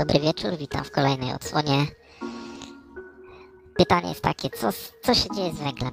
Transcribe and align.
Dobry 0.00 0.20
wieczór, 0.20 0.50
witam 0.58 0.84
w 0.84 0.90
kolejnej 0.90 1.34
odsłonie. 1.34 1.78
Pytanie 3.78 4.08
jest 4.08 4.22
takie, 4.22 4.50
co, 4.50 4.68
co 5.00 5.14
się 5.14 5.28
dzieje 5.34 5.52
z 5.52 5.58
węglem? 5.62 5.90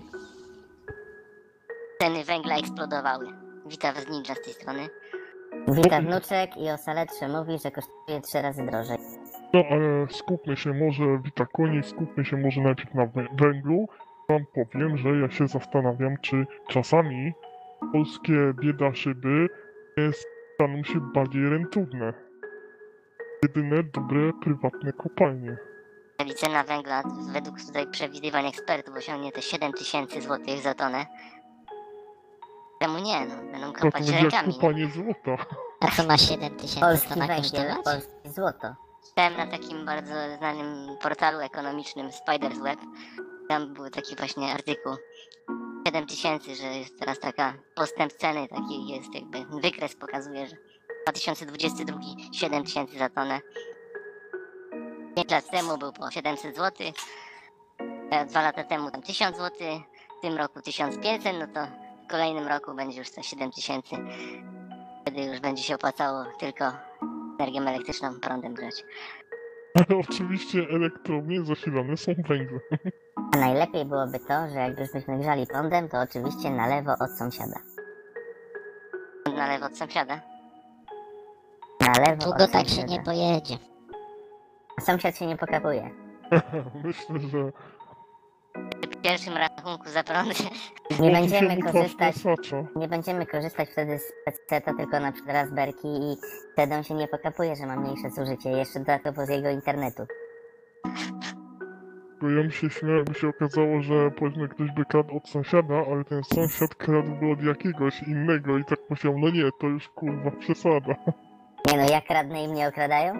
Ceny 2.01 2.23
węgla 2.23 2.57
eksplodowały. 2.57 3.25
Witam 3.65 3.95
was 3.95 4.09
Ninja 4.09 4.35
z 4.35 4.41
tej 4.41 4.53
strony. 4.53 4.89
Wita 5.67 6.01
wnuczek 6.01 6.57
i 6.57 6.69
o 6.69 6.77
saletrze 6.77 7.27
mówi, 7.27 7.59
że 7.63 7.71
kosztuje 7.71 8.21
trzy 8.21 8.41
razy 8.41 8.65
drożej. 8.65 8.97
No 9.53 9.63
ale 9.69 10.07
skupmy 10.11 10.57
się 10.57 10.73
może, 10.73 11.03
Wita 11.25 11.45
Koni, 11.45 11.83
skupmy 11.83 12.25
się 12.25 12.37
może 12.37 12.61
najpierw 12.61 12.93
na 12.93 13.07
wę- 13.07 13.35
węglu. 13.41 13.87
Wam 14.29 14.45
powiem, 14.53 14.97
że 14.97 15.09
ja 15.09 15.29
się 15.29 15.47
zastanawiam, 15.47 16.15
czy 16.21 16.45
czasami 16.67 17.33
polskie 17.91 18.53
bieda 18.63 18.95
szyby 18.95 19.47
nie 19.97 20.11
staną 20.13 20.83
się 20.83 20.99
bardziej 21.13 21.49
rentowne. 21.49 22.26
Jedyne 23.43 23.83
dobre 23.83 24.33
prywatne 24.41 24.93
kopalnie. 24.93 25.57
Czyli 26.19 26.33
cena 26.35 26.63
węgla 26.63 27.03
według 27.33 27.61
tutaj 27.61 27.87
przewidywań 27.91 28.45
ekspertów 28.47 28.95
osiągnie 28.95 29.31
te 29.31 29.41
7 29.41 29.73
tysięcy 29.73 30.21
złotych 30.21 30.59
za 30.59 30.73
tonę. 30.73 31.05
Czemu 32.81 32.99
nie? 32.99 33.25
No, 33.25 33.35
będą 33.51 33.67
To, 33.71 33.73
to 33.73 33.79
kopać 33.81 33.93
będzie 33.93 34.13
jak 34.13 34.23
rękami. 34.23 34.53
kopanie 34.53 34.87
złota. 34.87 35.45
A 35.79 35.91
co 35.91 36.07
ma 36.07 36.17
7 36.17 36.55
tysięcy 36.55 36.79
Polski 36.79 37.09
to 37.13 37.19
ma 37.19 37.27
węgiel, 37.27 37.43
kosztować? 37.67 37.83
polskie 37.83 38.29
złoto. 38.31 38.75
Czytałem 39.09 39.37
na 39.37 39.47
takim 39.47 39.85
bardzo 39.85 40.13
znanym 40.37 40.97
portalu 41.01 41.39
ekonomicznym 41.39 42.07
Spider's 42.09 42.63
Web. 42.63 42.79
Tam 43.49 43.73
był 43.73 43.89
taki 43.89 44.15
właśnie 44.15 44.53
artykuł. 44.53 44.93
7 45.87 46.05
tysięcy, 46.07 46.55
że 46.55 46.63
jest 46.67 46.99
teraz 46.99 47.19
taka 47.19 47.53
postęp 47.75 48.13
ceny, 48.13 48.47
taki 48.47 48.87
jest 48.87 49.15
jakby 49.15 49.45
wykres 49.61 49.95
pokazuje, 49.95 50.47
że 50.47 50.55
2022 51.11 51.99
7 52.31 52.63
tysięcy 52.63 52.97
za 52.97 53.09
tonę. 53.09 53.39
5 55.15 55.31
lat 55.31 55.49
temu 55.51 55.77
był 55.77 55.93
po 55.93 56.11
700 56.11 56.55
zł, 56.55 56.87
dwa 58.27 58.41
lata 58.41 58.63
temu 58.63 58.91
tam 58.91 59.01
1000 59.01 59.37
zł, 59.37 59.51
w 60.17 60.21
tym 60.21 60.37
roku 60.37 60.61
1500, 60.61 61.33
no 61.39 61.47
to 61.47 61.67
w 62.03 62.07
kolejnym 62.07 62.47
roku 62.47 62.73
będzie 62.73 62.99
już 62.99 63.11
to 63.11 63.23
7 63.23 63.51
tysięcy. 63.51 63.95
Wtedy 65.01 65.21
już 65.21 65.39
będzie 65.39 65.63
się 65.63 65.75
opłacało 65.75 66.25
tylko 66.39 66.65
energię 67.39 67.59
elektryczną 67.59 68.19
prądem 68.19 68.53
grzać. 68.53 68.83
Ale 69.75 69.99
oczywiście 70.09 70.59
elektrownie 70.69 71.43
zasilane 71.43 71.97
są 71.97 72.13
węglem. 72.27 72.59
A 73.33 73.37
najlepiej 73.45 73.85
byłoby 73.85 74.19
to, 74.19 74.49
że 74.49 74.55
jak 74.55 74.79
już 74.79 74.91
byśmy 74.93 75.19
grzali 75.19 75.47
prądem, 75.47 75.89
to 75.89 76.01
oczywiście 76.01 76.49
na 76.49 76.67
lewo 76.67 76.91
od 76.91 77.11
sąsiada. 77.11 77.59
Na 79.35 79.47
lewo 79.47 79.65
od 79.65 79.77
sąsiada. 79.77 80.36
Na 81.87 81.93
lewo 81.93 82.25
Długo 82.25 82.47
tak 82.47 82.67
się 82.67 82.83
nie 82.83 83.01
pojedzie. 83.01 83.57
Sąsiad 84.79 85.17
się 85.17 85.25
nie 85.27 85.37
pokapuje. 85.37 85.89
Myślę, 86.83 87.19
że 87.19 87.51
W 88.91 89.01
pierwszym 89.01 89.33
rachunku 89.37 89.89
za 89.89 90.03
prąd 90.03 90.49
Nie 90.99 91.11
będziemy 91.11 91.61
korzystać, 91.61 92.15
nie 92.75 92.87
będziemy 92.87 93.25
korzystać 93.25 93.69
wtedy 93.69 93.99
z 93.99 94.11
PC, 94.25 94.61
tylko 94.61 94.99
na 94.99 95.11
przykład 95.11 95.33
Raspberki 95.35 95.87
i 95.87 96.17
wtedy 96.53 96.75
on 96.75 96.83
się 96.83 96.93
nie 96.93 97.07
pokapuje, 97.07 97.55
że 97.55 97.65
ma 97.65 97.75
mniejsze 97.75 98.09
zużycie, 98.09 98.49
jeszcze 98.49 98.79
dodatkowo 98.79 99.25
z 99.25 99.29
jego 99.29 99.49
internetu. 99.49 100.03
Bo 102.21 102.29
ja 102.29 102.41
bym 102.41 102.51
się 102.51 102.69
śmiał, 102.69 102.95
jakby 102.95 103.13
się 103.13 103.27
okazało, 103.27 103.81
że 103.81 104.11
powiedzmy 104.11 104.49
ktoś 104.49 104.71
by 104.71 104.85
kradł 104.85 105.17
od 105.17 105.29
sąsiada, 105.29 105.75
ale 105.91 106.03
ten 106.03 106.23
sąsiad 106.23 106.75
kradłby 106.75 107.31
od 107.31 107.43
jakiegoś 107.43 108.03
innego 108.03 108.57
i 108.57 108.65
tak 108.65 108.79
myślał, 108.89 109.19
no 109.19 109.29
nie, 109.29 109.51
to 109.59 109.67
już 109.67 109.87
kurwa 109.87 110.31
przesada. 110.31 110.95
Nie 111.67 111.77
no, 111.77 111.89
jak 111.91 112.05
kradnę 112.07 112.43
i 112.43 112.47
mnie 112.47 112.67
okradają? 112.67 113.13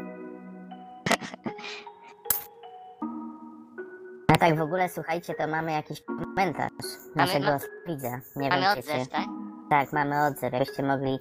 A 4.34 4.38
tak 4.38 4.58
w 4.58 4.62
ogóle, 4.62 4.90
słuchajcie, 4.90 5.34
to 5.34 5.47
mamy 5.47 5.72
jakiś 5.72 6.02
komentarz 6.02 6.72
Mamy 7.16 7.28
naszego 7.34 7.56
od- 7.56 7.69
widza. 7.88 8.19
Nie 8.36 8.50
mamy 8.50 8.62
wiem, 8.62 8.74
czy 8.74 8.80
odzew, 8.80 9.00
się... 9.03 9.06
tak? 9.12 9.25
Tak, 9.69 9.94
mamy 9.94 10.25
odzew. 10.25 10.53
Jakbyście 10.53 10.84
mogli 10.84 11.19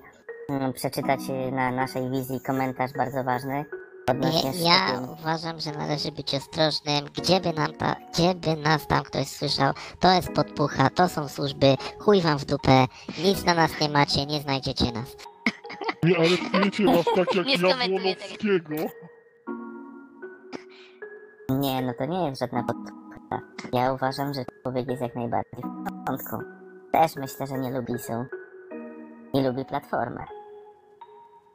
mm, 0.48 0.72
przeczytać 0.72 1.20
y, 1.48 1.52
na 1.52 1.70
naszej 1.70 2.10
wizji 2.10 2.40
komentarz 2.40 2.90
bardzo 2.92 3.24
ważny 3.24 3.64
odnośnie 4.10 4.50
Nie, 4.50 4.62
ja 4.70 4.88
szczepień. 4.88 5.08
uważam, 5.20 5.60
że 5.60 5.72
należy 5.72 6.12
być 6.12 6.34
ostrożnym. 6.34 7.04
Gdzie 7.16 7.40
by, 7.40 7.52
nam 7.52 7.72
ta, 7.72 7.96
gdzie 8.12 8.34
by 8.34 8.56
nas 8.56 8.86
tam 8.86 9.02
ktoś 9.02 9.28
słyszał, 9.28 9.72
to 10.00 10.12
jest 10.12 10.32
podpucha, 10.32 10.90
to 10.90 11.08
są 11.08 11.28
służby, 11.28 11.76
chuj 11.98 12.20
wam 12.20 12.38
w 12.38 12.44
dupę, 12.44 12.86
nic 13.24 13.44
na 13.44 13.54
nas 13.54 13.80
nie 13.80 13.88
macie, 13.88 14.26
nie 14.26 14.40
znajdziecie 14.40 14.92
nas. 14.92 15.16
Nie 16.06 16.18
aresztujecie 16.18 16.84
nas 16.84 17.04
tak 17.16 17.34
jak 17.34 17.46
Nie 17.46 17.58
skomentuję 17.58 18.16
tego. 18.16 18.52
Jabłonowskiego. 18.52 19.06
Nie, 21.48 21.82
no 21.82 21.94
to 21.98 22.06
nie 22.06 22.28
jest 22.28 22.40
żadna 22.40 22.62
podpucha. 22.62 23.40
Ja 23.72 23.92
uważam, 23.92 24.34
że 24.34 24.44
człowiek 24.62 24.88
jest 24.88 25.02
jak 25.02 25.14
najbardziej 25.14 25.60
w 25.62 26.04
porządku. 26.06 26.36
Też 26.92 27.16
myślę, 27.16 27.46
że 27.46 27.58
nie 27.58 27.70
lubi 27.70 27.98
są. 27.98 28.24
I 29.34 29.42
lubi 29.42 29.64
platformę. 29.64 30.24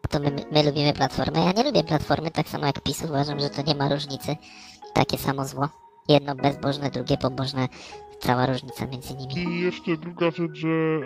To 0.10 0.20
my, 0.20 0.32
my 0.52 0.64
lubimy 0.64 0.94
platformę, 0.94 1.46
ja 1.46 1.52
nie 1.52 1.64
lubię 1.64 1.84
platformy, 1.84 2.32
tak 2.32 2.48
samo 2.48 2.66
jak 2.66 2.82
PiS, 2.82 3.04
uważam, 3.04 3.40
że 3.40 3.50
to 3.50 3.62
nie 3.62 3.76
ma 3.76 3.90
różnicy. 3.90 4.36
Takie 4.94 5.18
samo 5.18 5.46
zło. 5.46 5.70
Jedno 6.08 6.36
bezbożne, 6.36 6.90
drugie 6.90 7.18
pobożne, 7.18 7.68
cała 8.22 8.46
różnica 8.46 8.86
między 8.88 9.16
nimi. 9.16 9.34
I 9.38 9.62
jeszcze 9.62 9.98
druga 9.98 10.32
rzecz, 10.32 10.56
że 10.56 10.68
e, 10.68 11.02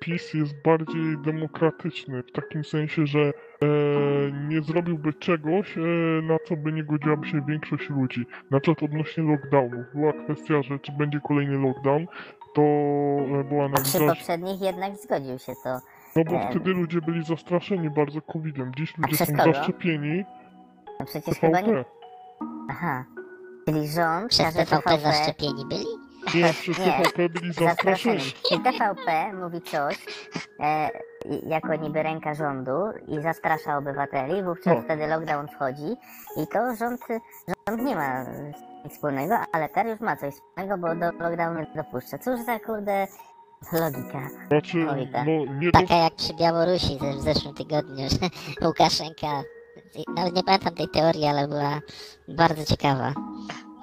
PiS 0.00 0.34
jest 0.34 0.54
bardziej 0.64 1.18
demokratyczny, 1.24 2.22
w 2.22 2.32
takim 2.32 2.64
sensie, 2.64 3.06
że 3.06 3.20
e, 3.20 3.32
nie 4.48 4.62
zrobiłby 4.62 5.12
czegoś, 5.12 5.78
e, 5.78 5.80
na 6.22 6.36
co 6.48 6.56
by 6.56 6.72
nie 6.72 6.84
godziłaby 6.84 7.26
się 7.26 7.42
większość 7.48 7.90
ludzi. 7.90 8.26
Na 8.50 8.60
przykład 8.60 8.90
odnośnie 8.90 9.22
lockdownu. 9.24 9.84
Była 9.94 10.12
kwestia, 10.12 10.62
że 10.62 10.78
czy 10.78 10.92
będzie 10.92 11.20
kolejny 11.28 11.58
lockdown, 11.58 12.06
to 12.54 12.62
e, 12.62 13.44
była 13.44 13.64
A 13.64 13.80
przy 13.80 13.98
analiza, 13.98 14.14
poprzednich 14.14 14.60
jednak 14.60 14.96
zgodził 14.96 15.38
się 15.38 15.52
to. 15.64 15.78
no 16.16 16.24
bo 16.24 16.36
em. 16.36 16.50
wtedy 16.50 16.70
ludzie 16.70 17.00
byli 17.00 17.24
zastraszeni 17.24 17.90
bardzo 17.90 18.22
COVID-em. 18.22 18.72
Dziś 18.76 18.98
ludzie 18.98 19.16
są 19.16 19.26
kogo? 19.26 19.52
zaszczepieni 19.52 20.24
No 21.00 21.06
przecież 21.06 21.38
chyba 21.38 21.60
nie... 21.60 21.84
Aha. 22.70 23.04
Czyli 23.66 23.88
rząd 23.88 24.28
Przez 24.28 24.54
TVP 24.54 24.66
TVP... 24.66 24.98
zaszczepieni 24.98 25.64
byli? 25.68 26.05
Nie. 26.34 26.54
TVP 26.74 27.28
byli 27.28 27.52
zastraszeni. 27.52 28.20
I 28.50 28.60
TVP 28.60 29.32
mówi 29.32 29.62
coś, 29.62 30.06
e, 30.60 30.90
jako 31.46 31.74
niby 31.76 32.02
ręka 32.02 32.34
rządu 32.34 32.72
i 33.08 33.22
zastrasza 33.22 33.78
obywateli, 33.78 34.42
wówczas 34.42 34.76
No. 34.76 34.82
wtedy 34.82 35.06
lockdown 35.06 35.48
wchodzi 35.48 35.96
i 36.36 36.46
to 36.46 36.74
rząd, 36.76 37.00
rząd 37.68 37.82
nie 37.82 37.96
ma 37.96 38.22
nic 38.84 38.92
wspólnego, 38.94 39.34
ale 39.52 39.68
teraz 39.68 39.90
już 39.92 40.00
ma 40.00 40.16
coś 40.16 40.34
wspólnego, 40.34 40.78
bo 40.78 40.94
do 40.94 41.06
lockdownu 41.24 41.60
nie 41.60 41.74
dopuszcza. 41.82 42.18
Cóż 42.18 42.40
za 42.40 42.58
kurde 42.60 43.06
logika. 43.72 44.28
Znaczy, 44.48 44.86
tak. 45.12 45.26
no 45.26 45.54
nie 45.60 45.70
do 45.72 45.80
Taka 45.80 45.94
jak 45.94 46.14
przy 46.14 46.34
Białorusi 46.34 46.98
ze- 46.98 47.12
w 47.12 47.20
zeszłym 47.20 47.54
tygodniu, 47.54 48.08
że 48.10 48.28
Łukaszenka, 48.66 49.42
nawet 50.16 50.34
nie 50.34 50.42
pamiętam 50.44 50.74
tej 50.74 50.88
teorii, 50.88 51.26
ale 51.26 51.48
była 51.48 51.80
bardzo 52.28 52.64
ciekawa. 52.64 53.12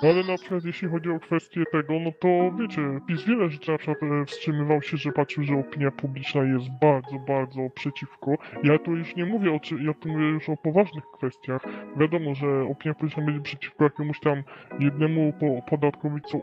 Ale 0.09 0.24
na 0.24 0.38
przykład 0.38 0.66
jeśli 0.66 0.88
chodzi 0.88 1.09
o 1.09 1.19
kwestię 1.19 1.64
tego, 1.72 1.94
no 2.00 2.12
to 2.19 2.52
wiecie, 2.59 2.81
PiS 3.08 3.24
wiele 3.24 3.50
rzeczy 3.50 3.72
na 3.72 3.78
przykład 3.78 4.03
e, 4.03 4.25
wstrzymywał 4.25 4.81
się, 4.81 4.97
że 4.97 5.12
patrzył, 5.12 5.44
że 5.44 5.56
opinia 5.59 5.91
publiczna 5.91 6.44
jest 6.44 6.66
bardzo, 6.81 7.19
bardzo 7.28 7.69
przeciwko. 7.75 8.31
Ja 8.63 8.80
tu 8.80 8.95
już 8.95 9.16
nie 9.16 9.25
mówię 9.25 9.54
o 9.54 9.60
czy, 9.60 9.75
ja 9.83 9.94
tu 9.94 10.10
mówię 10.10 10.25
już 10.25 10.50
o 10.50 10.57
poważnych 10.57 11.04
kwestiach. 11.13 11.62
Wiadomo, 11.98 12.36
że 12.36 12.48
opinia 12.72 12.94
publiczna 12.94 13.25
będzie 13.25 13.42
przeciwko 13.42 13.83
jakiemuś 13.83 14.19
tam 14.19 14.44
jednemu 14.80 15.33
po, 15.39 15.69
podatkowi, 15.69 16.22
co 16.22 16.38
e, 16.38 16.42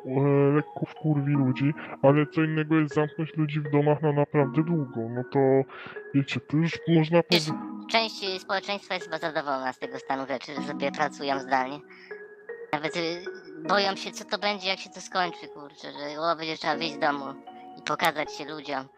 lekko 0.57 0.87
wkurwi 0.87 1.33
ludzi, 1.33 1.75
ale 2.03 2.27
co 2.27 2.45
innego 2.45 2.77
jest 2.77 2.95
zamknąć 2.95 3.37
ludzi 3.37 3.61
w 3.61 3.71
domach 3.71 4.03
na 4.03 4.13
naprawdę 4.13 4.63
długo. 4.63 5.01
No 5.11 5.25
to 5.33 5.39
wiecie, 6.15 6.41
to 6.41 6.57
już 6.57 6.79
można 6.89 7.23
powiedzieć. 7.23 7.55
część 7.91 8.41
społeczeństwa 8.41 8.95
jest 8.95 9.07
chyba 9.07 9.19
zadowolona 9.19 9.73
z 9.73 9.79
tego 9.79 9.99
stanu 9.99 10.27
rzeczy, 10.27 10.55
że 10.55 10.63
sobie 10.63 10.93
pracują 10.93 11.41
zdalnie. 11.41 11.79
Nawet 12.73 12.97
y, 12.97 13.25
boją 13.69 13.97
się, 13.97 14.11
co 14.13 14.25
to 14.25 14.39
będzie, 14.39 14.69
jak 14.69 14.79
się 14.79 14.91
to 14.91 15.01
skończy, 15.01 15.49
kurczę, 15.49 15.93
że 15.93 16.21
o, 16.21 16.37
będzie 16.37 16.57
trzeba 16.57 16.77
wyjść 16.77 16.95
z 16.95 16.99
domu 16.99 17.25
i 17.79 17.83
pokazać 17.83 18.35
się 18.35 18.45
ludziom. 18.45 18.89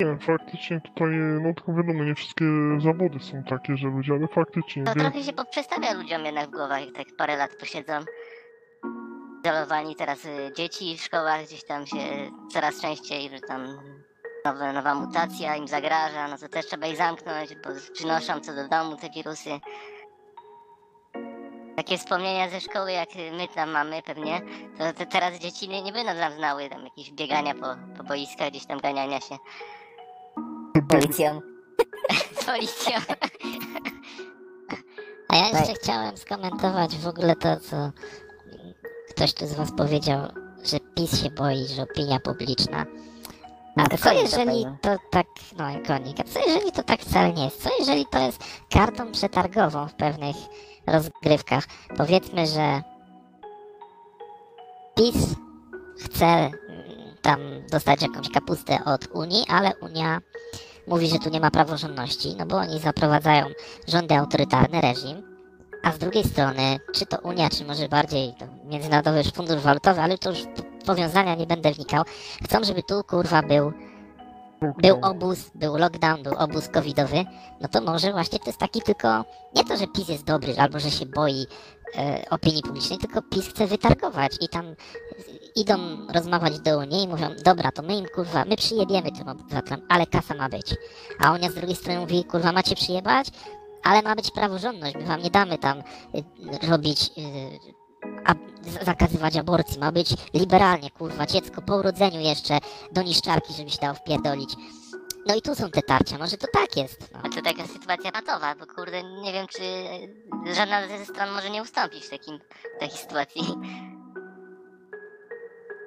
Nie, 0.00 0.18
faktycznie 0.18 0.80
tutaj, 0.80 1.08
no 1.16 1.54
tylko 1.54 1.72
wiadomo, 1.72 2.04
nie 2.04 2.14
wszystkie 2.14 2.44
zawody 2.78 3.20
są 3.20 3.42
takie, 3.50 3.76
że 3.76 3.88
ludzie, 3.88 4.12
ale 4.12 4.28
faktycznie, 4.28 4.84
To 4.84 4.94
wiem, 4.94 5.00
trochę 5.04 5.22
się 5.22 5.32
poprzestawia 5.32 5.92
ludziom 5.92 6.24
jednak 6.24 6.48
w 6.48 6.52
głowach, 6.52 6.80
jak 6.86 6.94
tak 6.94 7.06
parę 7.18 7.36
lat 7.36 7.56
posiedzą. 7.56 7.92
Izolowani 9.44 9.96
teraz 9.96 10.24
y, 10.24 10.52
dzieci 10.56 10.96
w 10.98 11.02
szkołach 11.02 11.44
gdzieś 11.44 11.64
tam 11.64 11.86
się 11.86 12.30
coraz 12.52 12.80
częściej, 12.80 13.30
że 13.30 13.40
tam 13.40 13.66
nowe, 14.44 14.72
nowa 14.72 14.94
mutacja 14.94 15.56
im 15.56 15.68
zagraża, 15.68 16.28
no 16.28 16.38
to 16.38 16.48
też 16.48 16.66
trzeba 16.66 16.86
ich 16.86 16.96
zamknąć, 16.96 17.54
bo 17.54 17.70
przynoszą 17.92 18.40
co 18.40 18.54
do 18.54 18.68
domu 18.68 18.96
te 18.96 19.10
wirusy. 19.10 19.50
Takie 21.76 21.98
wspomnienia 21.98 22.50
ze 22.50 22.60
szkoły, 22.60 22.92
jak 22.92 23.08
my 23.32 23.48
tam 23.54 23.70
mamy 23.70 24.02
pewnie, 24.02 24.40
to, 24.78 24.92
to 24.92 25.06
teraz 25.10 25.38
dzieci 25.38 25.68
nie, 25.68 25.82
nie 25.82 25.92
będą 25.92 26.14
nam 26.14 26.32
znały 26.32 26.68
tam 26.68 26.84
jakieś 26.84 27.12
biegania 27.12 27.54
po, 27.54 27.66
po 27.96 28.04
boiskach, 28.04 28.50
gdzieś 28.50 28.66
tam 28.66 28.80
ganiania 28.80 29.20
się 29.20 29.36
Policją. 30.88 31.40
z 32.40 32.44
policją. 32.46 32.92
A 35.28 35.36
ja 35.36 35.42
jeszcze 35.48 35.66
Daj. 35.66 35.74
chciałem 35.82 36.16
skomentować 36.16 36.96
w 36.96 37.06
ogóle 37.08 37.36
to, 37.36 37.60
co 37.60 37.90
ktoś 39.10 39.34
tu 39.34 39.46
z 39.46 39.54
was 39.54 39.72
powiedział, 39.76 40.20
że 40.64 40.78
PiS 40.96 41.22
się 41.22 41.30
boi, 41.30 41.66
że 41.76 41.82
opinia 41.82 42.20
publiczna. 42.20 42.86
No 43.76 43.84
A 43.84 43.88
to 43.88 43.98
co 43.98 44.12
jeżeli 44.12 44.66
to 44.82 44.96
tak, 45.10 45.26
no 45.56 45.64
konik, 45.86 46.20
a 46.20 46.24
co 46.24 46.40
jeżeli 46.46 46.72
to 46.72 46.82
tak 46.82 47.00
wcale 47.00 47.32
nie 47.32 47.44
jest? 47.44 47.62
Co 47.62 47.70
jeżeli 47.78 48.06
to 48.06 48.18
jest 48.18 48.44
kartą 48.72 49.12
przetargową 49.12 49.88
w 49.88 49.94
pewnych 49.94 50.36
rozgrywkach? 50.86 51.64
Powiedzmy, 51.96 52.46
że 52.46 52.82
PiS 54.94 55.34
chce 56.00 56.26
mm, 56.26 56.52
tam 57.22 57.40
dostać 57.70 58.02
jakąś 58.02 58.30
kapustę 58.30 58.84
od 58.84 59.06
Unii, 59.06 59.44
ale 59.48 59.72
Unia 59.80 60.20
mówi, 60.86 61.08
że 61.08 61.18
tu 61.18 61.30
nie 61.30 61.40
ma 61.40 61.50
praworządności, 61.50 62.34
no 62.38 62.46
bo 62.46 62.56
oni 62.56 62.80
zaprowadzają 62.80 63.46
rządy 63.88 64.14
autorytarny 64.14 64.80
reżim, 64.80 65.22
a 65.82 65.92
z 65.92 65.98
drugiej 65.98 66.24
strony, 66.24 66.78
czy 66.94 67.06
to 67.06 67.18
Unia, 67.18 67.50
czy 67.50 67.64
może 67.64 67.88
bardziej 67.88 68.34
Międzynarodowy 68.64 69.24
Fundusz 69.24 69.60
Walutowy, 69.62 70.00
ale 70.00 70.18
to 70.18 70.30
już 70.30 70.38
powiązania 70.86 71.34
nie 71.34 71.46
będę 71.46 71.72
wnikał, 71.72 72.04
chcą, 72.44 72.64
żeby 72.64 72.82
tu 72.82 73.04
kurwa 73.04 73.42
był, 73.42 73.72
był 74.82 74.98
obóz, 75.02 75.50
był 75.54 75.76
lockdown, 75.76 76.22
był 76.22 76.34
obóz 76.34 76.68
covidowy, 76.68 77.24
no 77.60 77.68
to 77.68 77.80
może 77.80 78.12
właśnie 78.12 78.38
to 78.38 78.46
jest 78.46 78.58
taki 78.58 78.82
tylko, 78.82 79.24
nie 79.56 79.64
to, 79.64 79.76
że 79.76 79.86
PiS 79.86 80.08
jest 80.08 80.24
dobry, 80.24 80.54
albo 80.58 80.80
że 80.80 80.90
się 80.90 81.06
boi 81.06 81.46
e, 81.96 82.24
opinii 82.30 82.62
publicznej, 82.62 82.98
tylko 82.98 83.22
PiS 83.22 83.48
chce 83.48 83.66
wytargować 83.66 84.32
i 84.40 84.48
tam 84.48 84.64
idą 85.56 85.76
rozmawiać 86.14 86.60
do 86.60 86.78
Unii 86.78 87.02
i 87.04 87.08
mówią, 87.08 87.30
dobra, 87.44 87.72
to 87.72 87.82
my 87.82 87.96
im 87.96 88.06
kurwa, 88.14 88.44
my 88.44 88.56
przyjebiemy 88.56 89.12
tym 89.12 89.28
obywatelom, 89.28 89.86
ale 89.88 90.06
kasa 90.06 90.34
ma 90.34 90.48
być. 90.48 90.74
A 91.18 91.32
Unia 91.32 91.50
z 91.50 91.54
drugiej 91.54 91.76
strony 91.76 92.00
mówi, 92.00 92.24
kurwa, 92.24 92.52
macie 92.52 92.74
przyjebać, 92.74 93.26
ale 93.82 94.02
ma 94.02 94.14
być 94.14 94.30
praworządność, 94.30 94.94
my 94.94 95.04
wam 95.04 95.22
nie 95.22 95.30
damy 95.30 95.58
tam 95.58 95.78
y, 95.78 96.66
robić, 96.68 97.10
y, 97.18 97.81
a, 98.26 98.34
zakazywać 98.84 99.36
aborcji, 99.36 99.80
ma 99.80 99.92
być 99.92 100.14
liberalnie, 100.34 100.90
kurwa, 100.90 101.26
dziecko 101.26 101.62
po 101.62 101.76
urodzeniu 101.76 102.20
jeszcze 102.20 102.58
do 102.92 103.02
niszczarki, 103.02 103.54
żeby 103.54 103.70
się 103.70 103.78
dało 103.80 103.94
wpierdolić. 103.94 104.56
No 105.26 105.34
i 105.34 105.42
tu 105.42 105.54
są 105.54 105.70
te 105.70 105.82
tarcia, 105.82 106.18
może 106.18 106.36
to 106.36 106.46
tak 106.52 106.76
jest. 106.76 107.12
No. 107.12 107.20
A 107.22 107.28
to 107.28 107.42
taka 107.42 107.66
sytuacja 107.66 108.12
patowa, 108.12 108.54
bo 108.54 108.66
kurde, 108.66 109.02
nie 109.02 109.32
wiem, 109.32 109.46
czy 109.48 109.62
żadna 110.54 110.88
ze 110.88 111.04
stron 111.04 111.30
może 111.30 111.50
nie 111.50 111.62
ustąpić 111.62 112.04
w 112.04 112.10
takim, 112.10 112.38
w 112.76 112.80
takiej 112.80 112.98
sytuacji. 112.98 113.42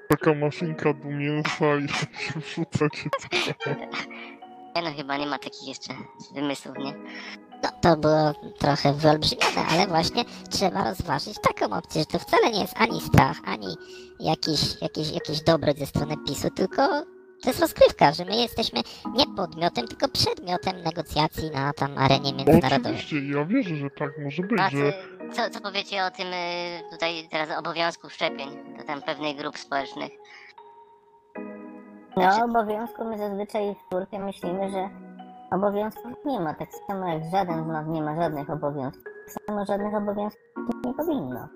Taka 0.09 0.33
maszynka 0.33 0.93
do 0.93 1.09
mięsa 1.09 1.65
i 1.75 1.87
się 2.23 2.39
wrzuca 2.39 2.85
dziecko. 2.95 3.69
Nie 4.75 4.81
no, 4.81 4.93
chyba 4.97 5.17
nie 5.17 5.27
ma 5.27 5.39
takich 5.39 5.67
jeszcze 5.67 5.93
wymysłów, 6.35 6.77
nie? 6.77 6.93
No, 7.65 7.71
to 7.81 7.97
było 7.97 8.33
trochę 8.59 8.93
wyolbrzymione, 8.93 9.65
ale 9.71 9.87
właśnie 9.87 10.25
trzeba 10.49 10.83
rozważyć 10.83 11.37
taką 11.41 11.77
opcję, 11.77 12.01
że 12.01 12.05
to 12.05 12.19
wcale 12.19 12.51
nie 12.51 12.61
jest 12.61 12.73
ani 12.77 13.01
strach, 13.01 13.37
ani 13.45 13.77
jakiś, 14.19 14.81
jakiś, 14.81 15.11
jakiś 15.11 15.41
dobroć 15.41 15.77
ze 15.79 15.85
strony 15.85 16.15
PiSu, 16.27 16.49
tylko 16.49 16.87
to 17.41 17.49
jest 17.49 17.59
rozgrywka, 17.59 18.11
że 18.11 18.25
my 18.25 18.35
jesteśmy 18.35 18.81
nie 19.13 19.25
podmiotem, 19.35 19.87
tylko 19.87 20.07
przedmiotem 20.07 20.81
negocjacji 20.81 21.51
na 21.51 21.73
tam 21.73 21.97
arenie 21.97 22.33
międzynarodowej. 22.33 22.93
Oczywiście, 22.93 23.29
ja 23.29 23.45
wierzę, 23.45 23.75
że 23.75 23.89
tak 23.89 24.11
może 24.23 24.43
być, 24.43 24.59
A 24.59 24.69
że 24.69 24.93
co, 25.33 25.49
co, 25.49 25.61
powiecie 25.61 26.05
o 26.05 26.11
tym 26.11 26.27
y, 26.27 26.81
tutaj 26.91 27.27
teraz 27.31 27.59
obowiązku 27.59 28.09
szczepień 28.09 28.77
do 28.77 28.83
tam 28.83 29.01
pewnych 29.01 29.37
grup 29.37 29.57
społecznych? 29.57 30.11
No, 32.17 32.45
obowiązku 32.45 33.05
my 33.05 33.17
zazwyczaj 33.17 33.75
w 33.75 33.87
czwórkę 33.87 34.19
myślimy, 34.19 34.71
że 34.71 35.04
obowiązków 35.55 36.11
nie 36.25 36.39
ma, 36.39 36.53
tak 36.53 36.69
samo 36.87 37.07
jak 37.13 37.23
żaden 37.31 37.63
z 37.63 37.67
nas 37.67 37.87
nie 37.87 38.01
ma 38.01 38.15
żadnych 38.21 38.49
obowiązków. 38.49 39.03
Tak 39.03 39.43
samo 39.47 39.65
żadnych 39.65 39.95
obowiązków 39.95 40.41
nie 40.85 40.93
powinno. 40.93 41.47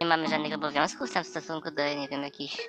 Nie 0.00 0.06
mamy 0.06 0.26
żadnych 0.28 0.54
obowiązków 0.54 1.12
tam 1.12 1.24
w 1.24 1.26
stosunku 1.26 1.70
do, 1.70 1.82
nie 2.00 2.08
wiem, 2.08 2.22
jakichś 2.22 2.68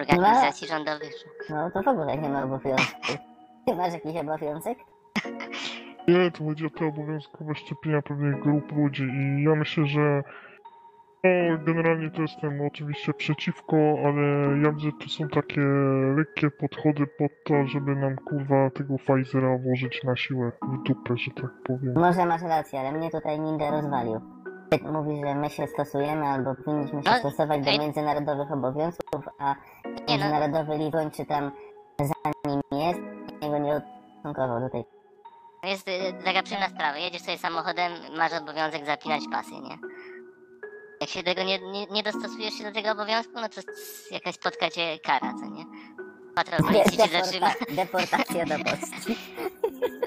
organizacji 0.00 0.68
rządowych. 0.68 1.10
czy- 1.46 1.52
No 1.54 1.70
to 1.70 1.82
w 1.82 1.88
ogóle 1.88 2.18
nie 2.18 2.28
ma 2.28 2.44
obowiązku. 2.44 3.12
Ty 3.66 3.74
masz 3.74 3.92
jakiś 3.92 4.16
obowiązek? 4.16 4.78
nie, 6.08 6.30
to 6.30 6.44
chodzi 6.44 6.66
o 6.66 6.70
te 6.70 6.86
obowiązkowe 6.86 7.54
szczepienia 7.54 8.02
pewnych 8.02 8.40
grup 8.42 8.72
ludzi 8.76 9.02
i 9.02 9.42
ja 9.42 9.54
myślę, 9.54 9.86
że 9.86 10.22
no, 11.24 11.58
generalnie 11.66 12.10
to 12.10 12.22
jestem 12.22 12.60
oczywiście 12.66 13.14
przeciwko, 13.14 13.76
ale 14.04 14.22
ja 14.64 14.72
widzę, 14.72 14.88
to 15.00 15.08
są 15.08 15.28
takie 15.28 15.60
lekkie 16.16 16.50
podchody 16.50 17.06
pod 17.06 17.30
to, 17.44 17.66
żeby 17.66 17.96
nam 17.96 18.16
kurwa 18.16 18.70
tego 18.70 18.94
Pfizera 18.98 19.58
włożyć 19.58 20.04
na 20.04 20.16
siłę 20.16 20.52
w 20.62 20.82
dupę, 20.88 21.16
że 21.16 21.30
tak 21.30 21.50
powiem. 21.66 21.94
Może 21.96 22.26
masz 22.26 22.42
rację, 22.42 22.80
ale 22.80 22.92
mnie 22.92 23.10
tutaj 23.10 23.40
Ninja 23.40 23.70
rozwalił. 23.70 24.20
Ty 24.70 24.78
mówisz, 24.92 25.18
że 25.26 25.34
my 25.34 25.50
się 25.50 25.66
stosujemy 25.66 26.26
albo 26.26 26.54
powinniśmy 26.54 27.02
się 27.02 27.10
No, 27.10 27.16
stosować 27.16 27.64
do 27.64 27.70
ej. 27.70 27.78
międzynarodowych 27.78 28.52
obowiązków, 28.52 29.24
a 29.38 29.54
Nie 29.54 29.90
no, 29.94 30.02
międzynarodowy 30.08 30.78
Litoń 30.78 31.10
czy 31.10 31.26
tam 31.26 31.50
za 32.00 32.30
nim 32.50 32.60
jest, 32.72 33.00
jego 33.42 33.58
nie 33.58 33.72
odstąkował 33.72 34.60
do 34.60 34.68
tej 34.70 34.84
to 35.62 35.68
jest 35.68 35.88
y, 35.88 35.92
taka 36.24 36.42
przyjemna 36.42 36.68
sprawa. 36.68 36.98
Jedziesz 36.98 37.22
sobie 37.22 37.38
samochodem, 37.38 37.92
masz 38.18 38.32
obowiązek 38.32 38.86
zapinać 38.86 39.20
pasy, 39.32 39.50
nie? 39.50 39.91
Jak 41.02 41.10
się 41.10 41.22
tego 41.22 41.42
nie, 41.42 41.58
nie, 41.58 41.86
nie 41.86 42.02
dostosujesz 42.02 42.54
się 42.54 42.64
do 42.64 42.72
tego 42.72 42.90
obowiązku, 42.90 43.32
no 43.34 43.48
to 43.48 43.60
jakaś 44.10 44.34
spotka 44.34 44.70
cię 44.70 44.98
kara, 45.04 45.34
co 45.40 45.46
nie? 45.46 45.64
Patrol 46.34 46.60
policji 46.60 46.98
cię 46.98 47.08
zatrzyma. 47.08 47.50
Deporta- 47.50 47.74
deportacja 47.74 48.44
do 48.46 48.64
Polski. 48.64 49.16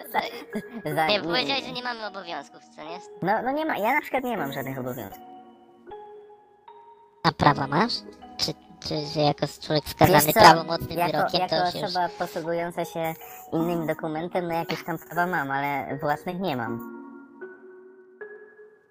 Za- 0.95 1.07
Nie, 1.07 1.21
powiedziałeś, 1.21 1.63
że 1.65 1.71
nie 1.71 1.83
mamy 1.83 2.06
obowiązków, 2.07 2.62
co 2.75 2.83
nie? 2.83 3.00
No, 3.21 3.42
no 3.44 3.51
nie 3.51 3.65
ma, 3.65 3.77
ja 3.77 3.94
na 3.94 4.01
przykład 4.01 4.24
nie 4.24 4.38
mam 4.38 4.53
żadnych 4.53 4.80
obowiązków. 4.80 5.24
A 7.24 7.31
prawa 7.31 7.68
masz? 7.68 7.94
Czy, 8.38 8.53
czy 8.88 9.06
że 9.13 9.19
jako 9.21 9.45
człowiek 9.62 9.83
skazany 9.89 10.19
Wiesz 10.25 10.33
co, 10.33 10.39
prawomocnym 10.39 11.00
jako, 11.00 11.12
wyrokiem, 11.12 11.42
jako 11.42 11.56
to 11.56 11.71
się 11.71 11.80
już... 11.80 11.89
osoba 11.89 12.09
posługująca 12.09 12.86
się 12.86 13.13
innym 13.53 13.88
dokumentem, 13.88 14.47
no 14.47 14.54
jakieś 14.54 14.83
tam 14.83 14.97
prawa 14.97 15.25
mam, 15.28 15.52
ale 15.52 15.97
własnych 15.97 16.40
nie 16.40 16.57
mam. 16.57 16.95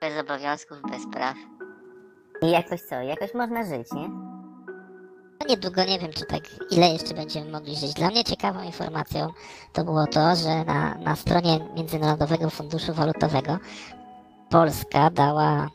Bez 0.00 0.18
obowiązków, 0.18 0.78
bez 0.90 1.02
praw. 1.12 1.36
I 2.44 2.50
jakoś 2.50 2.82
co, 2.82 2.94
jakoś 2.94 3.34
można 3.34 3.64
żyć, 3.64 3.92
nie? 3.92 4.08
No 5.40 5.46
niedługo 5.48 5.84
nie 5.84 5.98
wiem, 5.98 6.12
czy 6.12 6.26
tak 6.26 6.42
ile 6.70 6.88
jeszcze 6.88 7.14
będziemy 7.14 7.50
mogli 7.50 7.76
żyć. 7.76 7.94
Dla 7.94 8.08
mnie 8.08 8.24
ciekawą 8.24 8.62
informacją 8.62 9.32
to 9.72 9.84
było 9.84 10.06
to, 10.06 10.36
że 10.36 10.64
na, 10.64 10.94
na 10.94 11.16
stronie 11.16 11.60
Międzynarodowego 11.76 12.50
Funduszu 12.50 12.94
Walutowego 12.94 13.58
Polska 14.50 15.10
dała, 15.10 15.70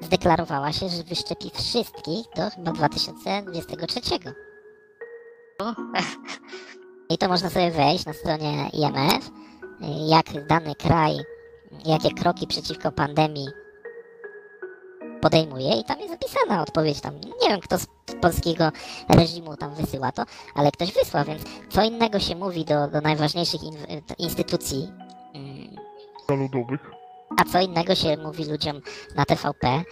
zdeklarowała 0.00 0.72
się, 0.72 0.88
że 0.88 1.02
wyszczepi 1.02 1.50
wszystkich 1.54 2.26
do 2.36 2.50
chyba 2.50 2.72
2023. 2.72 4.00
I 7.10 7.18
to 7.18 7.28
można 7.28 7.50
sobie 7.50 7.70
wejść 7.70 8.06
na 8.06 8.12
stronie 8.12 8.70
IMF, 8.72 9.30
jak 10.08 10.46
dany 10.46 10.74
kraj, 10.74 11.16
jakie 11.84 12.10
kroki 12.10 12.46
przeciwko 12.46 12.92
pandemii 12.92 13.48
podejmuje 15.26 15.80
i 15.80 15.84
tam 15.84 16.00
jest 16.00 16.10
zapisana 16.10 16.62
odpowiedź 16.62 17.00
tam. 17.00 17.14
Nie 17.42 17.48
wiem, 17.48 17.60
kto 17.60 17.78
z 17.78 17.86
polskiego 18.20 18.72
reżimu 19.08 19.56
tam 19.56 19.74
wysyła 19.74 20.12
to, 20.12 20.24
ale 20.54 20.70
ktoś 20.72 20.92
wysłał, 20.92 21.24
więc 21.24 21.42
co 21.70 21.82
innego 21.82 22.20
się 22.20 22.36
mówi 22.36 22.64
do, 22.64 22.88
do 22.88 23.00
najważniejszych 23.00 23.62
in, 23.62 23.76
instytucji, 24.18 24.92
mm, 25.34 25.76
Ludowych. 26.28 26.80
a 27.40 27.44
co 27.44 27.60
innego 27.60 27.94
się 27.94 28.16
mówi 28.16 28.44
ludziom 28.44 28.80
na 29.16 29.24
TVP. 29.24 29.82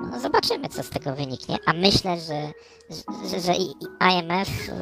No, 0.00 0.20
zobaczymy, 0.20 0.68
co 0.68 0.82
z 0.82 0.90
tego 0.90 1.14
wyniknie. 1.14 1.56
A 1.66 1.72
myślę, 1.72 2.20
że, 2.20 2.52
że, 3.30 3.40
że 3.40 3.52
IMF 4.10 4.68
y, 4.68 4.72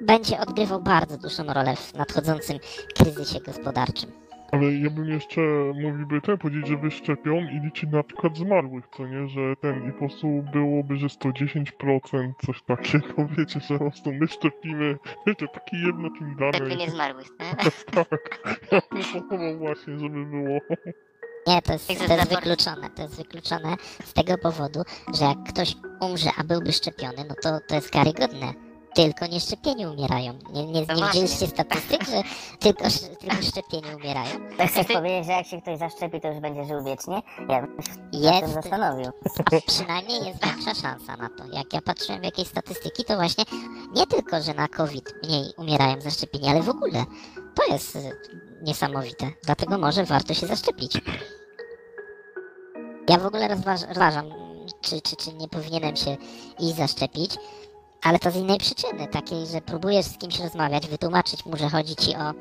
będzie 0.00 0.40
odgrywał 0.40 0.82
bardzo 0.82 1.18
dużą 1.18 1.44
rolę 1.44 1.76
w 1.76 1.94
nadchodzącym 1.94 2.58
kryzysie 2.96 3.40
gospodarczym. 3.40 4.29
Ale 4.52 4.72
ja 4.72 4.90
bym 4.90 5.08
jeszcze 5.08 5.40
mogliby 5.82 6.20
ten 6.20 6.38
powiedzieć, 6.38 6.66
że 6.66 6.76
wyszczepią 6.76 7.36
i 7.36 7.60
liczyć 7.64 7.90
na 7.90 8.02
przykład 8.02 8.36
zmarłych, 8.36 8.84
co 8.96 9.06
nie, 9.06 9.28
że 9.28 9.56
ten 9.60 9.88
i 9.88 9.92
po 9.92 9.98
prostu 9.98 10.44
byłoby, 10.52 10.96
że 10.96 11.06
110%, 11.06 12.32
coś 12.46 12.62
takiego, 12.62 13.14
wiecie, 13.38 13.60
że 13.60 13.78
po 13.78 13.84
prostu 13.84 14.12
my 14.12 14.28
szczepimy, 14.28 14.98
wiecie, 15.26 15.48
taki 15.48 15.82
jednokim 15.86 16.36
Szczepienie 16.52 16.76
danym. 16.76 16.90
zmarłych. 16.90 17.26
nie? 17.40 17.70
tak, 17.94 18.40
ja 18.72 18.80
bym 18.92 19.02
proponował 19.12 19.58
właśnie, 19.58 19.98
żeby 19.98 20.24
było. 20.26 20.58
Nie, 21.46 21.62
to 21.62 21.72
jest, 21.72 21.86
to 21.86 21.92
jest 21.92 22.30
wykluczone. 22.30 22.90
To 22.90 23.02
jest 23.02 23.16
wykluczone 23.16 23.76
z 24.04 24.12
tego 24.12 24.38
powodu, 24.38 24.82
że 25.18 25.24
jak 25.24 25.38
ktoś 25.48 25.74
umrze, 26.00 26.30
a 26.38 26.44
byłby 26.44 26.72
szczepiony, 26.72 27.24
no 27.28 27.34
to 27.42 27.58
to 27.68 27.74
jest 27.74 27.90
karygodne. 27.90 28.69
Tylko 28.94 29.26
nieszczepieni 29.26 29.86
umierają. 29.86 30.38
Nie, 30.52 30.66
nie, 30.66 30.84
No 30.88 30.94
nie 30.94 31.06
widzieliście 31.06 31.46
statystyk, 31.46 32.04
że 32.04 32.22
tylko, 32.58 32.84
tylko 33.20 33.36
szczepieni 33.42 33.94
umierają? 33.94 34.30
To 34.58 34.66
chcesz 34.66 34.86
powiedzieć, 34.86 35.26
że 35.26 35.32
jak 35.32 35.46
się 35.46 35.62
ktoś 35.62 35.78
zaszczepi, 35.78 36.20
to 36.20 36.28
już 36.28 36.38
będzie 36.40 36.64
żył 36.64 36.84
wiecznie? 36.84 37.22
Ja 37.48 37.60
bym 37.60 37.82
się 37.84 37.92
tym 38.10 38.22
Jest, 38.22 38.54
zastanowił. 38.54 39.10
przynajmniej 39.66 40.18
jest 40.26 40.44
większa 40.44 40.74
szansa 40.74 41.16
na 41.16 41.28
to. 41.28 41.44
Jak 41.52 41.72
ja 41.72 41.80
patrzyłem 41.82 42.20
w 42.20 42.24
jakieś 42.24 42.48
statystyki, 42.48 43.04
to 43.04 43.16
właśnie 43.16 43.44
nie 43.94 44.06
tylko, 44.06 44.42
że 44.42 44.54
na 44.54 44.68
COVID 44.68 45.14
mniej 45.24 45.52
umierają 45.58 46.00
zaszczepieni, 46.00 46.48
ale 46.48 46.62
w 46.62 46.68
ogóle. 46.68 47.04
To 47.54 47.72
jest 47.72 47.96
y, 47.96 48.00
niesamowite. 48.62 49.30
Dlatego 49.44 49.78
może 49.78 50.04
warto 50.04 50.34
się 50.34 50.46
zaszczepić. 50.46 50.92
Ja 53.08 53.18
w 53.18 53.26
ogóle 53.26 53.48
rozważ, 53.48 53.80
rozważam, 53.88 54.26
czy, 54.80 55.00
czy, 55.00 55.16
czy 55.16 55.32
nie 55.34 55.48
powinienem 55.48 55.96
się 55.96 56.16
iść 56.58 56.76
zaszczepić, 56.76 57.34
ale 58.02 58.18
to 58.18 58.30
z 58.30 58.36
innej 58.36 58.58
przyczyny, 58.58 59.08
takiej, 59.08 59.46
że 59.46 59.60
próbujesz 59.60 60.06
z 60.06 60.18
kimś 60.18 60.40
rozmawiać, 60.40 60.88
wytłumaczyć 60.88 61.46
mu, 61.46 61.56
że 61.56 61.68
chodzi 61.68 61.96
ci 61.96 62.14
o, 62.16 62.32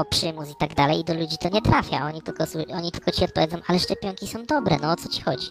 o 0.00 0.04
przymus 0.04 0.50
i 0.50 0.54
tak 0.58 0.74
dalej 0.74 1.00
i 1.00 1.04
do 1.04 1.14
ludzi 1.14 1.38
to 1.38 1.48
nie 1.48 1.62
trafia. 1.62 2.06
Oni 2.06 2.22
tylko, 2.22 2.44
oni 2.74 2.92
tylko 2.92 3.10
ci 3.10 3.24
odpowiedzą, 3.24 3.56
ale 3.66 3.78
szczepionki 3.78 4.28
są 4.28 4.44
dobre, 4.44 4.76
no 4.82 4.92
o 4.92 4.96
co 4.96 5.08
ci 5.08 5.22
chodzi? 5.22 5.46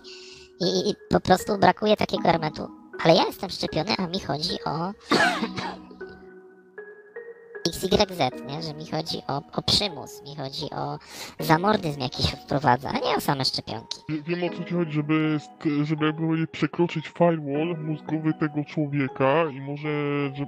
I, 0.60 0.66
i, 0.66 0.90
i 0.90 0.94
po 1.10 1.20
prostu 1.20 1.58
brakuje 1.58 1.98
takiego 1.98 2.30
argumentu, 2.30 2.68
ale 3.04 3.16
ja 3.16 3.26
jestem 3.26 3.50
szczepiony, 3.50 3.96
a 3.98 4.08
mi 4.08 4.20
chodzi 4.20 4.64
o 4.66 4.92
XYZ, 7.68 8.20
nie? 8.48 8.62
Że 8.62 8.74
mi 8.74 8.86
chodzi 8.92 9.18
o, 9.28 9.42
o 9.54 9.62
przymus, 9.62 10.24
mi 10.24 10.36
chodzi 10.36 10.66
o 10.76 10.98
zamordyzm 11.40 12.00
jakiś 12.02 12.32
wprowadza, 12.32 12.90
a 12.90 13.00
nie 13.00 13.16
o 13.18 13.22
same 13.22 13.46
szczepionki. 13.46 13.98
Wie- 14.10 14.22
Wiem 14.22 14.44
o 14.44 14.50
co 14.58 14.64
ci 14.64 14.74
chodzi, 14.74 14.92
żeby, 14.92 15.40
żeby 15.84 16.06
jakby 16.06 16.22
powiedzieć, 16.28 16.50
przekroczyć 16.52 17.08
firewall 17.08 17.76
mózgowy 17.84 18.34
tego 18.34 18.64
człowieka 18.68 19.46
i 19.54 19.62
może, 19.62 19.90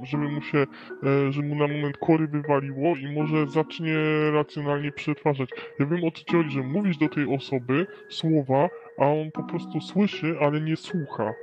żeby, 0.08 0.30
mu 0.30 0.42
się, 0.42 0.58
e, 0.58 1.32
żeby 1.32 1.48
mu 1.48 1.56
na 1.56 1.68
moment 1.68 1.98
kory 1.98 2.28
wywaliło 2.28 2.96
i 2.96 3.08
może 3.16 3.48
zacznie 3.48 3.96
racjonalnie 4.34 4.92
przetwarzać. 4.92 5.50
Ja 5.80 5.86
wiem 5.86 6.04
o 6.04 6.12
co 6.12 6.18
ci 6.24 6.38
chodzi, 6.38 6.50
że 6.50 6.62
mówisz 6.62 6.98
do 6.98 7.10
tej 7.10 7.36
osoby 7.36 7.88
słowa, 8.10 8.70
a 9.00 9.06
on 9.06 9.32
po 9.32 9.44
prostu 9.44 9.82
słyszy, 9.82 10.36
ale 10.42 10.62
nie 10.62 10.76
słucha. 10.78 11.34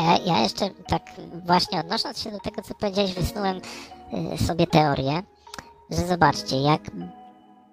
Ja, 0.00 0.18
ja 0.26 0.42
jeszcze 0.42 0.70
tak 0.88 1.02
właśnie 1.46 1.80
odnosząc 1.80 2.22
się 2.22 2.30
do 2.30 2.38
tego, 2.40 2.62
co 2.62 2.74
powiedziałeś, 2.74 3.14
wysnułem 3.14 3.56
y, 3.56 3.60
sobie 4.46 4.66
teorię, 4.66 5.22
że 5.90 6.06
zobaczcie, 6.06 6.62
jak 6.62 6.80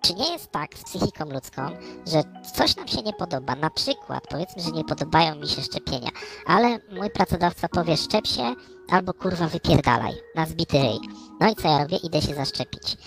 czy 0.02 0.14
nie 0.14 0.32
jest 0.32 0.52
tak 0.52 0.76
z 0.76 0.84
psychiką 0.84 1.26
ludzką, 1.26 1.62
że 2.08 2.24
coś 2.54 2.76
nam 2.76 2.88
się 2.88 3.02
nie 3.02 3.14
podoba, 3.14 3.56
na 3.56 3.70
przykład 3.70 4.28
powiedzmy, 4.30 4.62
że 4.62 4.72
nie 4.72 4.84
podobają 4.84 5.36
mi 5.36 5.48
się 5.48 5.62
szczepienia, 5.62 6.10
ale 6.46 6.80
mój 6.92 7.10
pracodawca 7.10 7.68
powie 7.68 7.98
szczep 7.98 8.28
się 8.28 8.56
albo 8.92 9.14
kurwa 9.14 9.48
wypierdalaj 9.48 10.14
na 10.36 10.46
zbity 10.46 10.80
ryj. 10.80 11.00
No 11.40 11.52
i 11.52 11.56
co 11.56 11.68
ja 11.68 11.78
robię? 11.78 11.98
Idę 11.98 12.22
się 12.22 12.36
zaszczepić. 12.36 12.98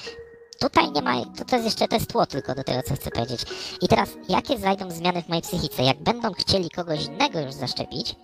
Tutaj 0.60 0.92
nie 0.92 1.02
ma, 1.02 1.24
to, 1.24 1.44
to 1.44 1.56
jest 1.56 1.64
jeszcze, 1.64 1.88
to 1.88 1.96
jest 1.96 2.10
tło 2.10 2.26
tylko 2.26 2.54
do 2.54 2.64
tego, 2.64 2.82
co 2.82 2.94
chcę 2.94 3.10
powiedzieć. 3.10 3.40
I 3.82 3.88
teraz, 3.88 4.08
jakie 4.28 4.58
zajdą 4.58 4.90
zmiany 4.90 5.22
w 5.22 5.28
mojej 5.28 5.42
psychice? 5.42 5.82
Jak 5.82 6.02
będą 6.02 6.32
chcieli 6.32 6.70
kogoś 6.70 7.06
innego 7.06 7.40
już 7.40 7.52
zaszczepić, 7.52 8.14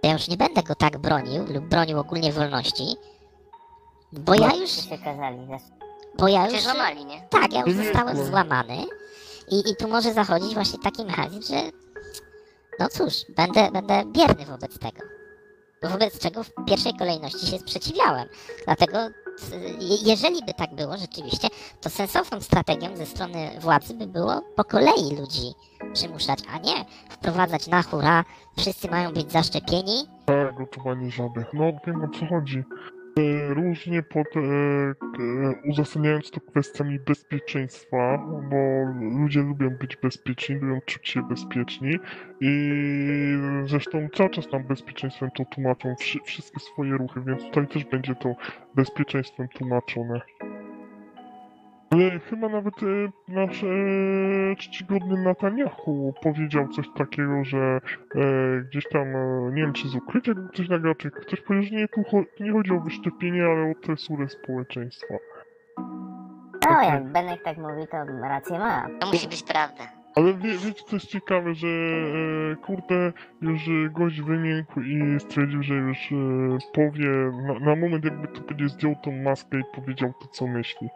to 0.00 0.06
ja 0.08 0.12
już 0.12 0.28
nie 0.28 0.36
będę 0.36 0.62
go 0.62 0.74
tak 0.74 0.98
bronił 0.98 1.44
lub 1.52 1.64
bronił 1.64 1.98
ogólnie 1.98 2.32
wolności, 2.32 2.96
bo 4.12 4.34
ja 4.34 4.54
już, 4.54 4.70
się 4.70 4.98
kazali 4.98 5.38
bo 6.18 6.28
ja 6.28 6.48
już, 6.48 6.62
złamali, 6.62 7.04
nie? 7.04 7.20
tak, 7.30 7.52
ja 7.52 7.60
już 7.66 7.76
Nie 7.76 7.84
zostałem 7.84 8.26
złamany 8.26 8.76
i, 9.50 9.70
i 9.70 9.76
tu 9.76 9.88
może 9.88 10.12
zachodzić 10.14 10.54
właśnie 10.54 10.78
taki 10.78 11.04
mechanizm, 11.04 11.42
że 11.54 11.62
no 12.78 12.88
cóż, 12.88 13.14
będę, 13.36 13.70
będę 13.70 14.02
bierny 14.12 14.46
wobec 14.46 14.78
tego. 14.78 15.00
Wobec 15.82 16.18
czego 16.18 16.42
w 16.44 16.50
pierwszej 16.66 16.96
kolejności 16.96 17.46
się 17.46 17.58
sprzeciwiałem. 17.58 18.28
Dlatego, 18.64 18.98
je- 19.78 19.96
jeżeli 20.04 20.44
by 20.46 20.54
tak 20.54 20.74
było 20.74 20.96
rzeczywiście, 20.96 21.48
to 21.80 21.90
sensowną 21.90 22.40
strategią 22.40 22.96
ze 22.96 23.06
strony 23.06 23.50
władzy 23.60 23.94
by 23.94 24.06
było 24.06 24.42
po 24.56 24.64
kolei 24.64 25.16
ludzi 25.20 25.52
przymuszać, 25.92 26.38
a 26.54 26.58
nie 26.58 26.84
wprowadzać 27.10 27.66
na 27.66 27.82
hura, 27.82 28.24
wszyscy 28.58 28.90
mają 28.90 29.12
być 29.12 29.32
zaszczepieni, 29.32 30.08
Tak, 30.26 30.54
gotowanie 30.58 31.10
żaby. 31.10 31.44
No 31.52 31.64
wiem 31.86 32.04
o 32.04 32.08
co 32.18 32.26
chodzi. 32.26 32.64
E, 33.18 33.54
Różnie 33.54 34.02
pod, 34.02 34.26
e, 34.36 34.40
e, 34.40 34.94
uzasadniając 35.64 36.30
to 36.30 36.40
kwestiami 36.40 36.98
bezpieczeństwa, 36.98 38.18
bo 38.50 38.56
ludzie 39.20 39.40
lubią 39.40 39.70
być 39.70 39.96
bezpieczni, 39.96 40.54
lubią 40.56 40.80
czuć 40.86 41.08
się 41.08 41.22
bezpieczni 41.22 41.98
i 42.40 42.80
zresztą 43.64 44.08
cały 44.14 44.30
czas 44.30 44.52
nam 44.52 44.64
bezpieczeństwem 44.64 45.30
to 45.36 45.44
tłumaczą 45.44 45.94
wszy, 45.96 46.18
wszystkie 46.24 46.60
swoje 46.60 46.92
ruchy, 46.92 47.20
więc 47.26 47.42
tutaj 47.42 47.68
też 47.68 47.84
będzie 47.84 48.14
to 48.14 48.34
bezpieczeństwem 48.74 49.48
tłumaczone. 49.48 50.20
Ale 51.90 52.18
chyba 52.18 52.48
nawet 52.48 52.74
e, 52.82 52.86
nasz 53.28 53.64
e, 53.64 53.66
czcigodny 54.56 55.22
Netanyahu 55.24 56.14
powiedział 56.22 56.68
coś 56.68 56.86
takiego, 56.96 57.44
że 57.44 57.58
e, 58.14 58.20
gdzieś 58.70 58.88
tam, 58.88 59.16
e, 59.16 59.50
nie 59.52 59.62
wiem 59.62 59.72
czy 59.72 59.88
z 59.88 59.94
ukrycia 59.94 60.32
coś 60.54 60.68
nagrał, 60.68 60.94
czy 60.94 61.10
ktoś 61.10 61.40
powiedział, 61.40 61.68
że 61.70 61.76
nie, 61.76 61.88
tu 61.88 62.00
cho- 62.00 62.24
nie 62.40 62.52
chodzi 62.52 62.72
o 62.72 62.80
wyszczepienie, 62.80 63.44
ale 63.44 63.70
o 63.70 63.74
tresurę 63.82 64.28
społeczeństwa. 64.28 65.14
No, 66.70 66.82
jak 66.82 67.12
Benek 67.12 67.42
tak 67.42 67.58
mówi, 67.58 67.86
to 67.90 67.96
rację 68.22 68.58
ma. 68.58 68.86
To 69.00 69.06
musi 69.06 69.28
być 69.28 69.42
prawda. 69.42 69.84
Ale 70.16 70.34
wie, 70.34 70.50
wiecie 70.58 70.82
co 70.86 70.96
jest 70.96 71.06
ciekawe, 71.06 71.54
że 71.54 71.68
e, 71.68 72.56
kurde, 72.56 73.12
już 73.42 73.68
gość 73.90 74.20
wymiękł 74.20 74.80
i 74.80 75.20
stwierdził, 75.20 75.62
że 75.62 75.74
już 75.74 76.12
e, 76.12 76.16
powie, 76.74 77.08
na, 77.46 77.58
na 77.58 77.76
moment 77.76 78.04
jakby 78.04 78.28
to 78.28 78.40
będzie 78.40 78.68
zdjął 78.68 78.94
tą 79.02 79.12
maskę 79.12 79.58
i 79.58 79.62
powiedział 79.74 80.12
to 80.22 80.28
co 80.28 80.46
myśli. 80.46 80.88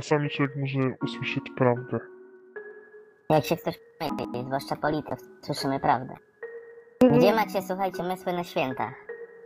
Czasami 0.00 0.30
człowiek 0.30 0.56
może 0.56 0.78
usłyszeć 1.02 1.44
prawdę. 1.56 1.98
Jak 3.30 3.44
się 3.44 3.56
ktoś 3.56 3.74
myli, 4.00 4.44
zwłaszcza 4.46 4.76
polityk, 4.76 5.18
słyszymy 5.42 5.80
prawdę. 5.80 6.14
Gdzie 7.12 7.34
macie, 7.34 7.62
słuchajcie, 7.62 8.02
mysły 8.02 8.32
na 8.32 8.44
święta? 8.44 8.94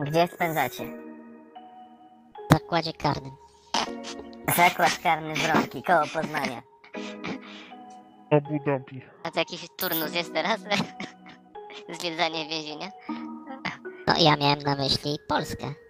Gdzie 0.01 0.27
spędzacie? 0.27 0.85
w 2.51 2.53
zakładzie 2.53 2.93
karnym. 2.93 3.33
Zakład 4.57 4.99
karny 5.03 5.35
Wronki, 5.35 5.83
koło 5.83 6.03
Poznania. 6.15 6.63
Abu 8.31 8.59
Dhabi. 8.65 9.03
A 9.23 9.31
to 9.31 9.39
jakiś 9.39 9.67
turnus 9.77 10.15
jest 10.15 10.35
teraz? 10.35 10.61
Zwiedzanie 12.01 12.49
więzienia? 12.49 12.89
No 14.07 14.15
ja 14.19 14.37
miałem 14.37 14.59
na 14.59 14.77
myśli 14.77 15.19
Polskę. 15.29 15.84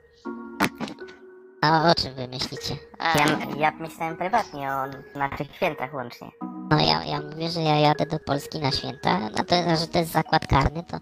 A 1.65 1.91
o 1.91 1.95
czym 1.95 2.15
wy 2.15 2.29
myślicie? 2.29 2.75
A, 2.99 3.19
Ja, 3.19 3.25
ja 3.57 3.71
myślałem 3.81 4.17
prywatnie 4.17 4.69
o 4.73 5.19
naszych 5.19 5.55
świętach 5.57 5.95
łącznie. 5.95 6.31
No 6.71 6.79
ja, 6.81 7.05
ja 7.05 7.21
mówię, 7.31 7.49
że 7.51 7.61
ja 7.61 7.79
jadę 7.79 8.07
do 8.07 8.19
Polski 8.19 8.61
na 8.61 8.71
święta, 8.71 9.19
no 9.21 9.45
to, 9.45 9.55
że 9.77 9.87
to 9.87 9.99
jest 9.99 10.11
zakład 10.13 10.47
karny, 10.47 10.83
to 10.83 10.99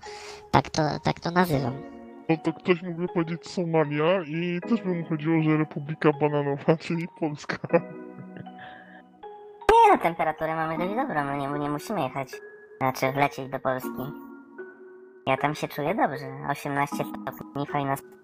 tak 0.50 0.70
to, 0.70 0.82
tak 1.04 1.20
to 1.20 1.30
nazywam. 1.30 1.72
No 2.28 2.36
to 2.36 2.52
ktoś 2.52 2.82
mógłby 2.82 3.08
powiedzieć 3.08 3.48
Somalia 3.50 4.22
i 4.26 4.60
też 4.68 4.82
by 4.82 4.94
mu 4.94 5.04
chodziło, 5.08 5.42
że 5.42 5.56
Republika 5.56 6.12
Bananowa, 6.20 6.76
czyli 6.86 7.08
Polska. 7.20 7.56
Nie 9.72 9.92
no, 9.92 9.98
temperaturę 10.02 10.56
mamy 10.56 10.78
dość 10.78 10.94
dobrą, 10.94 11.24
no 11.24 11.36
nie, 11.36 11.58
nie 11.58 11.70
musimy 11.70 12.00
jechać, 12.02 12.28
znaczy 12.78 13.12
wlecieć 13.12 13.48
do 13.48 13.58
Polski. 13.60 13.90
Ja 15.26 15.36
tam 15.36 15.54
się 15.54 15.68
czuję 15.68 15.94
dobrze, 15.94 16.26
18 16.50 16.96
stopni, 16.96 17.66
fajna 17.66 17.92
sp- 18.00 18.21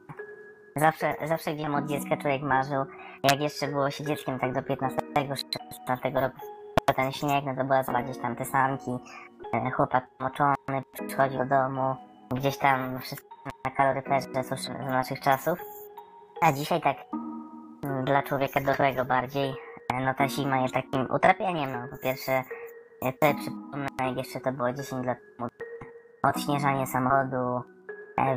Zawsze, 0.78 1.14
zawsze 1.24 1.54
gdzieś 1.54 1.66
od 1.66 1.86
dziecka 1.86 2.16
człowiek 2.16 2.42
marzył, 2.42 2.84
jak 3.22 3.40
jeszcze 3.40 3.68
było 3.68 3.90
się 3.90 4.04
dzieckiem 4.04 4.38
tak 4.38 4.52
do 4.52 4.60
15-16 4.60 6.14
roku, 6.14 6.36
ten 6.96 7.12
śnieg, 7.12 7.44
no 7.44 7.54
to 7.54 7.64
była 7.64 7.82
zabawa 7.82 8.04
gdzieś 8.04 8.18
tam 8.18 8.36
te 8.36 8.44
sanki, 8.44 8.90
e, 9.54 9.70
chłopak 9.70 10.06
moczony 10.20 10.82
przychodził 11.08 11.38
do 11.38 11.44
domu, 11.44 11.96
gdzieś 12.30 12.58
tam 12.58 13.00
wszystko 13.00 13.28
na 13.64 13.70
kaloryferze 13.70 14.28
z 14.56 14.68
naszych 14.68 15.20
czasów. 15.20 15.58
A 16.40 16.52
dzisiaj 16.52 16.80
tak 16.80 16.96
mm, 17.84 18.04
dla 18.04 18.22
człowieka 18.22 18.60
dorosłego 18.60 19.04
bardziej 19.04 19.54
E, 19.92 20.00
No 20.04 20.14
ta 20.14 20.28
zima 20.28 20.56
jest 20.60 20.74
takim 20.74 21.06
utrapieniem, 21.10 21.72
no 21.72 21.88
po 21.88 21.96
pierwsze, 21.96 22.32
ja 23.02 23.12
sobie 23.12 23.34
przypomnę, 23.40 23.88
jak 24.00 24.16
jeszcze 24.16 24.40
to 24.40 24.52
było 24.52 24.72
10 24.72 25.06
lat 25.06 25.18
temu, 25.36 25.48
odśnieżanie 26.22 26.86
samochodu 26.86 27.36
e, 27.36 27.62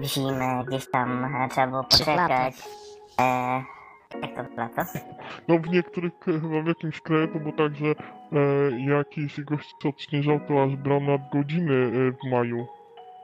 w 0.02 0.04
zimę, 0.04 0.64
gdzieś 0.68 0.92
tam 0.92 1.36
e, 1.36 1.50
trzeba 1.50 1.68
było 1.68 1.84
poczekać. 1.84 2.56
E, 3.22 3.64
jak 4.22 4.36
to 4.36 4.44
lato? 4.58 4.82
No 5.48 5.60
w 5.60 5.70
niektórych, 5.70 6.14
chyba 6.26 6.62
w 6.62 6.68
jakimś 6.68 7.02
kraju 7.02 7.28
to 7.28 7.40
było 7.40 7.52
tak, 7.52 7.76
że 7.76 7.86
e, 7.88 7.96
jakiś 8.98 9.42
gość 9.42 9.76
co 9.82 9.90
odśnieżał, 9.90 10.40
to 10.48 10.64
aż 10.64 10.76
brał 10.76 11.02
nadgodziny 11.02 11.74
e, 11.74 12.12
w 12.12 12.32
maju. 12.32 12.68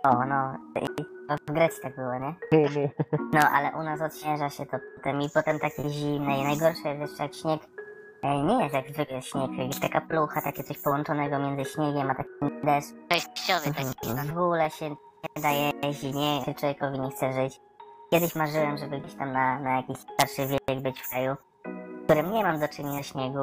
O, 0.03 0.25
no, 0.25 0.57
i 0.81 0.85
to 1.29 1.35
w 1.47 1.51
Grecji 1.53 1.81
tak 1.83 1.95
było, 1.95 2.13
nie? 2.19 2.35
No, 2.51 2.59
no. 2.75 2.89
No, 3.33 3.39
ale 3.49 3.71
u 3.75 3.83
nas 3.83 4.01
odśnieża 4.01 4.49
się 4.49 4.65
to 4.65 4.77
potem 4.95 5.21
i 5.21 5.29
potem 5.33 5.59
takie 5.59 5.89
zimne 5.89 6.37
i 6.37 6.43
najgorsze 6.43 6.89
jest 6.89 7.01
jeszcze 7.01 7.23
jak 7.23 7.33
śnieg 7.33 7.61
e, 8.23 8.43
nie 8.43 8.63
jest 8.63 8.73
jak 8.75 8.89
zwykle 8.89 9.21
śnieg, 9.21 9.51
jest 9.57 9.81
taka 9.81 10.01
plucha, 10.01 10.41
takie 10.41 10.63
coś 10.63 10.77
połączonego 10.81 11.39
między 11.39 11.71
śniegiem 11.71 12.11
a 12.11 12.15
takim 12.15 12.61
deszcz. 12.63 12.93
przejściowy 13.09 13.73
taki. 13.73 14.33
W 14.33 14.37
ogóle 14.37 14.69
się 14.69 14.95
nie 15.37 15.43
da 15.43 15.51
jeździć, 15.87 16.15
nie, 16.15 16.41
czy 16.45 16.53
człowiekowi 16.53 16.99
nie 16.99 17.09
chce 17.09 17.33
żyć. 17.33 17.61
Kiedyś 18.11 18.35
marzyłem, 18.35 18.77
żeby 18.77 18.99
gdzieś 18.99 19.15
tam 19.15 19.31
na, 19.31 19.59
na 19.59 19.75
jakiś 19.75 19.97
starszy 19.97 20.47
wiek 20.47 20.81
być 20.81 21.01
w 21.01 21.09
kraju, 21.09 21.35
w 22.01 22.03
którym 22.03 22.31
nie 22.31 22.43
mam 22.43 22.59
do 22.59 22.67
czynienia 22.67 23.03
śniegu, 23.03 23.39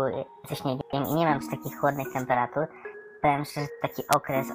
ze 0.49 0.57
śniegiem 0.57 1.05
i 1.11 1.15
nie 1.15 1.27
mam 1.27 1.41
takich 1.51 1.81
chłodnych 1.81 2.13
temperatur. 2.13 2.67
Powiem 3.23 3.45
szczerze, 3.45 3.67
taki 3.83 4.03
okres, 4.17 4.47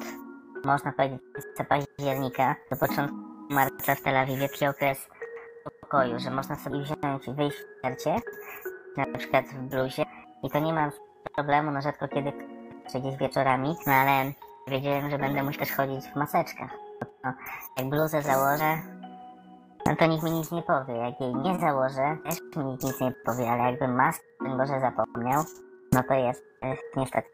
można 0.65 0.91
powiedzieć, 0.91 1.21
z 1.57 1.67
października 1.67 2.55
do 2.71 2.77
początku 2.77 3.15
marca 3.49 3.95
w 3.95 4.01
Tel 4.01 4.17
Awiwie, 4.17 4.49
taki 4.49 4.67
okres 4.67 5.07
pokoju, 5.81 6.19
że 6.19 6.31
można 6.31 6.55
sobie 6.55 6.81
wziąć 6.81 7.27
i 7.27 7.33
wyjść 7.33 7.57
w 7.57 7.79
starcie, 7.79 8.15
na 8.97 9.17
przykład 9.17 9.45
w 9.45 9.59
bluzie 9.59 10.05
i 10.43 10.49
to 10.49 10.59
nie 10.59 10.73
mam 10.73 10.91
problemu, 11.35 11.71
no 11.71 11.81
rzadko 11.81 12.07
kiedy 12.07 12.31
gdzieś 12.95 13.17
wieczorami, 13.17 13.75
no 13.87 13.93
ale 13.93 14.31
wiedziałem, 14.67 15.09
że 15.09 15.17
będę 15.17 15.43
musiał 15.43 15.59
też 15.59 15.71
chodzić 15.71 16.05
w 16.05 16.15
maseczkach. 16.15 16.88
No, 17.23 17.33
jak 17.77 17.89
bluzę 17.89 18.21
założę, 18.21 18.77
no 19.85 19.95
to 19.95 20.05
nikt 20.05 20.23
mi 20.23 20.31
nic 20.31 20.51
nie 20.51 20.61
powie. 20.61 20.93
Jak 20.95 21.19
jej 21.21 21.35
nie 21.35 21.59
założę, 21.59 22.17
też 22.25 22.39
mi 22.57 22.65
nikt 22.65 22.83
nic 22.83 23.01
nie 23.01 23.11
powie, 23.25 23.49
ale 23.51 23.71
jakbym 23.71 23.95
maskę, 23.95 24.23
Boże, 24.57 24.79
zapomniał, 24.79 25.43
no 25.91 26.03
to 26.03 26.13
jest 26.13 26.43
e, 26.63 26.75
niestety. 26.97 27.27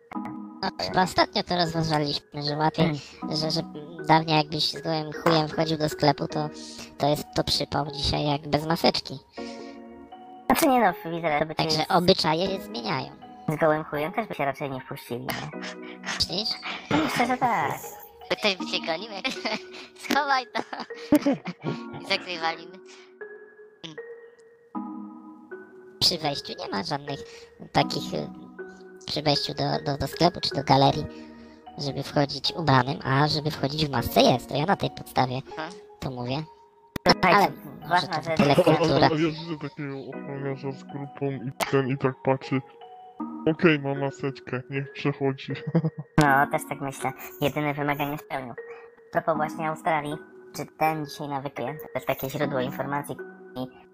No, 0.61 0.69
chyba 0.81 1.03
ostatnio 1.03 1.43
to 1.43 1.55
rozważaliśmy, 1.55 2.43
że 2.43 2.57
łatwiej, 2.57 3.01
że, 3.29 3.51
że 3.51 3.61
dawniej 4.07 4.37
jakbyś 4.37 4.71
z 4.71 4.81
gołym 4.81 5.11
chujem 5.13 5.47
wchodził 5.47 5.77
do 5.77 5.89
sklepu, 5.89 6.27
to, 6.27 6.49
to 6.97 7.07
jest 7.07 7.25
to 7.35 7.43
przypał 7.43 7.85
dzisiaj 7.91 8.25
jak 8.25 8.47
bez 8.47 8.65
maseczki. 8.67 9.19
Znaczy 10.45 10.67
nie 10.67 10.79
no, 11.05 11.11
widzę, 11.11 11.39
to 11.39 11.45
by 11.45 11.55
Także 11.55 11.77
cię 11.77 11.87
obyczaje 11.87 12.47
się 12.47 12.61
zmieniają. 12.61 13.07
z 13.49 13.55
gołym 13.55 13.83
chujem 13.83 14.13
też 14.13 14.27
by 14.27 14.35
się 14.35 14.45
raczej 14.45 14.71
nie 14.71 14.81
wpuścili, 14.81 15.25
nie? 15.25 15.59
Myślisz? 16.01 16.49
Myślę, 16.91 17.27
że 17.27 17.37
tak. 17.37 17.71
By 18.29 18.35
ktoś 18.35 18.55
by 18.55 18.65
cię 18.65 18.79
gonił, 18.85 19.11
jak 19.11 19.25
schowaj 19.99 20.45
to. 20.53 20.61
I. 23.83 23.95
Przy 25.99 26.17
wejściu 26.17 26.53
nie 26.59 26.67
ma 26.67 26.83
żadnych 26.83 27.19
takich, 27.71 28.13
y, 28.13 28.27
przy 29.05 29.21
wejściu 29.21 29.53
do, 29.53 29.63
do, 29.85 29.97
do 29.97 30.07
sklepu 30.07 30.39
czy 30.41 30.55
do 30.55 30.63
galerii, 30.63 31.05
żeby 31.77 32.03
wchodzić 32.03 32.53
ubranym, 32.55 32.99
a 33.03 33.27
żeby 33.27 33.51
wchodzić 33.51 33.85
w 33.85 33.89
masce 33.89 34.21
jest. 34.21 34.49
To 34.49 34.55
ja 34.55 34.65
na 34.65 34.75
tej 34.75 34.89
podstawie 34.89 35.35
Mhm. 35.35 35.71
to 35.99 36.11
mówię. 36.11 36.43
Ale 37.21 37.51
może 37.81 37.89
ważna 37.89 38.15
to 38.17 38.23
rzecz. 38.23 38.37
tyle 38.37 38.55
Ale, 38.55 38.65
ale, 38.65 38.77
kultura. 38.77 39.07
ale 39.07 39.21
ja 39.23 39.29
widzę 39.31 39.57
takiego 39.69 39.97
ochroniarza 40.09 40.71
z 40.71 40.83
grupą 40.83 41.31
i 41.31 41.51
ten 41.71 41.87
i 41.89 41.97
tak 41.97 42.15
patrzy. 42.23 42.61
Okej, 43.51 43.79
ma 43.79 43.95
maseczkę, 43.95 44.61
niech 44.69 44.91
przechodzi. 44.93 45.53
No, 46.17 46.47
też 46.51 46.61
tak 46.69 46.81
myślę. 46.81 47.11
Jedyne 47.41 47.73
wymaganie 47.73 48.17
spełnił. 48.17 48.53
A 48.53 49.11
propos 49.11 49.35
właśnie 49.35 49.69
Australii, 49.69 50.17
czytałem 50.55 51.05
dzisiaj 51.05 51.27
na 51.27 51.41
to 51.81 51.87
też 51.93 52.05
takie 52.05 52.29
źródło 52.29 52.59
informacji, 52.59 53.15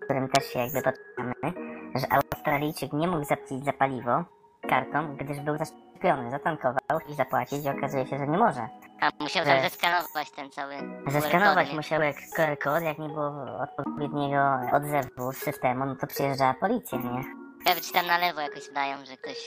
którym 0.03 0.27
też 0.27 0.46
się 0.46 0.60
jakby 0.60 0.81
poczytamy, 0.81 1.53
że 1.96 2.08
Australijczyk 2.13 2.93
nie 2.93 3.08
mógł 3.08 3.24
zapłacić 3.25 3.65
za 3.65 3.74
paliwo 3.74 4.24
kartą, 4.70 5.15
gdyż 5.15 5.39
był 5.39 5.58
zaszczepiony, 5.58 6.31
zatankował 6.31 7.00
i 7.10 7.13
zapłacić 7.13 7.65
i 7.65 7.70
okazuje 7.70 8.05
się, 8.05 8.17
że 8.17 8.27
nie 8.27 8.38
może. 8.38 8.67
A 9.01 9.10
musiał 9.20 9.46
Że- 9.46 9.62
zeskanować 9.62 10.31
ten 10.36 10.50
cały 10.51 10.74
Zeskanować 11.08 11.67
QR 11.67 11.75
musiał 11.75 12.01
jak 12.01 12.15
QR 12.36 12.60
kod, 12.63 12.84
jak 12.84 13.00
nie 13.00 13.08
było 13.10 13.31
odpowiedniego 13.62 14.60
odzewu 14.74 15.31
z 15.31 15.38
systemu, 15.38 15.86
no 15.86 15.96
to 15.96 16.08
przyjeżdżała 16.08 16.53
policja, 16.53 16.98
nie? 16.98 17.41
Nawet 17.65 17.86
ci 17.86 17.94
tam 17.94 18.08
na 18.08 18.18
lewo 18.18 18.41
jakoś 18.41 18.70
dają, 18.74 19.06
że 19.06 19.18
ktoś... 19.18 19.38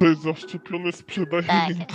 To 0.00 0.06
jest 0.06 0.22
zaszczepiony, 0.22 0.92
sprzedaje 0.92 1.42
Tak. 1.42 1.68
mi. 1.78 1.86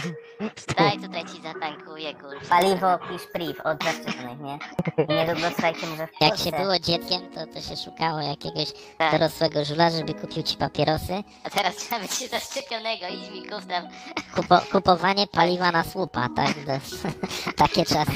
Daj 0.78 1.00
tutaj 1.00 1.26
ci 1.26 1.42
zatankuję, 1.42 2.14
kurwa. 2.16 2.46
Paliwo 2.50 2.98
pisz 3.10 3.28
priv 3.34 3.62
od 3.64 3.84
zaszczepionych, 3.84 4.40
nie? 4.40 4.60
I 5.06 5.14
niedługo 5.28 5.48
słuchajcie, 5.54 5.88
może 5.88 6.08
w 6.08 6.22
Jak 6.22 6.30
Polsce... 6.30 6.50
się 6.52 6.58
było 6.58 6.80
dzieckiem, 6.80 7.22
to, 7.36 7.48
to 7.48 7.62
się 7.62 7.76
szukało 7.78 8.20
jakiegoś 8.20 8.68
Tak. 8.98 9.12
dorosłego 9.12 9.66
żula, 9.66 9.90
żeby 9.90 10.14
kupił 10.14 10.44
ci 10.44 10.58
papierosy. 10.58 11.24
A 11.44 11.50
teraz 11.50 11.76
trzeba 11.76 12.02
być 12.02 12.30
zaszczepionego 12.30 13.08
i 13.08 13.18
dźwigów 13.22 13.66
tam. 13.66 13.88
Kupo, 14.36 14.60
kupowanie 14.72 15.28
paliwa 15.28 15.72
na 15.72 15.84
słupa, 15.84 16.28
tak? 16.36 16.66
Do, 16.66 16.74
takie 17.66 17.86
czasy. 17.86 18.12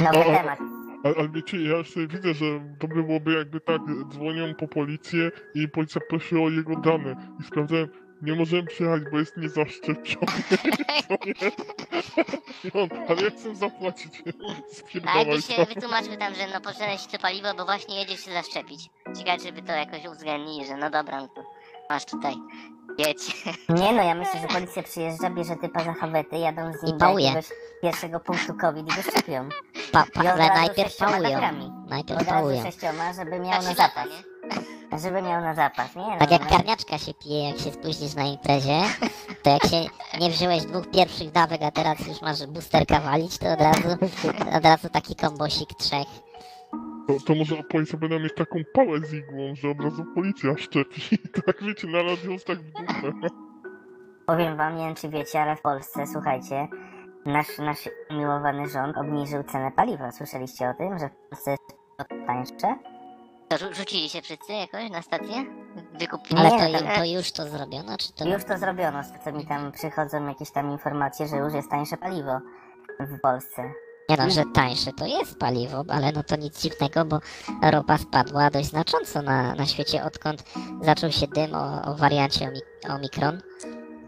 Nowy 0.00 0.24
temat. 0.24 0.58
Ale, 1.04 1.14
ale 1.18 1.28
wiecie, 1.28 1.62
ja 1.62 1.84
sobie 1.84 2.06
widzę, 2.08 2.34
że 2.34 2.44
dobre 2.80 3.02
byłoby 3.02 3.32
jakby 3.32 3.60
tak, 3.60 3.80
dzwonią 4.12 4.54
po 4.54 4.68
policję 4.68 5.30
i 5.54 5.68
policja 5.68 6.00
prosi 6.08 6.36
o 6.36 6.48
jego 6.50 6.76
dane. 6.76 7.16
I 7.40 7.44
sprawdzałem, 7.44 7.88
nie 8.22 8.34
możemy 8.34 8.62
przyjechać, 8.66 9.02
bo 9.12 9.18
jest 9.18 9.36
niezaszczepiony. 9.36 10.26
On, 12.74 12.88
ale 13.08 13.22
ja 13.22 13.30
chcę 13.30 13.56
zapłacić. 13.56 14.22
A 14.26 14.72
Spierdalaj 14.74 15.26
jakby 15.26 15.42
się 15.42 15.54
to. 15.54 15.64
wytłumaczył 15.74 16.16
tam, 16.16 16.34
że 16.34 16.46
no 16.54 16.60
poszedłeś 16.60 17.06
to 17.06 17.18
paliwo, 17.18 17.54
bo 17.54 17.64
właśnie 17.64 18.00
jedziesz 18.00 18.20
się 18.24 18.32
zaszczepić. 18.32 18.90
Ciekawe, 19.18 19.38
czy 19.38 19.52
by 19.52 19.62
to 19.62 19.72
jakoś 19.72 20.06
uwzględnili, 20.06 20.66
że 20.66 20.76
no 20.76 20.90
dobra, 20.90 21.20
no 21.20 21.28
to 21.28 21.44
masz 21.90 22.04
tutaj. 22.04 22.34
Jedź. 22.98 23.44
Nie 23.80 23.92
no, 23.92 24.02
ja 24.02 24.14
myślę, 24.14 24.40
że 24.40 24.48
policja 24.48 24.82
przyjeżdża, 24.82 25.30
bierze 25.30 25.56
typa 25.56 25.84
za 25.84 25.92
hawety, 25.92 26.38
jadą 26.38 26.72
z 26.72 26.82
nim 26.82 26.90
I 26.90 26.92
do 26.92 26.98
pałuje. 26.98 27.24
jakiegoś 27.26 27.48
pierwszego 27.82 28.20
punktu 28.20 28.54
COVID 28.54 28.86
i 28.92 28.96
go 28.96 29.02
szczepią. 29.10 29.48
Pa, 29.92 30.04
pa, 30.14 30.22
I 30.24 30.26
od 30.26 30.32
ale 30.32 30.48
razu 30.48 30.60
najpierw 30.60 30.88
sześcioma 30.88 31.10
pałują. 31.12 31.40
Najpierw 31.88 32.20
Od 32.20 32.26
razu 32.28 32.30
pałują. 32.40 32.62
sześcioma, 32.62 33.12
żeby 33.12 33.30
miał 33.30 33.42
Na 33.50 33.62
na 33.62 33.68
lata, 33.68 33.74
zapas. 33.74 34.08
Żeby 35.02 35.22
miał 35.22 35.40
na 35.40 35.54
zapas, 35.54 35.96
nie? 35.96 36.02
No, 36.06 36.18
Tak 36.18 36.30
jak 36.30 36.42
no. 36.42 36.50
karniaczka 36.56 36.98
się 36.98 37.14
pije, 37.14 37.48
jak 37.50 37.58
się 37.58 37.72
spóźnisz 37.72 38.14
na 38.14 38.24
imprezie, 38.24 38.80
to 39.42 39.50
jak 39.50 39.62
się 39.66 39.76
nie 40.20 40.30
wziąłeś 40.30 40.64
dwóch 40.64 40.90
pierwszych 40.90 41.30
dawek, 41.32 41.62
a 41.62 41.70
teraz 41.70 42.06
już 42.06 42.20
masz 42.22 42.46
boosterka 42.46 43.00
walić, 43.00 43.38
to 43.38 43.52
od 43.52 43.60
razu, 43.60 43.88
od 44.56 44.64
razu 44.64 44.88
taki 44.88 45.14
kombosik 45.16 45.68
trzech. 45.78 46.06
To, 47.08 47.14
to 47.26 47.34
może 47.34 47.56
policja 47.62 47.98
będą 47.98 48.18
mieć 48.18 48.34
taką 48.34 48.58
pałę 48.74 49.00
z 49.00 49.12
igłą, 49.14 49.54
że 49.54 49.70
od 49.70 49.80
razu 49.80 50.04
policja 50.14 50.50
szczepi. 50.58 51.00
Tak 51.46 51.62
wiecie, 51.62 51.86
na 51.86 52.02
radio 52.02 52.32
tak 52.46 52.58
w 52.58 52.72
dupę. 52.72 53.28
Powiem 54.26 54.56
wam, 54.56 54.76
nie 54.76 54.84
wiem 54.86 54.94
czy 54.94 55.08
wiecie, 55.08 55.40
ale 55.42 55.56
w 55.56 55.62
Polsce, 55.62 56.06
słuchajcie, 56.06 56.68
nasz, 57.28 57.58
nasz 57.58 57.88
umiłowany 58.10 58.68
rząd 58.68 58.96
obniżył 58.96 59.42
cenę 59.42 59.70
paliwa. 59.72 60.12
Słyszeliście 60.12 60.70
o 60.70 60.74
tym, 60.74 60.98
że 60.98 61.08
w 61.08 61.28
Polsce 61.30 61.50
jest 61.50 61.62
to 61.98 62.04
tańsze? 62.26 62.78
To 63.48 63.56
rzu- 63.58 63.74
rzucili 63.74 64.08
się 64.08 64.22
wszyscy 64.22 64.52
jakoś 64.52 64.90
na 64.90 65.02
stację? 65.02 65.44
Wykupili? 66.00 66.40
Ale 66.40 66.78
to, 66.78 66.84
to 66.96 67.04
już 67.04 67.32
to 67.32 67.48
zrobiono, 67.48 67.96
czy 67.98 68.12
to... 68.12 68.24
Już 68.28 68.44
to 68.44 68.58
zrobiono, 68.58 69.04
z 69.04 69.12
co 69.24 69.32
mi 69.32 69.46
tam 69.46 69.72
przychodzą 69.72 70.26
jakieś 70.26 70.50
tam 70.50 70.70
informacje, 70.70 71.28
że 71.28 71.36
już 71.36 71.54
jest 71.54 71.70
tańsze 71.70 71.96
paliwo 71.96 72.38
w 73.00 73.20
Polsce. 73.20 73.62
Nie 74.08 74.16
no, 74.16 74.30
że 74.30 74.42
tańsze 74.54 74.92
to 74.92 75.06
jest 75.06 75.38
paliwo, 75.38 75.84
ale 75.88 76.12
no 76.12 76.22
to 76.22 76.36
nic 76.36 76.60
dziwnego, 76.62 77.04
bo 77.04 77.18
ropa 77.70 77.98
spadła 77.98 78.50
dość 78.50 78.68
znacząco 78.68 79.22
na, 79.22 79.54
na 79.54 79.66
świecie, 79.66 80.04
odkąd 80.04 80.44
zaczął 80.80 81.10
się 81.10 81.26
dym 81.26 81.54
o, 81.54 81.82
o 81.84 81.94
wariancie 81.94 82.48
omi- 82.48 82.94
Omikron. 82.94 83.40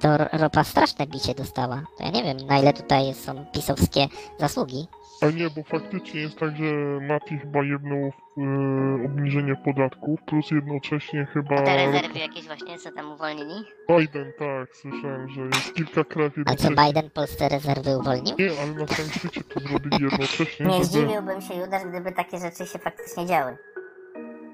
To 0.00 0.16
ro- 0.16 0.28
ropa 0.32 0.64
straszne 0.64 1.06
bicie 1.06 1.34
dostała. 1.34 1.82
To 1.98 2.04
ja 2.04 2.10
nie 2.10 2.22
wiem, 2.22 2.36
na 2.46 2.58
ile 2.58 2.72
tutaj 2.72 3.14
są 3.14 3.44
pisowskie 3.52 4.06
zasługi. 4.38 4.86
A 5.22 5.26
nie, 5.26 5.50
bo 5.50 5.62
faktycznie 5.62 6.20
jest 6.20 6.38
tak, 6.38 6.56
że 6.56 6.64
Mati 7.08 7.38
chyba 7.38 7.62
jedną 7.62 7.96
e, 7.96 8.10
obniżenie 9.06 9.56
podatków, 9.64 10.20
plus 10.26 10.50
jednocześnie 10.50 11.26
chyba 11.32 11.54
A 11.56 11.62
te 11.62 11.76
rezerwy 11.86 12.18
jakieś 12.18 12.46
właśnie, 12.46 12.78
co 12.78 12.92
tam 12.92 13.12
uwolnili? 13.12 13.54
Biden, 13.88 14.32
tak, 14.38 14.76
słyszałem, 14.76 15.28
że 15.28 15.40
jest 15.40 15.74
kilka 15.74 16.04
krajów 16.04 16.32
A 16.46 16.54
co. 16.54 16.68
Biden 16.68 17.10
Polsce 17.10 17.48
rezerwy 17.48 17.98
uwolnił? 17.98 18.36
Nie, 18.38 18.50
ale 18.62 18.72
na 18.74 18.86
całym 18.86 19.10
świecie 19.10 19.40
to 19.44 19.60
zrobili 19.60 20.04
jednocześnie, 20.04 20.66
Nie 20.66 20.72
żeby... 20.72 20.84
zdziwiłbym 20.84 21.40
się, 21.40 21.54
Judasz, 21.54 21.82
gdyby 21.84 22.12
takie 22.12 22.38
rzeczy 22.38 22.66
się 22.66 22.78
faktycznie 22.78 23.26
działy. 23.26 23.56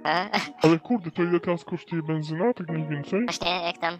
A? 0.04 0.26
Ale 0.62 0.78
kurde, 0.78 1.10
to 1.10 1.22
ile 1.22 1.40
teraz 1.40 1.64
kosztuje 1.64 2.02
benzyna, 2.02 2.52
tak 2.54 2.68
mniej 2.68 2.88
więcej? 2.88 3.24
Właśnie, 3.24 3.50
jak 3.66 3.78
tam? 3.78 3.98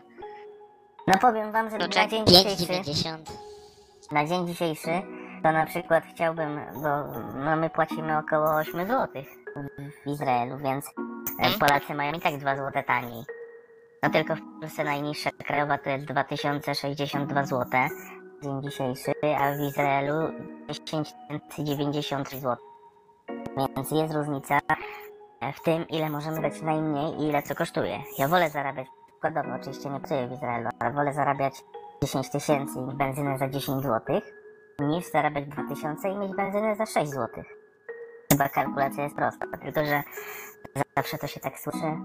No 1.07 1.14
powiem 1.21 1.53
wam, 1.53 1.71
że 1.71 1.79
Kluczek? 1.79 1.97
na 1.97 2.09
dzień 2.09 2.27
dzisiejszy, 2.27 2.64
5,90. 2.64 3.16
na 4.12 4.27
dzień 4.27 4.47
dzisiejszy, 4.47 5.03
to 5.42 5.53
na 5.53 5.66
przykład 5.66 6.05
chciałbym, 6.14 6.61
bo 6.75 6.88
no 7.45 7.57
my 7.57 7.71
płacimy 7.71 8.19
około 8.19 8.55
8 8.55 8.87
zł 8.87 9.23
w 10.05 10.11
Izraelu, 10.11 10.59
więc 10.59 10.87
e, 11.42 11.59
Polacy 11.59 11.95
mają 11.95 12.12
i 12.12 12.21
tak 12.21 12.38
2 12.38 12.57
zł 12.57 12.83
taniej. 12.87 13.25
No 14.03 14.11
tylko 14.11 14.37
w 14.37 14.40
Polsce 14.61 14.85
najniższa 14.85 15.31
krajowa 15.31 15.79
to 15.79 15.90
jest 15.90 16.05
2062 16.05 17.45
zł 17.45 17.81
dzień 18.42 18.62
dzisiejszy, 18.62 19.12
a 19.38 19.53
w 19.57 19.61
Izraelu 19.61 20.14
10 20.69 21.14
093 21.59 22.40
zł. 22.40 22.57
Więc 23.77 23.90
jest 23.90 24.14
różnica 24.14 24.59
w 25.55 25.61
tym, 25.61 25.88
ile 25.88 26.11
możemy 26.11 26.42
dać 26.42 26.62
najmniej 26.62 27.14
i 27.14 27.29
ile 27.29 27.42
co 27.42 27.55
kosztuje. 27.55 28.03
Ja 28.19 28.29
wolę 28.29 28.51
zarabiać, 28.51 28.87
przykładowo 29.20 29.57
oczywiście 29.61 29.90
nie 29.90 30.00
pracuję 30.00 30.29
w 30.29 30.33
Izraelu, 30.33 30.68
ale 30.79 30.92
wolę 30.92 31.12
zarabiać 31.12 31.64
10 32.02 32.31
tysięcy 32.31 32.79
i 32.79 32.96
benzynę 32.96 33.38
za 33.38 33.48
10 33.48 33.83
zł, 33.83 34.20
niż 34.81 35.11
zarabiać 35.11 35.46
2000 35.46 36.09
i 36.09 36.16
mieć 36.16 36.37
benzynę 36.37 36.76
za 36.76 36.87
6 36.87 37.11
zł. 37.11 37.44
Chyba 38.33 38.48
kalkulacja 38.48 39.05
jest 39.05 39.16
prosta, 39.16 39.46
tylko 39.62 39.85
że 39.85 40.02
zawsze 40.96 41.18
to 41.18 41.26
się 41.26 41.40
tak 41.40 41.59
słyszy, 41.59 41.96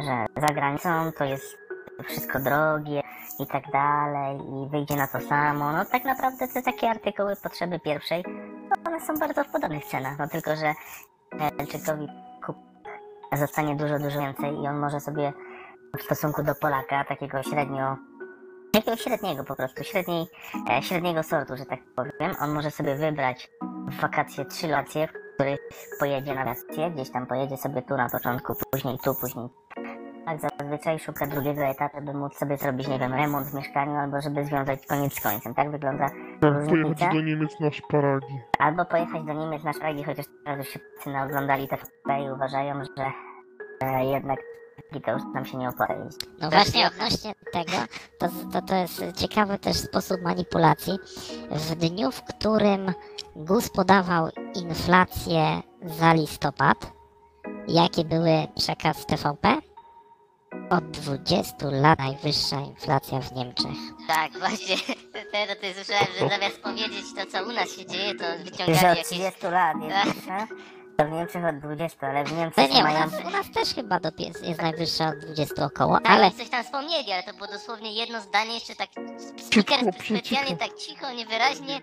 że 0.00 0.42
za 0.46 0.54
granicą 0.54 1.12
to 1.18 1.24
jest 1.24 1.58
wszystko 2.04 2.40
drogie 2.40 3.02
i 3.40 3.46
tak 3.46 3.70
dalej 3.72 4.36
i 4.36 4.68
wyjdzie 4.68 4.96
na 4.96 5.06
to 5.06 5.20
samo. 5.20 5.72
No 5.72 5.84
tak 5.84 6.04
naprawdę 6.04 6.48
te 6.48 6.62
takie 6.62 6.90
artykuły 6.90 7.36
potrzeby 7.42 7.80
pierwszej, 7.80 8.24
no 8.70 8.76
one 8.86 9.00
są 9.00 9.14
bardzo 9.14 9.44
w 9.44 9.48
podobnych 9.48 9.84
cenach, 9.84 10.18
no 10.18 10.28
tylko 10.28 10.56
że 10.56 10.74
Elczykowi 11.58 12.08
kup 12.46 12.56
zostanie 13.32 13.76
dużo, 13.76 13.98
dużo 13.98 14.20
więcej 14.20 14.54
i 14.54 14.68
on 14.68 14.78
może 14.78 15.00
sobie 15.00 15.32
w 15.98 16.02
stosunku 16.02 16.42
do 16.42 16.54
Polaka, 16.54 17.04
takiego 17.04 17.42
średnio 17.42 17.96
Jakiegoś 18.74 19.00
średniego 19.00 19.44
po 19.44 19.56
prostu, 19.56 19.84
średniej, 19.84 20.26
e, 20.70 20.82
średniego 20.82 21.22
sortu, 21.22 21.56
że 21.56 21.66
tak 21.66 21.80
powiem. 21.96 22.34
On 22.40 22.54
może 22.54 22.70
sobie 22.70 22.96
wybrać 22.96 23.50
w 23.88 24.00
wakacje 24.00 24.44
trzy 24.44 24.68
lokacje, 24.68 25.08
w 25.08 25.34
których 25.34 25.60
pojedzie 26.00 26.34
na 26.34 26.44
wakacje, 26.44 26.90
gdzieś 26.90 27.10
tam 27.10 27.26
pojedzie 27.26 27.56
sobie 27.56 27.82
tu 27.82 27.96
na 27.96 28.08
początku, 28.10 28.54
później 28.70 28.98
tu, 29.04 29.14
później 29.14 29.48
tak 30.24 30.38
zazwyczaj 30.40 30.98
szuka 30.98 31.26
drugiego 31.26 31.62
etapu, 31.62 32.00
by 32.02 32.14
móc 32.14 32.36
sobie 32.36 32.56
zrobić, 32.56 32.88
nie 32.88 32.98
wiem, 32.98 33.14
remont 33.14 33.46
w 33.46 33.54
mieszkaniu, 33.54 33.96
albo 33.96 34.20
żeby 34.20 34.44
związać 34.44 34.86
koniec 34.86 35.14
z 35.14 35.20
końcem. 35.20 35.54
Tak 35.54 35.70
wygląda 35.70 36.10
Pojechać 36.40 36.70
różnica. 36.70 37.12
do 37.12 37.20
Niemiec 37.20 37.60
na 37.60 37.70
szparagi. 37.70 38.40
Albo 38.58 38.84
pojechać 38.84 39.24
do 39.24 39.32
Niemiec 39.32 39.64
na 39.64 39.72
szlagi, 39.72 40.04
chociaż 40.04 40.26
teraz 40.44 40.58
już 40.58 40.68
się 41.04 41.22
oglądali 41.24 41.68
te 41.68 42.22
i 42.22 42.30
uważają, 42.32 42.74
że 42.96 43.12
e, 43.80 44.04
jednak 44.04 44.38
to 45.00 45.10
już 45.10 45.22
nam 45.34 45.44
się 45.44 45.56
nie 45.58 45.68
opłaca. 45.68 45.94
No 46.40 46.50
właśnie 46.50 46.80
nie. 46.80 46.86
odnośnie 46.86 47.34
tego, 47.52 47.72
to, 48.18 48.28
to, 48.52 48.62
to 48.62 48.74
jest 48.74 49.02
ciekawy 49.16 49.58
też 49.58 49.76
sposób 49.76 50.22
manipulacji. 50.22 50.98
W 51.50 51.74
dniu, 51.74 52.10
w 52.10 52.22
którym 52.22 52.92
GUS 53.36 53.68
podawał 53.68 54.28
inflację 54.54 55.62
za 55.82 56.12
listopad, 56.12 56.92
jaki 57.68 58.04
były 58.04 58.46
przekaz 58.56 59.06
TVP? 59.06 59.56
Od 60.70 60.90
20 60.90 61.54
lat 61.70 61.98
najwyższa 61.98 62.60
inflacja 62.60 63.20
w 63.20 63.32
Niemczech. 63.32 63.76
Tak, 64.08 64.38
właśnie. 64.38 64.76
Teraz 65.32 65.56
to 65.60 65.66
słyszałem, 65.74 66.06
że 66.18 66.28
zamiast 66.28 66.62
powiedzieć 66.62 67.04
to, 67.16 67.26
co 67.26 67.44
u 67.44 67.52
nas 67.52 67.70
się 67.76 67.86
dzieje, 67.86 68.14
to 68.14 68.24
Że 68.24 68.44
wyciągali 68.44 68.78
od 68.78 68.82
jakieś... 68.82 69.06
30 69.06 69.46
lat 69.46 69.76
jest 69.82 70.14
wyższa, 70.14 70.46
to 70.96 71.04
w 71.04 71.10
Niemczech 71.12 71.44
od 71.44 71.58
20, 71.58 72.06
ale 72.08 72.24
w 72.24 72.32
No 72.32 72.38
Niemczech 72.38 72.70
nie, 72.72 72.80
u 72.80 72.82
mają... 72.82 72.98
nas, 72.98 73.12
u 73.26 73.30
nas 73.30 73.50
też 73.54 73.74
chyba 73.74 74.00
dopie- 74.00 74.46
jest 74.46 74.62
najwyższa 74.62 75.08
od 75.08 75.18
20 75.18 75.64
około, 75.64 75.94
Tak, 76.00 76.06
ale 76.12 76.22
ale... 76.26 76.30
coś 76.30 76.48
tam 76.48 76.64
wspomnieli, 76.64 77.12
ale 77.12 77.22
to 77.22 77.34
było 77.34 77.46
dosłownie 77.46 77.92
jedno 77.94 78.20
zdanie, 78.20 78.54
jeszcze 78.54 78.74
tak 78.76 78.88
speaker 79.38 79.78
specjalnie 80.04 80.56
tak 80.56 80.74
cicho, 80.74 81.12
niewyraźnie. 81.12 81.80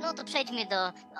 No 0.00 0.14
to 0.14 0.24
przejdźmy 0.24 0.66
do, 0.66 0.76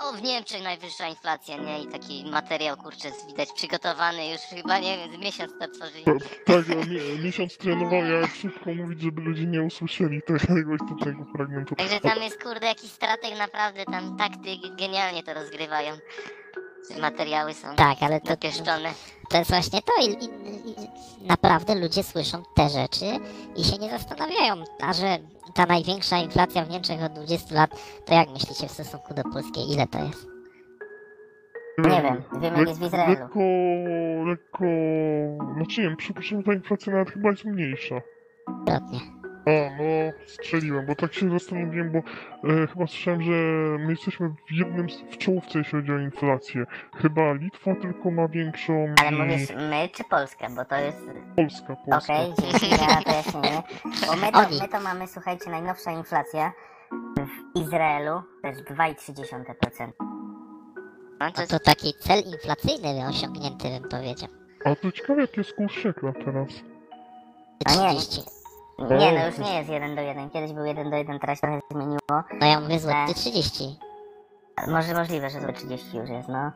o 0.08 0.12
w 0.12 0.22
Niemczech 0.22 0.62
najwyższa 0.62 1.06
inflacja, 1.08 1.56
nie? 1.56 1.82
I 1.82 1.86
taki 1.86 2.24
materiał, 2.30 2.76
kurczę, 2.76 3.08
widać 3.26 3.52
przygotowany 3.52 4.30
już 4.30 4.40
chyba, 4.40 4.78
nie 4.78 4.96
wiem, 4.96 5.12
z 5.16 5.18
miesiąc 5.18 5.52
to 5.60 5.68
tworzyli. 5.68 6.04
Ta- 6.04 6.12
Tak, 6.54 6.68
ja 6.68 6.74
mi- 6.76 7.24
miesiąc 7.24 7.56
trenował, 7.56 8.04
ja 8.04 8.20
jak 8.20 8.34
szybko 8.34 8.74
mówić, 8.74 9.00
żeby 9.00 9.20
ludzie 9.20 9.46
nie 9.46 9.62
usłyszeli 9.62 10.22
tego 10.28 10.74
istotnego 10.74 11.24
fragmentu. 11.36 11.74
Także 11.76 12.00
tam 12.00 12.22
jest, 12.22 12.42
kurde, 12.42 12.66
jakiś 12.66 12.90
strateg 12.90 13.38
naprawdę, 13.38 13.84
tam 13.84 14.16
takty 14.16 14.56
genialnie 14.78 15.22
to 15.22 15.34
rozgrywają. 15.34 15.92
Materiały 17.00 17.54
są 17.54 17.76
tak, 17.76 17.98
ale 18.00 18.20
to, 18.20 18.28
dopieszczone. 18.28 18.88
To 19.30 19.38
jest 19.38 19.50
właśnie 19.50 19.80
to 19.82 19.92
i, 20.02 20.24
i, 20.24 20.26
i 21.24 21.26
naprawdę 21.26 21.74
ludzie 21.74 22.02
słyszą 22.02 22.42
te 22.56 22.68
rzeczy 22.68 23.06
i 23.56 23.64
się 23.64 23.78
nie 23.78 23.90
zastanawiają, 23.90 24.64
a 24.80 24.92
że 24.92 25.18
ta 25.54 25.66
największa 25.66 26.18
inflacja 26.18 26.64
w 26.64 26.70
Niemczech 26.70 27.02
od 27.02 27.12
20 27.12 27.54
lat, 27.54 27.70
to 28.06 28.14
jak 28.14 28.30
myślicie 28.30 28.66
w 28.66 28.70
stosunku 28.70 29.14
do 29.14 29.22
Polskiej, 29.22 29.72
ile 29.72 29.86
to 29.86 29.98
jest? 29.98 30.26
Nie 31.78 32.02
wiem, 32.02 32.22
wiem 32.40 32.54
jak 32.56 32.68
jest 32.68 32.80
w 32.80 32.86
Izraelu. 32.86 33.12
Lekko, 33.12 33.40
lekko... 34.26 34.64
Znaczy 35.56 35.80
nie 35.80 35.88
wiem, 35.88 35.96
przypuszczam, 35.96 36.38
że 36.38 36.44
ta 36.44 36.54
inflacja 36.54 36.92
nawet 36.92 37.10
chyba 37.10 37.30
jest 37.30 37.44
mniejsza. 37.44 38.00
Krotnie. 38.66 39.19
A, 39.46 39.50
no, 39.50 40.12
strzeliłem, 40.26 40.86
bo 40.86 40.94
tak 40.94 41.14
się 41.14 41.30
zastanowiłem, 41.30 41.92
bo 41.92 41.98
e, 41.98 42.66
chyba 42.66 42.86
słyszałem, 42.86 43.22
że 43.22 43.32
my 43.78 43.86
jesteśmy 43.90 44.28
w 44.28 44.52
jednym, 44.52 44.90
z- 44.90 45.00
w 45.00 45.18
czołówce, 45.18 45.58
jeśli 45.58 45.72
chodzi 45.78 45.92
o 45.92 45.98
inflację. 45.98 46.66
Chyba 46.96 47.32
Litwa 47.32 47.74
tylko 47.74 48.10
ma 48.10 48.28
większą 48.28 48.94
Ale 49.06 49.16
i 49.16 49.20
mówisz 49.20 49.50
my 49.70 49.88
czy 49.92 50.04
Polska, 50.04 50.46
bo 50.56 50.64
to 50.64 50.76
jest... 50.76 50.98
Polska, 51.36 51.76
Polska. 51.90 52.14
Okej, 52.14 52.32
dzięki 52.40 52.76
za 52.76 52.86
wyjaśnienie. 53.06 53.62
Bo 54.06 54.16
my 54.16 54.32
to, 54.32 54.62
my 54.62 54.68
to 54.68 54.80
mamy, 54.80 55.06
słuchajcie, 55.06 55.50
najnowsza 55.50 55.92
inflacja 55.92 56.52
w 57.54 57.58
Izraelu 57.60 58.22
to 58.42 58.48
jest 58.48 58.60
2,3%. 58.64 59.90
No, 61.20 61.30
to 61.32 61.40
No 61.40 61.46
to 61.46 61.58
taki 61.58 61.94
cel 62.00 62.22
inflacyjny 62.32 63.06
osiągnięty, 63.08 63.68
bym 63.80 63.88
powiedział. 63.88 64.28
A 64.64 64.74
to 64.76 64.92
ciekawe, 64.92 65.20
jak 65.20 65.36
jest 65.36 65.52
kurs 65.52 65.72
szekla 65.74 66.12
teraz. 66.24 66.48
A 67.66 67.70
nie. 67.92 67.98
30. 68.00 68.39
Nie, 68.80 69.12
no 69.12 69.26
już 69.26 69.38
nie 69.38 69.54
jest 69.58 69.70
1 69.70 69.96
do 69.96 70.02
1. 70.02 70.30
Kiedyś 70.30 70.52
był 70.52 70.64
1 70.64 70.90
do 70.90 70.96
1, 70.96 71.18
teraz 71.18 71.38
się 71.38 71.40
trochę 71.40 71.60
zmieniło. 71.70 72.22
No 72.40 72.46
ja 72.46 72.60
mówię 72.60 72.78
złoty 72.78 72.96
Tak. 73.06 73.14
30. 73.14 73.78
Może 74.68 74.94
możliwe, 74.94 75.30
że 75.30 75.40
to 75.40 75.52
30 75.52 75.96
już 75.96 76.10
jest, 76.10 76.28
no. 76.28 76.52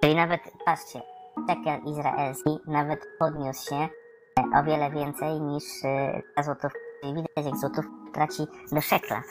Czyli 0.00 0.14
nawet, 0.14 0.40
patrzcie, 0.64 1.02
shekel 1.48 1.80
izraelski 1.84 2.58
nawet 2.66 3.00
podniósł 3.18 3.68
się 3.68 3.76
e, 3.76 3.88
o 4.60 4.64
wiele 4.64 4.90
więcej 4.90 5.40
niż 5.40 5.64
e, 5.84 6.22
ta 6.36 6.42
złotówka. 6.42 6.78
Czyli 7.02 7.14
widać, 7.14 7.46
jak 7.46 7.56
złotów 7.56 7.84
traci 8.12 8.42
do 8.72 8.80
szekla. 8.80 9.22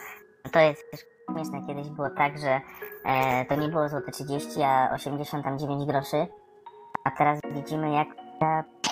To 0.51 0.59
jest 0.59 0.91
też 0.91 0.99
śmieszne. 1.31 1.67
Kiedyś 1.67 1.89
było 1.89 2.09
tak, 2.09 2.37
że 2.37 2.61
e, 3.05 3.45
to 3.45 3.55
nie 3.55 3.67
było 3.67 3.89
złote 3.89 4.11
30, 4.11 4.61
a 4.61 4.91
89 4.93 5.85
groszy. 5.85 6.27
A 7.03 7.11
teraz 7.11 7.39
widzimy, 7.51 7.93
jak 7.93 8.07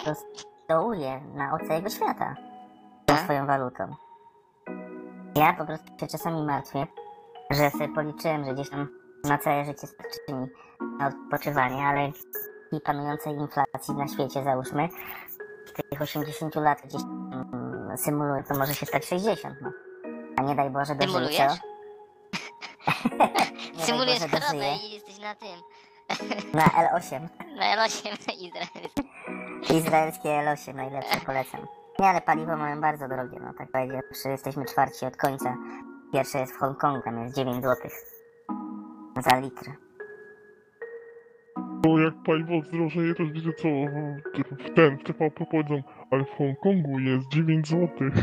prostu 0.03 0.45
dołuje 0.69 1.21
na 1.35 1.57
całego 1.67 1.89
świata 1.89 2.48
swoją 3.17 3.45
walutą. 3.45 3.95
Ja 5.35 5.53
po 5.53 5.65
prostu 5.65 5.87
się 5.99 6.07
czasami 6.07 6.43
martwię, 6.43 6.87
że 7.51 7.69
sobie 7.69 7.89
policzyłem, 7.89 8.45
że 8.45 8.53
gdzieś 8.53 8.69
tam 8.69 8.87
na 9.23 9.37
całe 9.37 9.65
życie 9.65 9.87
starczy 9.87 10.19
mi 10.33 10.47
na 10.99 11.07
odpoczywanie, 11.07 11.83
ale 11.83 12.11
i 12.71 12.81
panującej 12.81 13.33
inflacji 13.33 13.95
na 13.95 14.07
świecie, 14.07 14.43
załóżmy, 14.43 14.89
tych 15.89 16.01
80 16.01 16.55
lat 16.55 16.81
gdzieś 16.85 17.01
mm, 17.01 17.97
symuluję, 17.97 18.43
to 18.43 18.57
może 18.57 18.75
się 18.75 18.85
stać 18.85 19.05
60, 19.05 19.55
no. 19.61 19.71
A 20.37 20.41
nie 20.41 20.55
daj 20.55 20.69
Boże 20.69 20.95
dożyję, 20.95 21.13
Symulujesz? 21.13 21.53
Nie 23.77 23.85
Symulujesz 23.85 24.19
Boże, 24.19 24.39
dożyję. 24.41 24.75
i 24.75 24.91
jesteś 24.93 25.19
na 25.19 25.35
tym. 25.35 25.49
Na 26.53 26.63
L8. 26.63 27.27
Na 27.59 27.75
L8 27.75 28.17
Izrael. 28.39 28.89
Izraelskie 29.79 30.29
L8 30.29 30.75
najlepsze, 30.75 31.19
polecam. 31.25 31.67
Nie, 31.99 32.07
ale 32.07 32.21
paliwo 32.21 32.57
mają 32.57 32.81
bardzo 32.81 33.07
drogie, 33.07 33.39
no 33.41 33.53
tak 33.57 33.71
powiedziawszy, 33.71 34.29
jesteśmy 34.29 34.65
czwarci 34.65 35.05
od 35.05 35.17
końca. 35.17 35.55
Pierwsze 36.13 36.39
jest 36.39 36.53
w 36.53 36.57
Hongkongu, 36.57 37.01
tam 37.01 37.23
jest 37.23 37.35
9 37.35 37.63
zł. 37.63 37.75
Za 39.29 39.39
litr. 39.39 39.71
Bo 41.57 41.99
jak 41.99 42.13
paliwo 42.25 42.67
zdrożeje, 42.67 43.15
to 43.15 43.23
widzę 43.23 43.49
co 43.53 43.67
w 44.51 44.75
ten, 44.75 44.97
w 44.97 45.03
TVP 45.03 45.45
powiedzą, 45.45 45.83
ale 46.11 46.25
w 46.25 46.37
Hongkongu 46.37 46.99
jest 46.99 47.27
9 47.27 47.67
złotych. 47.67 48.13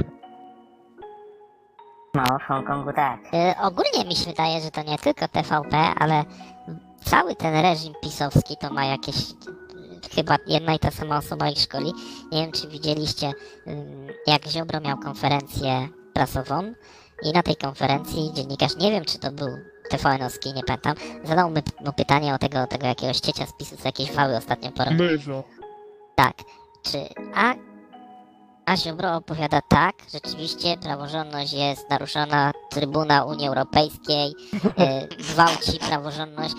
No, 2.15 2.25
w 2.39 2.43
Hongkongu 2.43 2.93
tak. 2.93 3.21
Y, 3.21 3.55
ogólnie 3.63 4.05
mi 4.09 4.17
się 4.17 4.31
wydaje, 4.31 4.61
że 4.61 4.71
to 4.71 4.83
nie 4.83 4.99
tylko 4.99 5.29
TVP, 5.29 5.77
ale 5.77 6.25
cały 7.05 7.35
ten 7.35 7.63
reżim 7.63 7.95
pisowski 8.03 8.57
to 8.61 8.73
ma 8.73 8.85
jakieś. 8.85 9.17
Y, 10.07 10.15
Chyba 10.15 10.37
jedna 10.47 10.75
i 10.75 10.79
ta 10.79 10.91
sama 10.91 11.19
osoba 11.19 11.51
ich 11.51 11.59
szkoli. 11.59 11.93
Nie 12.33 12.43
wiem, 12.43 12.53
czy 12.53 12.69
widzieliście, 12.69 13.33
jak 14.27 14.47
Ziobro 14.49 14.81
miał 14.81 14.99
konferencję 14.99 15.89
prasową 16.15 16.73
i 17.23 17.33
na 17.33 17.43
tej 17.43 17.57
konferencji 17.57 18.33
dziennikarz, 18.35 18.77
nie 18.77 18.91
wiem, 18.91 19.05
czy 19.05 19.19
to 19.19 19.33
był 19.33 19.49
TVN-owski, 19.91 20.55
nie 20.55 20.63
pamiętam, 20.63 20.95
zadał 21.25 21.51
mu 21.51 21.93
pytanie 21.97 22.35
o 22.35 22.39
tego, 22.39 22.67
tego 22.67 22.87
jakiegoś 22.87 23.21
ciecia 23.21 23.47
z 23.47 23.53
PiSu, 23.59 23.77
co 23.77 23.89
jakieś 23.89 24.13
wały 24.13 24.37
ostatnio 24.37 24.73
porobił. 24.73 24.99
Tak. 26.15 26.35
Czy 26.83 26.99
a, 27.35 27.55
a 28.67 28.77
Ziobro 28.77 29.17
opowiada 29.17 29.61
tak, 29.69 29.95
rzeczywiście 30.13 30.77
praworządność 30.83 31.53
jest 31.53 31.91
naruszona, 31.91 32.53
Trybuna 32.71 33.25
Unii 33.25 33.49
Europejskiej 33.49 34.33
e, 34.79 35.07
gwałci 35.33 35.79
praworządność. 35.79 36.55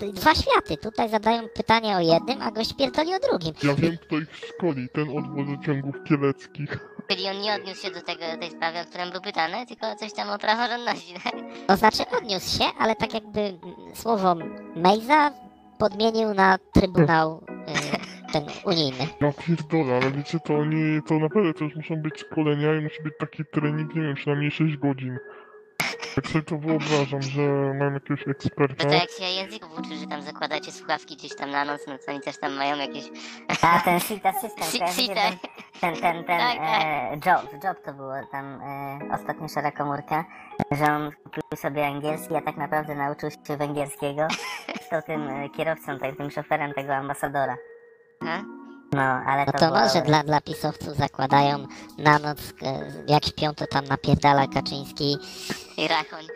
To 0.00 0.12
Dwa 0.12 0.34
światy. 0.34 0.76
Tutaj 0.76 1.08
zadają 1.08 1.48
pytanie 1.48 1.96
o 1.96 2.00
jednym, 2.00 2.42
a 2.42 2.50
gość 2.50 2.74
pierdoli 2.76 3.14
o 3.14 3.18
drugim. 3.18 3.54
Ja 3.62 3.74
wiem, 3.74 3.98
kto 3.98 4.18
ich 4.18 4.36
szkoli, 4.36 4.88
ten 4.88 5.18
od 5.18 5.34
wodociągów 5.34 5.94
kieleckich. 6.04 6.78
Czyli 7.08 7.28
on 7.28 7.40
nie 7.40 7.54
odniósł 7.54 7.82
się 7.82 7.90
do 7.90 8.02
tego, 8.02 8.24
tej 8.40 8.50
sprawy, 8.50 8.78
o 8.80 8.84
którą 8.84 9.10
był 9.10 9.20
pytany, 9.20 9.66
tylko 9.66 9.96
coś 9.96 10.12
tam 10.12 10.30
o 10.30 10.38
praworządności, 10.38 11.14
tak? 11.24 11.34
To 11.66 11.76
znaczy 11.76 12.02
odniósł 12.18 12.58
się, 12.58 12.64
ale 12.78 12.96
tak 12.96 13.14
jakby 13.14 13.40
mm, 13.40 13.60
słowo 13.94 14.34
Mejza 14.76 15.32
podmienił 15.78 16.34
na 16.34 16.58
Trybunał 16.72 17.44
e, 17.66 18.32
ten 18.32 18.44
unijny. 18.64 19.06
Ja 19.20 19.32
pierdolę, 19.32 19.96
ale 20.02 20.10
wiecie, 20.10 20.38
to 20.40 20.54
oni, 20.54 21.00
to 21.06 21.18
naprawdę 21.18 21.54
też 21.54 21.76
muszą 21.76 21.96
być 21.96 22.20
szkolenia 22.20 22.74
i 22.74 22.80
musi 22.80 23.02
być 23.02 23.14
taki 23.20 23.44
trening, 23.52 23.94
nie 23.94 24.02
wiem, 24.02 24.14
przynajmniej 24.14 24.50
6 24.50 24.76
godzin. 24.76 25.18
Tak 26.14 26.26
sobie 26.26 26.42
to 26.42 26.58
wyobrażam, 26.58 27.22
że 27.22 27.40
mam 27.78 27.94
jakiegoś 27.94 28.26
No 28.26 28.30
eksperta. 28.32 28.84
to 28.84 28.94
jak 28.94 29.10
się 29.10 29.24
języków 29.24 29.78
uczy, 29.78 29.96
że 29.96 30.06
tam 30.06 30.22
zakładacie 30.22 30.72
słuchawki 30.72 31.16
gdzieś 31.16 31.36
tam 31.36 31.50
na 31.50 31.64
noc, 31.64 31.80
no 31.86 31.98
to 31.98 32.12
oni 32.12 32.20
też 32.20 32.38
tam 32.40 32.52
mają 32.52 32.76
jakieś... 32.76 33.04
A 33.62 33.80
ten 33.80 34.00
Sita 34.00 34.32
System, 34.32 34.64
ten, 34.70 35.14
ten, 35.80 35.94
ten, 35.96 36.24
ten 36.24 36.24
Tak, 36.24 36.56
tak. 36.56 36.82
e, 36.84 37.12
Job, 37.26 37.64
Job 37.64 37.84
to 37.84 37.92
było 37.94 38.12
tam 38.32 38.60
e, 38.62 38.98
ostatnio 39.14 39.48
szara 39.48 39.70
komórka, 39.72 40.24
że 40.70 40.84
on 40.84 41.10
kupił 41.24 41.42
sobie 41.56 41.86
angielski, 41.86 42.36
a 42.36 42.40
tak 42.40 42.56
naprawdę 42.56 42.94
nauczył 42.94 43.30
się 43.30 43.56
węgierskiego. 43.56 44.28
Stał 44.80 45.02
tym 45.02 45.28
e, 45.28 45.48
kierowcą, 45.50 45.98
tak, 45.98 46.16
tym 46.16 46.30
szoferem 46.30 46.72
tego 46.74 46.94
ambasadora. 46.94 47.56
Ha? 48.24 48.42
No, 48.92 49.02
ale 49.02 49.46
No 49.46 49.52
to, 49.52 49.58
to 49.58 49.66
było... 49.66 49.80
może 49.80 50.02
dla, 50.02 50.22
dla 50.22 50.40
pisowców 50.40 50.96
zakładają 50.96 51.66
na 51.98 52.18
noc, 52.18 52.38
e, 52.62 52.92
jak 53.08 53.24
śpią, 53.24 53.54
to 53.54 53.66
tam 53.66 53.84
napierdala 53.84 54.46
Kaczyński. 54.48 55.16
I 55.76 55.88
Rachoń. 55.88 56.26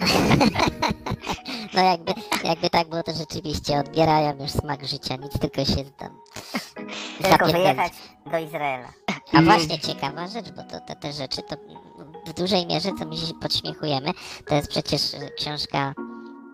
No 1.74 1.82
jakby, 1.82 2.12
jakby 2.44 2.70
tak 2.70 2.88
było, 2.88 3.02
to 3.02 3.12
rzeczywiście 3.12 3.78
odbierają 3.78 4.36
już 4.42 4.50
smak 4.50 4.86
życia, 4.86 5.16
nic 5.16 5.38
tylko 5.38 5.64
się 5.64 5.84
tam 5.84 6.20
Tylko 7.22 7.46
wyjechać 7.46 7.92
do 8.26 8.38
Izraela. 8.38 8.88
A 9.32 9.42
właśnie 9.42 9.78
ciekawa 9.78 10.28
rzecz, 10.28 10.50
bo 10.50 10.62
to, 10.62 10.80
te, 10.80 10.96
te 10.96 11.12
rzeczy 11.12 11.42
to 11.42 11.56
w 12.26 12.32
dużej 12.32 12.66
mierze, 12.66 12.90
co 12.98 13.06
my 13.06 13.16
się 13.16 13.34
podśmiechujemy, 13.34 14.10
to 14.46 14.54
jest 14.54 14.68
przecież 14.68 15.14
e, 15.14 15.30
książka 15.30 15.94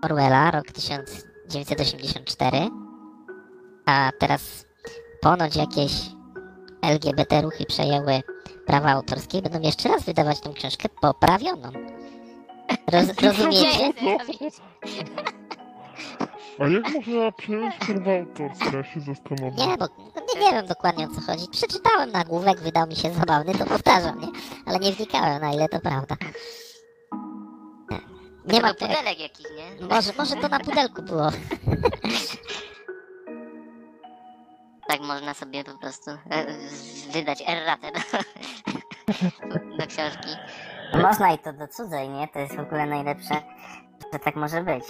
Orwella, 0.02 0.50
rok 0.50 0.66
1984, 0.66 2.58
a 3.86 4.10
teraz 4.18 4.64
ponoć 5.22 5.56
jakieś 5.56 5.92
LGBT 6.82 7.42
ruchy 7.42 7.66
przejęły 7.66 8.22
prawa 8.66 8.90
autorskie 8.90 9.38
i 9.38 9.42
będą 9.42 9.60
jeszcze 9.60 9.88
raz 9.88 10.02
wydawać 10.02 10.40
tą 10.40 10.52
książkę 10.52 10.88
poprawioną. 11.00 11.70
Roz, 12.92 13.04
rozumiecie? 13.22 13.92
A 16.58 16.68
jak 16.68 16.94
można 16.94 17.32
przejąć 17.32 17.74
prawa 17.74 18.10
autorskie? 18.12 18.76
Ja 18.76 18.84
się 18.84 19.00
zastanowię. 19.00 19.66
Nie, 19.66 19.76
bo 19.78 19.86
nie, 20.34 20.40
nie 20.40 20.52
wiem 20.52 20.66
dokładnie 20.66 21.06
o 21.06 21.08
co 21.14 21.20
chodzi. 21.20 21.48
Przeczytałem 21.50 22.10
nagłówek, 22.10 22.60
wydał 22.60 22.86
mi 22.86 22.96
się 22.96 23.12
zabawny, 23.12 23.54
to 23.54 23.64
powtarzam, 23.64 24.20
nie? 24.20 24.28
Ale 24.66 24.78
nie 24.78 24.92
wnikałem 24.92 25.40
na 25.40 25.52
ile 25.52 25.68
to 25.68 25.80
prawda. 25.80 26.16
Nie 28.44 28.60
ma 28.60 28.74
pudelek 28.74 29.20
jakiś, 29.20 29.46
nie? 29.56 29.86
Może, 29.86 30.12
może 30.18 30.36
to 30.36 30.48
na 30.48 30.60
pudelku 30.60 31.02
było. 31.02 31.28
Tak 34.88 35.00
można 35.00 35.34
sobie 35.34 35.64
po 35.64 35.78
prostu 35.78 36.10
e, 36.10 36.46
wydać 37.12 37.42
erratę 37.48 37.92
do, 37.92 38.18
do 39.78 39.86
książki. 39.86 40.28
Można 41.02 41.32
i 41.32 41.38
to 41.38 41.52
do 41.52 41.68
cudzej, 41.68 42.08
nie? 42.08 42.28
To 42.28 42.38
jest 42.38 42.56
w 42.56 42.60
ogóle 42.60 42.86
najlepsze, 42.86 43.34
że 44.12 44.18
tak 44.18 44.36
może 44.36 44.62
być. 44.62 44.84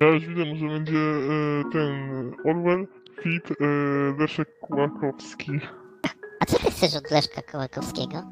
Ja 0.00 0.06
już 0.08 0.26
widzę, 0.26 0.44
może 0.44 0.66
będzie 0.66 0.98
e, 0.98 1.72
ten 1.72 2.32
Orwell, 2.50 2.86
Fit, 3.22 3.50
e, 3.50 3.54
Leszek 4.18 4.58
Kłakowski. 4.60 5.60
A 6.40 6.44
co 6.44 6.58
ty 6.58 6.70
chcesz 6.70 6.96
od 6.96 7.10
Leszka 7.10 7.42
Kołakowskiego? 7.42 8.22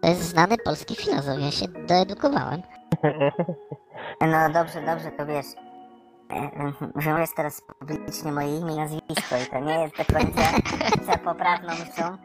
To 0.00 0.08
jest 0.08 0.22
znany 0.22 0.56
polski 0.64 0.96
filozof, 0.96 1.40
ja 1.40 1.50
się 1.50 1.68
doedukowałem. 1.68 2.62
No 4.20 4.50
dobrze, 4.50 4.82
dobrze, 4.86 5.10
to 5.10 5.26
wiesz. 5.26 5.46
E, 6.30 6.34
e, 6.34 6.72
Wymawiasz 6.94 7.34
teraz 7.36 7.62
publicznie 7.78 8.32
moje 8.32 8.58
imię 8.58 8.74
i 8.74 8.76
nazwisko 8.76 9.36
i 9.36 9.46
to 9.50 9.60
nie 9.60 9.74
jest 9.74 9.96
do 9.96 10.04
końca 10.04 10.42
za 11.06 11.18
poprawną 11.18 11.68
myślą 11.68 12.16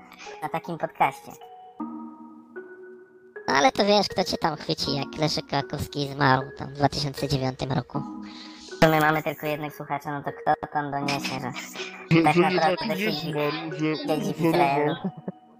na 0.41 0.49
takim 0.49 0.77
podcaście. 0.77 1.31
No 3.47 3.53
ale 3.53 3.71
to 3.71 3.85
wiesz, 3.85 4.07
kto 4.09 4.23
cię 4.23 4.37
tam 4.37 4.55
chwyci, 4.55 4.95
jak 4.95 5.17
Leszek 5.19 5.45
Kołakowski 5.49 6.07
zmarł 6.07 6.41
tam 6.57 6.67
w 6.69 6.73
2009 6.73 7.59
roku. 7.75 8.01
To 8.81 8.89
my 8.89 8.99
mamy 8.99 9.23
tylko 9.23 9.45
jednych 9.47 9.75
słuchaczy, 9.75 10.07
no 10.09 10.23
to 10.23 10.31
kto 10.31 10.67
tam 10.73 10.91
doniesie, 10.91 11.39
że 11.39 11.51
Że, 12.17 12.21
Tak 12.23 12.33
że 12.35 12.41
naprawdę 12.41 12.85
siedzi- 12.95 13.33
że 13.79 13.95
siedzi 14.07 14.33
w 14.33 14.41
Izraelu. 14.41 14.91
uzorował. 14.91 15.11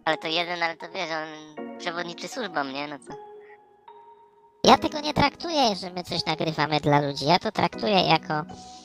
Ale 0.06 0.18
to 0.18 0.28
jeden, 0.28 0.64
ale 0.64 0.76
to 0.78 0.86
wiesz, 0.94 1.10
on 1.12 1.78
przewodniczy 1.78 2.28
służbą, 2.28 2.64
nie? 2.64 2.88
No 2.88 2.96
co? 3.00 3.14
Ja 4.66 4.78
tego 4.78 5.00
nie 5.00 5.14
traktuję, 5.14 5.76
że 5.76 5.90
my 5.92 6.04
coś 6.04 6.26
nagrywamy 6.26 6.80
dla 6.80 7.02
ludzi. 7.02 7.26
Ja 7.26 7.40
to 7.40 7.52
traktuję 7.52 8.02
jako 8.02 8.34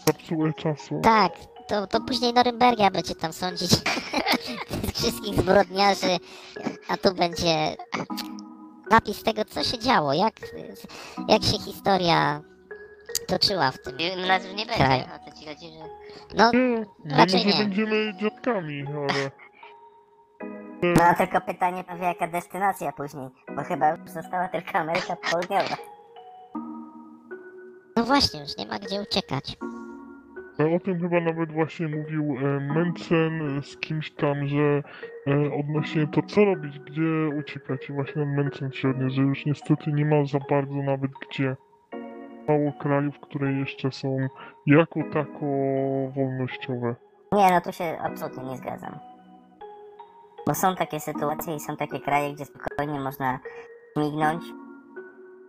Popsułe 0.05 0.53
czasu. 0.53 1.01
Tak, 1.03 1.33
to, 1.69 1.87
to 1.87 2.01
później 2.01 2.35
Norymbergia 2.35 2.90
będzie 2.90 3.14
tam 3.14 3.33
sądzić 3.33 3.71
wszystkich 4.95 5.40
zbrodniarzy, 5.40 6.19
a 6.88 6.97
tu 6.97 7.14
będzie 7.14 7.77
napis 8.90 9.23
tego, 9.23 9.45
co 9.45 9.64
się 9.64 9.79
działo, 9.79 10.12
jak, 10.12 10.35
jak 11.29 11.43
się 11.43 11.59
historia 11.59 12.40
toczyła 13.27 13.71
w 13.71 13.79
tym. 13.83 13.93
Już 14.01 14.16
nie 14.57 14.66
będzie, 14.66 14.85
Kraju. 14.85 15.05
o 15.05 15.31
co 15.31 15.38
ci 15.38 15.47
chodzi, 15.47 15.66
że... 15.73 15.85
No, 16.35 16.51
Nie, 16.53 16.59
my 17.05 17.16
Raczej 17.16 17.45
może 17.47 17.59
nie. 17.59 17.64
będziemy 17.64 18.14
dziadkami, 18.21 18.85
ale... 18.87 19.31
No 20.83 21.14
tylko 21.19 21.40
pytanie 21.40 21.85
prawie 21.85 22.05
jaka 22.07 22.27
destynacja 22.27 22.93
później, 22.93 23.29
bo 23.57 23.62
chyba 23.62 23.90
już 23.90 24.11
została 24.11 24.49
tylko 24.49 24.79
Ameryka 24.79 25.16
Południowa. 25.31 25.77
no 27.97 28.05
właśnie, 28.05 28.40
już 28.40 28.57
nie 28.59 28.66
ma 28.66 28.79
gdzie 28.79 29.01
uciekać. 29.03 29.57
E, 30.61 30.75
O 30.77 30.79
tym 30.81 31.01
chyba 31.01 31.21
nawet 31.21 31.53
właśnie 31.53 31.88
mówił 31.88 32.37
e, 32.38 32.61
Mencen 32.61 33.59
e, 33.59 33.62
z 33.62 33.77
kimś 33.77 34.11
tam, 34.11 34.47
że 34.49 34.83
e, 35.27 35.55
odnośnie 35.61 36.07
to 36.07 36.23
co 36.23 36.45
robić, 36.45 36.79
gdzie 36.79 37.29
uciekać 37.38 37.88
i 37.90 37.93
właśnie 37.93 38.25
Mencen 38.27 38.73
się 38.73 38.90
odniósł, 38.90 39.16
że 39.16 39.23
już 39.23 39.47
niestety 39.47 39.93
nie 39.93 40.05
ma 40.05 40.25
za 40.25 40.38
bardzo 40.51 40.75
nawet 40.75 41.11
gdzie. 41.29 41.57
Mało 42.49 42.73
krajów, 42.73 43.21
które 43.21 43.53
jeszcze 43.53 43.90
są 43.93 44.29
jako 44.66 45.01
tako 45.12 45.47
wolnościowe. 46.16 46.95
Nie, 47.33 47.51
no 47.51 47.61
tu 47.61 47.73
się 47.73 47.99
absolutnie 48.03 48.43
nie 48.45 48.57
zgadzam. 48.57 48.99
Bo 50.46 50.55
są 50.55 50.76
takie 50.76 51.00
sytuacje 51.00 51.55
i 51.55 51.61
są 51.61 51.76
takie 51.76 52.00
kraje, 52.00 52.35
gdzie 52.35 52.44
spokojnie 52.44 53.00
można 53.00 53.38
mignąć. 53.96 54.42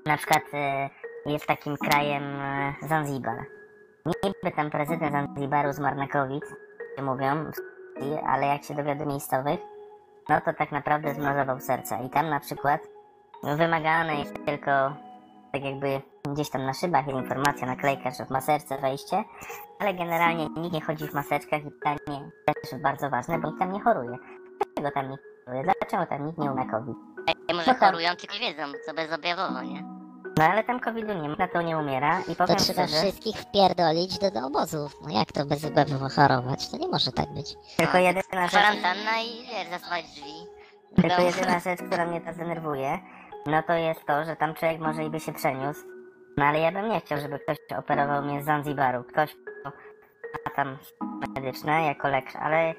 Na 0.05 0.17
przykład 0.17 0.43
e, 0.53 0.89
jest 1.25 1.45
takim 1.45 1.77
krajem 1.77 2.23
e, 2.23 2.73
Zanzibar. 2.81 3.45
Niby 4.05 4.55
tam 4.55 4.69
prezydent 4.69 5.11
Zanzibaru 5.11 5.73
zmarł 5.73 5.97
na 5.97 6.07
COVID, 6.07 6.43
mówią, 7.01 7.51
ale 8.27 8.47
jak 8.47 8.63
się 8.63 8.73
dowiaduje 8.73 9.09
miejscowych, 9.09 9.59
no 10.29 10.41
to 10.41 10.53
tak 10.53 10.71
naprawdę 10.71 11.13
zmrozował 11.13 11.59
serca. 11.59 11.99
I 11.99 12.09
tam 12.09 12.29
na 12.29 12.39
przykład 12.39 12.81
wymagane 13.43 14.15
jest 14.15 14.45
tylko 14.45 14.71
tak 15.51 15.63
jakby 15.63 16.01
gdzieś 16.29 16.49
tam 16.49 16.65
na 16.65 16.73
szybach 16.73 17.07
jest 17.07 17.19
informacja, 17.19 17.67
naklejka, 17.67 18.11
że 18.11 18.25
ma 18.29 18.41
serce 18.41 18.77
wejście, 18.77 19.23
ale 19.79 19.93
generalnie 19.93 20.49
nikt 20.57 20.73
nie 20.73 20.81
chodzi 20.81 21.07
w 21.07 21.13
maseczkach 21.13 21.61
i 21.65 21.71
pytanie 21.71 22.31
też 22.45 22.81
bardzo 22.81 23.09
ważne, 23.09 23.39
bo 23.39 23.47
nikt 23.47 23.59
tam 23.59 23.71
nie 23.71 23.79
choruje. 23.79 24.17
Dlaczego 24.81 24.91
tam 24.91 25.09
nikt 25.11 25.23
nie 25.23 25.45
choruje? 25.45 25.63
Dlaczego 25.63 26.05
tam 26.05 26.25
nikt 26.25 26.37
nie 26.37 26.51
umie 26.51 26.65
COVID? 26.71 26.97
Ej, 27.27 27.55
może 27.55 27.71
No 27.73 27.79
tak. 27.79 27.79
chorują, 27.79 28.15
tylko 28.15 28.35
wiedzą, 28.39 28.63
co 28.85 28.93
bezobjawowo, 28.93 29.61
nie? 29.61 29.83
No 30.37 30.43
ale 30.45 30.63
tam 30.63 30.79
COVID-u 30.79 31.13
nie 31.13 31.29
ma, 31.29 31.35
na 31.35 31.47
to 31.47 31.61
nie 31.61 31.77
umiera 31.77 32.19
i 32.19 32.35
To 32.35 32.35
powiem 32.35 32.55
trzeba 32.57 32.87
szczerze, 32.87 33.01
wszystkich 33.01 33.35
wpierdolić 33.37 34.19
do, 34.19 34.31
do 34.31 34.47
obozów. 34.47 34.95
No 35.01 35.09
jak 35.19 35.31
to 35.31 35.45
bezobjawowo 35.45 36.09
chorować? 36.09 36.69
To 36.69 36.77
nie 36.77 36.87
może 36.87 37.11
tak 37.11 37.33
być. 37.33 37.55
tylko 37.77 37.97
jedyna 37.97 38.23
rzecz, 38.47 38.49
Kwarantanna 38.49 39.21
i 39.21 39.47
wiesz, 39.47 39.67
zasłać 39.81 40.05
drzwi. 40.05 40.33
tylko 40.95 41.17
No. 41.17 41.23
jedyna 41.23 41.59
rzecz, 41.59 41.79
która 41.81 42.05
mnie 42.05 42.21
to 42.21 42.33
denerwuje, 42.33 42.99
no 43.45 43.63
to 43.63 43.73
jest 43.73 44.05
to, 44.05 44.25
że 44.25 44.35
tam 44.35 44.53
człowiek 44.53 44.79
może 44.79 45.03
i 45.03 45.09
by 45.09 45.19
się 45.19 45.33
przeniósł, 45.33 45.79
no 46.37 46.45
ale 46.45 46.59
ja 46.59 46.71
bym 46.71 46.89
nie 46.89 46.99
chciał, 47.01 47.17
żeby 47.19 47.39
ktoś 47.39 47.57
operował 47.77 48.21
mnie 48.23 48.41
z 48.41 48.45
Zanzibaru. 48.45 49.03
Ktoś, 49.03 49.29
kto 49.61 49.69
ma 50.45 50.55
tam 50.55 50.77
medyczne 51.35 51.85
jako 51.85 52.07
lekarz, 52.07 52.35
ale 52.35 52.73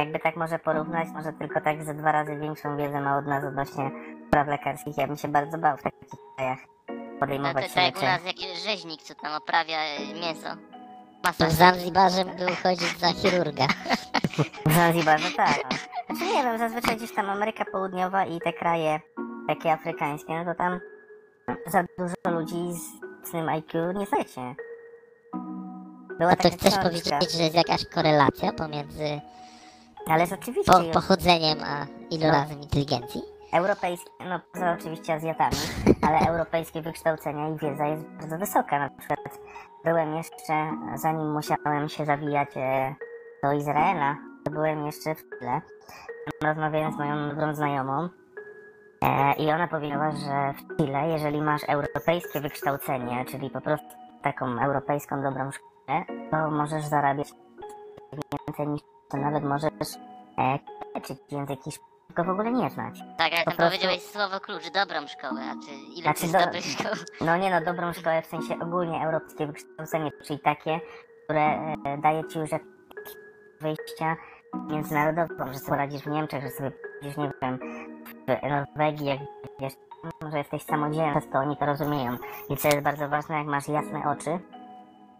jakby 0.00 0.18
tak 0.18 0.36
może 0.36 0.58
porównać, 0.58 1.08
może 1.14 1.32
tylko 1.32 1.60
tak 1.60 1.84
ze 1.84 1.94
dwa 1.94 2.12
razy 2.12 2.36
większą 2.36 2.76
wiedzę 2.76 3.00
ma 3.00 3.18
od 3.18 3.26
nas 3.26 3.44
odnośnie 3.44 3.90
spraw 4.28 4.48
lekarskich. 4.48 4.98
Ja 4.98 5.06
bym 5.06 5.16
się 5.16 5.28
bardzo 5.28 5.58
bał 5.58 5.76
w 5.76 5.82
takich 5.82 6.08
krajach 6.36 6.58
To, 6.86 6.92
to, 6.92 7.20
podejmować 7.20 7.68
to 7.68 7.74
się 7.74 7.80
jak 7.80 7.96
u 7.96 8.00
nas 8.00 8.24
jakiś 8.24 8.62
rzeźnik, 8.66 9.02
co 9.02 9.14
tam 9.14 9.34
oprawia 9.34 9.78
e, 9.78 10.14
mięso. 10.20 10.48
To 11.22 11.28
Masa. 11.28 11.46
w 11.46 11.52
Zanzibarze 11.52 12.24
był 12.24 12.48
chodzić 12.62 12.98
za 12.98 13.12
chirurga. 13.12 13.66
W 14.66 14.74
Zanzibarze 14.74 15.30
tak. 15.36 15.60
no. 15.70 16.16
Znaczy 16.16 16.32
nie 16.34 16.42
wiem, 16.42 16.58
zazwyczaj 16.58 16.96
gdzieś 16.96 17.14
tam 17.14 17.30
Ameryka 17.30 17.64
Południowa 17.72 18.24
i 18.24 18.40
te 18.40 18.52
kraje 18.52 19.00
takie 19.48 19.72
afrykańskie, 19.72 20.44
no 20.44 20.52
to 20.52 20.58
tam 20.58 20.80
za 21.66 21.84
dużo 21.98 22.38
ludzi 22.38 22.72
z 22.72 23.06
mocnym 23.26 23.48
IQ 23.48 23.92
nie 23.92 24.06
znajdzie. 24.06 24.54
Była 26.18 26.30
A 26.30 26.36
to 26.36 26.48
chcesz 26.48 26.60
książka, 26.60 26.82
powiedzieć, 26.82 27.32
że 27.32 27.42
jest 27.42 27.54
jakaś 27.54 27.86
korelacja 27.86 28.52
pomiędzy 28.52 29.20
Ale 30.06 30.26
rzeczywiście 30.26 30.72
po, 30.72 30.78
już 30.78 30.94
pochodzeniem 30.94 31.58
a 31.64 31.86
ilorazem 32.10 32.62
inteligencji? 32.62 33.36
europejskie, 33.52 34.10
no 34.28 34.40
poza 34.52 34.76
oczywiście 34.80 35.14
Azjatami, 35.14 35.56
ale 36.02 36.18
europejskie 36.30 36.82
wykształcenia 36.82 37.48
i 37.48 37.58
wiedza 37.58 37.86
jest 37.86 38.04
bardzo 38.04 38.38
wysoka. 38.38 38.78
Na 38.78 38.90
przykład 38.90 39.38
byłem 39.84 40.14
jeszcze, 40.14 40.70
zanim 40.94 41.32
musiałem 41.32 41.88
się 41.88 42.04
zawijać 42.04 42.48
e, 42.56 42.94
do 43.42 43.52
Izraela, 43.52 44.16
to 44.44 44.50
byłem 44.50 44.86
jeszcze 44.86 45.14
w 45.14 45.18
Chile. 45.18 45.60
Rozmawiałem 46.42 46.92
z 46.92 46.96
moją 46.96 47.28
dobrą 47.28 47.54
znajomą 47.54 48.08
e, 49.02 49.32
i 49.32 49.50
ona 49.50 49.68
powiedziała, 49.68 50.10
że 50.10 50.54
w 50.54 50.76
Chile, 50.76 51.08
jeżeli 51.08 51.42
masz 51.42 51.62
europejskie 51.68 52.40
wykształcenie, 52.40 53.24
czyli 53.24 53.50
po 53.50 53.60
prostu 53.60 53.88
taką 54.22 54.60
europejską 54.60 55.22
dobrą 55.22 55.50
szkołę, 55.50 56.04
to 56.30 56.50
możesz 56.50 56.84
zarabiać 56.84 57.28
więcej 58.12 58.68
niż 58.68 58.95
to 59.10 59.16
nawet 59.16 59.44
możesz 59.44 59.70
e, 60.38 60.58
leczyć 60.94 61.18
język 61.30 61.62
hiszpański, 61.62 61.96
tylko 62.06 62.24
w 62.24 62.30
ogóle 62.30 62.52
nie 62.52 62.70
znać. 62.70 62.94
Tak, 63.18 63.32
jak 63.32 63.44
po 63.44 63.50
tam 63.50 63.56
prostu- 63.56 63.62
powiedziałeś 63.62 64.02
słowo 64.02 64.40
klucz, 64.40 64.70
dobrą 64.70 65.06
szkołę, 65.06 65.40
a 65.50 65.54
czy 65.66 65.72
ile 65.72 66.02
Znaczy 66.02 66.26
znaczy, 66.26 66.44
do- 66.44 66.44
dobrych 66.44 66.64
szkoł? 66.64 66.92
No 67.26 67.36
nie 67.36 67.50
no, 67.50 67.60
dobrą 67.60 67.92
szkołę 67.92 68.22
w 68.22 68.26
sensie 68.26 68.54
ogólnie 68.62 69.04
europejskie 69.04 69.46
wykształcenie, 69.46 70.10
czyli 70.24 70.38
takie, 70.38 70.80
które 71.24 71.40
e, 71.84 71.98
daje 71.98 72.24
ci 72.28 72.38
już 72.38 72.50
jakieś 72.52 72.68
wyjścia 73.60 74.16
międzynarodową, 74.70 75.52
że 75.52 75.58
sobie 75.58 75.68
poradzisz 75.70 76.02
w 76.02 76.06
Niemczech, 76.06 76.42
że 76.42 76.50
sobie 76.50 76.70
poradzisz, 76.70 77.16
nie 77.16 77.30
wiem, 77.42 77.58
w 78.26 78.50
Norwegii, 78.50 79.06
jak 79.06 79.18
wiesz, 79.60 79.72
że 80.32 80.38
jesteś 80.38 80.62
samodzielny, 80.62 81.22
to 81.32 81.38
oni 81.38 81.56
to 81.56 81.66
rozumieją. 81.66 82.16
I 82.48 82.56
co 82.56 82.68
jest 82.68 82.80
bardzo 82.80 83.08
ważne, 83.08 83.38
jak 83.38 83.46
masz 83.46 83.68
jasne 83.68 84.02
oczy, 84.10 84.38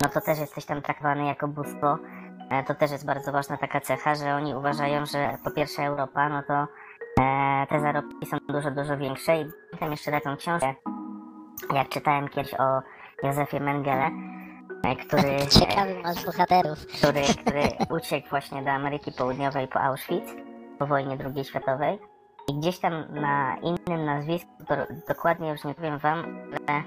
no 0.02 0.08
to 0.08 0.20
też 0.20 0.38
jesteś 0.38 0.64
tam 0.64 0.82
traktowany 0.82 1.26
jako 1.26 1.48
bóstwo 1.48 1.98
to 2.66 2.74
też 2.74 2.90
jest 2.90 3.06
bardzo 3.06 3.32
ważna 3.32 3.56
taka 3.56 3.80
cecha, 3.80 4.14
że 4.14 4.34
oni 4.34 4.54
uważają, 4.54 5.06
że 5.06 5.38
po 5.44 5.50
pierwsze 5.50 5.82
Europa, 5.82 6.28
no 6.28 6.42
to 6.42 6.66
e, 7.20 7.66
te 7.66 7.80
zarobki 7.80 8.26
są 8.26 8.36
dużo, 8.48 8.70
dużo 8.70 8.96
większe 8.96 9.40
i 9.40 9.44
pamiętam 9.70 9.90
jeszcze 9.90 10.10
taką 10.10 10.36
książkę, 10.36 10.74
jak 11.74 11.88
czytałem 11.88 12.28
kiedyś 12.28 12.54
o 12.54 12.82
Józefie 13.22 13.60
Mengele, 13.60 14.10
e, 14.84 14.96
który, 14.96 15.28
e, 15.42 15.46
Ciekawy 15.46 15.94
masz 16.02 16.24
bohaterów. 16.24 16.86
który, 16.86 17.22
który 17.22 17.62
uciekł 17.90 18.28
właśnie 18.28 18.62
do 18.62 18.70
Ameryki 18.70 19.12
Południowej 19.12 19.68
po 19.68 19.80
Auschwitz, 19.80 20.34
po 20.78 20.86
wojnie 20.86 21.18
II 21.34 21.44
światowej. 21.44 21.98
I 22.48 22.54
gdzieś 22.54 22.78
tam 22.78 22.92
na 23.10 23.56
innym 23.56 24.04
nazwisku, 24.04 24.50
do, 24.68 24.76
dokładnie 25.08 25.50
już 25.50 25.64
nie 25.64 25.74
powiem 25.74 25.98
wam, 25.98 26.24
ale 26.68 26.82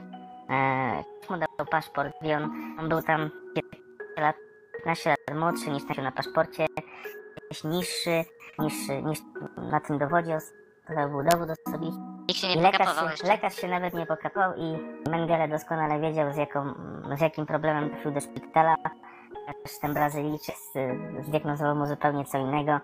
e, 0.49 1.03
mu 1.29 1.37
dał 1.37 1.65
paszport 1.71 2.13
i 2.21 2.33
on, 2.33 2.43
on 2.79 2.89
był 2.89 3.01
tam 3.01 3.29
15 3.55 4.21
lat, 4.21 4.35
15 4.79 5.09
lat 5.09 5.39
młodszy 5.39 5.71
niż 5.71 5.97
na 5.97 6.11
paszporcie, 6.11 6.65
jakiś 7.41 7.63
niższy 7.63 8.23
niż, 8.59 8.73
niż 9.03 9.19
na 9.71 9.79
tym 9.79 9.97
dowodzie, 9.97 10.37
to 10.87 11.09
był 11.09 11.23
dowód 11.23 11.49
osobisty. 11.67 12.01
I 12.27 12.59
lekarz 12.59 13.19
się, 13.19 13.27
lekarz 13.27 13.55
się 13.55 13.67
nawet 13.67 13.93
nie 13.93 14.05
pokapał 14.05 14.53
i 14.55 14.77
Mengele 15.09 15.47
doskonale 15.47 15.99
wiedział 15.99 16.33
z, 16.33 16.37
jaką, 16.37 16.73
z 17.17 17.21
jakim 17.21 17.45
problemem 17.45 17.89
trafił 17.89 18.11
do 18.11 18.19
szpitala. 18.19 18.75
Ten 19.81 19.93
Brazylijczyk 19.93 20.55
zdiagnozował 21.21 21.75
mu 21.75 21.85
zupełnie 21.85 22.25
co 22.25 22.37
innego, 22.37 22.79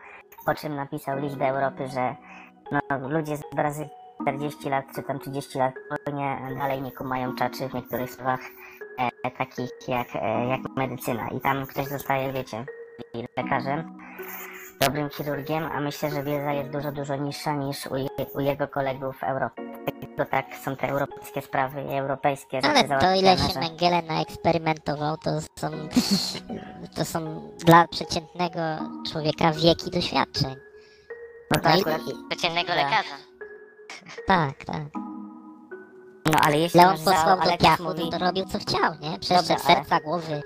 po 0.46 0.56
czym 0.56 0.76
napisał 0.76 1.20
list 1.20 1.38
do 1.38 1.46
Europy, 1.46 1.88
że 1.88 2.16
no, 2.72 3.10
ludzie 3.10 3.38
z 3.38 3.44
Brazylii 3.56 3.92
40 4.22 4.70
lat 4.70 4.86
czy 4.96 5.04
tam 5.04 5.20
30 5.20 5.60
lat 5.60 5.74
nie, 6.14 6.56
dalej 6.58 6.82
nie 6.82 6.92
kumają 6.92 7.36
czaczy 7.36 7.70
w 7.70 7.74
niektórych 7.74 8.12
sprawach 8.12 8.40
e, 8.98 9.32
takich 9.32 9.70
jak, 9.88 10.08
e, 10.16 10.48
jak 10.48 10.62
medycyna. 10.76 11.30
I 11.30 11.42
tam 11.42 11.66
ktoś 11.66 11.86
zostaje, 11.88 12.34
wiecie, 12.34 12.66
lekarzem, 13.38 13.98
dobrym 14.82 15.10
chirurgiem, 15.10 15.64
a 15.66 15.80
myślę, 15.80 16.10
że 16.12 16.24
wiedza 16.24 16.54
jest 16.54 16.70
dużo, 16.70 16.92
dużo 16.92 17.16
niższa 17.16 17.54
niż 17.54 17.86
u, 17.86 17.96
je, 17.96 18.08
u 18.36 18.40
jego 18.40 18.68
kolegów 18.68 19.18
w 19.20 19.24
Europie. 19.24 19.64
Tylko 20.02 20.26
tak 20.32 20.46
są 20.64 20.76
te 20.76 20.90
europejskie 20.90 21.42
sprawy 21.42 21.82
i 21.84 21.98
europejskie 21.98 22.62
rzeczy 22.62 22.70
Ale 22.88 23.00
to 23.00 23.14
ile 23.14 23.38
się 23.38 23.54
że- 23.54 23.60
Mengele 23.60 24.02
naeksperymentował, 24.02 25.18
to 25.18 25.42
są, 25.60 25.70
to 26.96 27.06
są 27.06 27.50
dla 27.66 27.88
przeciętnego 27.88 28.60
człowieka 29.12 29.52
wieki 29.52 29.92
doświadczeń. 29.92 30.56
No 31.52 31.60
to 31.62 31.70
No 31.70 31.76
i- 31.76 31.80
akurat, 31.82 32.02
Przeciętnego 32.30 32.68
Tak. 32.68 32.78
lekarza. 32.78 33.16
Tak, 34.28 34.66
tak. 34.66 35.05
No 36.26 36.40
ale 36.42 36.58
jeśli 36.60 36.80
Leon 36.80 36.92
masz 36.92 37.00
posłał 37.16 37.38
do 37.52 37.58
piachu, 37.58 37.84
mówi, 37.84 38.10
to 38.10 38.18
robił 38.18 38.46
co 38.46 38.60
chciał, 38.60 38.92
nie? 39.02 39.20
Przeszedł 39.20 39.48
Dobra, 39.48 39.64
ale- 39.66 39.76
serca, 39.76 40.00
głowy. 40.00 40.44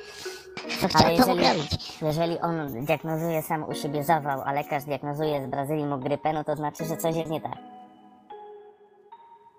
Co 0.82 0.88
Ale 0.94 1.16
chciał, 1.16 1.26
to 1.26 1.28
mógł 1.32 1.42
jeżeli- 1.42 1.58
robić. 1.62 1.98
jeżeli 2.02 2.40
on 2.40 2.86
diagnozuje 2.86 3.42
sam 3.42 3.64
u 3.64 3.74
siebie 3.76 4.04
zawał, 4.04 4.42
a 4.46 4.52
lekarz 4.54 4.84
diagnozuje 4.84 5.46
z 5.46 5.50
Brazylii 5.50 5.86
mu 5.86 5.98
grypę, 5.98 6.34
no 6.34 6.44
to 6.44 6.56
znaczy, 6.56 6.86
że 6.86 6.98
coś 6.98 7.16
jest 7.16 7.30
nie 7.32 7.42
tak. 7.42 7.58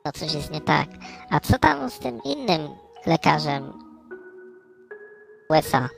No 0.05 0.13
coś 0.13 0.35
jest 0.35 0.51
nie 0.51 0.61
tak. 0.61 0.89
A 1.31 1.41
co 1.41 1.59
tam 1.59 1.91
z 1.91 1.99
tym 1.99 2.23
innym 2.25 2.69
lekarzem 3.07 3.73
USA? 5.51 5.89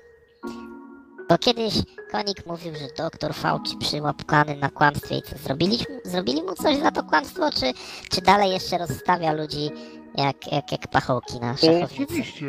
Bo 1.28 1.38
kiedyś 1.38 1.74
Konik 2.12 2.46
mówił, 2.46 2.74
że 2.74 3.02
doktor 3.04 3.34
Fauci 3.34 3.76
przyłapkany 3.76 4.56
na 4.56 4.70
kłamstwie 4.70 5.18
i 5.18 5.22
co, 5.22 5.38
zrobili, 5.38 5.78
zrobili 6.04 6.42
mu 6.42 6.54
coś 6.54 6.76
za 6.76 6.90
to 6.90 7.02
kłamstwo, 7.02 7.50
czy, 7.50 7.72
czy 8.10 8.22
dalej 8.22 8.50
jeszcze 8.50 8.78
rozstawia 8.78 9.32
ludzi 9.32 9.70
jak, 10.14 10.52
jak, 10.52 10.72
jak 10.72 10.88
pachołki 10.90 11.40
na 11.40 11.56
szachownicy? 11.56 12.02
Oczywiście, 12.04 12.46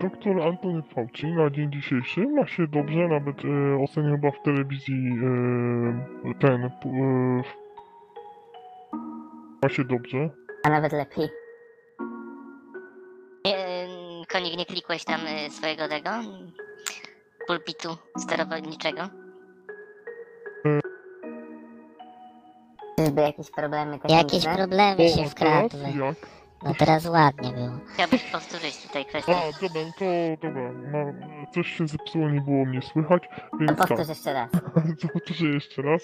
doktor 0.00 0.42
Antony 0.42 0.82
Fauci 0.94 1.26
na 1.26 1.50
dzień 1.50 1.72
dzisiejszy 1.72 2.20
ma 2.20 2.46
się 2.46 2.66
dobrze, 2.66 3.08
nawet 3.08 3.36
e, 3.44 3.82
ostatnio 3.84 4.10
chyba 4.10 4.30
w 4.30 4.42
telewizji 4.44 5.18
e, 6.24 6.34
ten 6.40 6.64
e, 6.64 7.42
ma 9.62 9.68
się 9.68 9.84
dobrze. 9.84 10.30
A 10.64 10.70
nawet 10.70 10.92
lepiej. 10.92 11.28
Konik, 14.28 14.56
nie 14.56 14.66
klikłeś 14.66 15.04
tam 15.04 15.20
y, 15.26 15.50
swojego 15.50 15.88
tego 15.88 16.10
pulpitu 17.48 17.96
sterowniczego? 18.18 19.02
Czyżby 22.98 23.20
jakieś 23.22 23.50
problemy 23.50 23.92
techniczne? 23.98 24.16
Jakieś 24.16 24.44
problemy 24.44 25.08
się 25.08 25.24
wkradły. 25.28 25.80
jak? 25.80 26.16
No 26.62 26.74
teraz 26.78 27.06
ładnie 27.06 27.52
było. 27.52 27.70
Chciałbyś 27.94 28.22
powtórzyć 28.32 28.86
tutaj 28.86 29.04
kwestię. 29.04 29.32
A, 29.36 29.40
dobra, 29.62 29.80
no 29.86 29.92
to 29.98 30.04
dobra, 30.46 30.72
ma, 30.72 31.12
coś 31.54 31.76
się 31.76 31.88
zepsuło, 31.88 32.30
nie 32.30 32.40
było 32.40 32.64
mnie 32.64 32.82
słychać, 32.82 33.22
To 33.50 33.56
więc 33.58 33.78
tak. 33.78 33.88
powtórz 33.88 34.08
jeszcze 34.08 34.32
raz. 34.32 34.50
To 35.02 35.08
powtórzę 35.08 35.46
jeszcze 35.46 35.82
raz. 35.82 36.02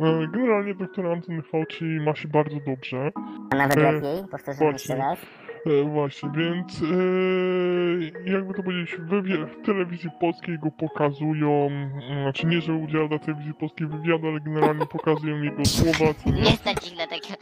E, 0.00 0.26
Generalnie 0.32 0.74
doktor 0.74 1.06
Antony 1.06 1.42
Fauci 1.42 1.84
ma 1.84 2.14
się 2.14 2.28
bardzo 2.28 2.56
dobrze. 2.66 3.10
A 3.50 3.56
nawet 3.56 3.76
E, 3.78 3.92
lepiej, 3.92 4.24
powtórzę 4.30 4.64
jeszcze 4.64 4.96
raz. 4.96 5.18
E, 5.66 5.84
właśnie, 5.84 6.30
więc 6.36 6.82
e, 6.82 8.30
jakby 8.30 8.54
to 8.54 8.62
powiedzieć, 8.62 8.96
w, 8.98 9.66
telewizji 9.66 10.10
polskiej 10.20 10.58
go 10.58 10.70
pokazują, 10.70 11.66
mm, 11.66 12.22
znaczy 12.22 12.46
nie, 12.46 12.60
że 12.60 12.74
udziela 12.74 13.08
na 13.08 13.18
telewizji 13.18 13.54
polskiej 13.54 13.86
wywiadu, 13.86 14.28
ale 14.28 14.40
generalnie 14.40 14.86
pokazują 14.86 15.42
jego 15.42 15.64
słowa, 15.64 16.14
co 16.14 16.30
nie? 16.30 16.56
Stać 16.56 16.92
ich 16.92 16.98
na 16.98 17.06
takie 17.06 17.34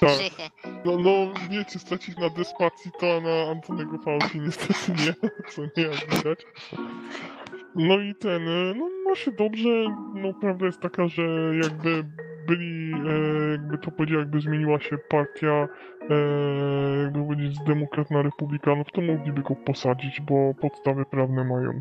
Tak. 0.00 0.50
No, 0.84 0.98
no 0.98 1.32
wiecie, 1.50 1.78
stać 1.78 2.08
ich 2.08 2.18
na 2.18 2.30
Despacito, 2.30 3.16
a 3.16 3.20
na 3.20 3.50
Antonego 3.50 3.98
Fauci 3.98 4.40
niestety 4.40 4.92
nie, 4.92 5.30
co 5.50 5.62
nie 5.62 5.82
jak 5.82 6.16
widać. 6.16 6.46
No 7.74 7.98
i 7.98 8.14
ten, 8.14 8.48
e, 8.48 8.74
no 8.74 8.88
ma 9.08 9.14
się 9.14 9.32
dobrze, 9.32 9.68
no 10.14 10.34
prawda 10.40 10.66
jest 10.66 10.80
taka, 10.80 11.08
że 11.08 11.22
jakby 11.62 12.04
byli, 12.46 12.92
e, 12.92 13.50
jakby 13.50 13.78
to 13.78 13.90
powiedział, 13.90 14.18
jakby 14.18 14.40
zmieniła 14.40 14.80
się 14.80 14.98
partia, 14.98 15.68
e, 16.10 16.14
jakby 17.02 17.24
powiedzieć 17.24 17.56
z 17.56 17.64
demokrat 17.64 18.10
na 18.10 18.22
republikanów, 18.22 18.86
to 18.92 19.00
mogliby 19.00 19.42
go 19.42 19.56
posadzić, 19.56 20.20
bo 20.20 20.54
podstawy 20.54 21.04
prawne 21.04 21.44
mają. 21.44 21.80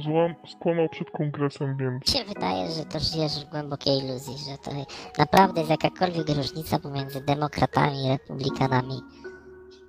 Złam, 0.00 0.34
skłamał 0.46 0.88
przed 0.88 1.10
kongresem, 1.10 1.76
więc... 1.76 2.14
Mi 2.14 2.18
się 2.18 2.24
wydaje, 2.24 2.70
że 2.70 2.84
to 2.84 3.00
żyjesz 3.00 3.46
w 3.46 3.50
głębokiej 3.50 3.98
iluzji, 3.98 4.34
że 4.50 4.58
to 4.58 4.70
naprawdę 5.18 5.60
jest 5.60 5.70
jakakolwiek 5.70 6.28
różnica 6.28 6.78
pomiędzy 6.78 7.24
demokratami 7.24 8.06
i 8.06 8.08
republikanami. 8.08 9.00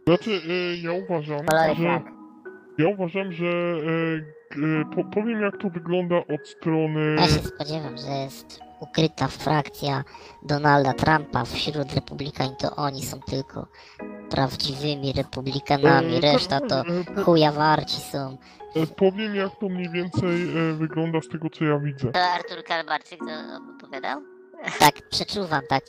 Znaczy, 0.08 0.32
e, 0.32 0.76
ja 0.78 0.92
uważam, 0.92 1.46
że... 1.78 2.02
Ja 2.78 2.88
uważam, 2.88 3.32
że 3.32 3.46
e, 3.46 3.80
e, 4.82 4.86
po, 4.96 5.04
powiem 5.04 5.42
jak 5.42 5.58
to 5.58 5.70
wygląda 5.70 6.18
od 6.18 6.48
strony. 6.48 7.16
Ja 7.16 7.28
się 7.28 7.40
spodziewam, 7.40 7.98
że 7.98 8.08
jest 8.08 8.69
ukryta 8.80 9.28
frakcja 9.28 10.04
Donalda 10.44 10.94
Trumpa 10.94 11.46
wśród 11.46 11.94
republikań, 11.94 12.56
to 12.60 12.76
oni 12.76 13.06
są 13.06 13.20
tylko 13.20 13.68
prawdziwymi 14.30 15.14
republikanami, 15.14 16.16
e, 16.16 16.20
reszta 16.22 16.60
tak, 16.60 16.70
to 16.70 16.80
e, 16.82 17.04
po- 17.16 17.24
chuja 17.24 17.52
warci 17.52 18.02
są. 18.02 18.38
e, 18.76 18.88
Powiem 18.88 19.36
jak 19.36 19.52
to 19.60 19.70
mniej 19.70 19.90
więcej 19.90 20.44
e, 20.44 20.74
wygląda 20.74 21.22
z 21.22 21.28
tego 21.28 21.50
co 21.50 21.66
ja 21.66 21.80
widzę. 21.80 22.12
To 22.12 22.20
Artur 22.24 22.64
Kalbarczyk 22.64 23.20
to 23.20 23.26
opowiadał? 23.86 24.22
Tak, 24.80 25.10
przeczuwam, 25.10 25.62
tak. 25.70 25.84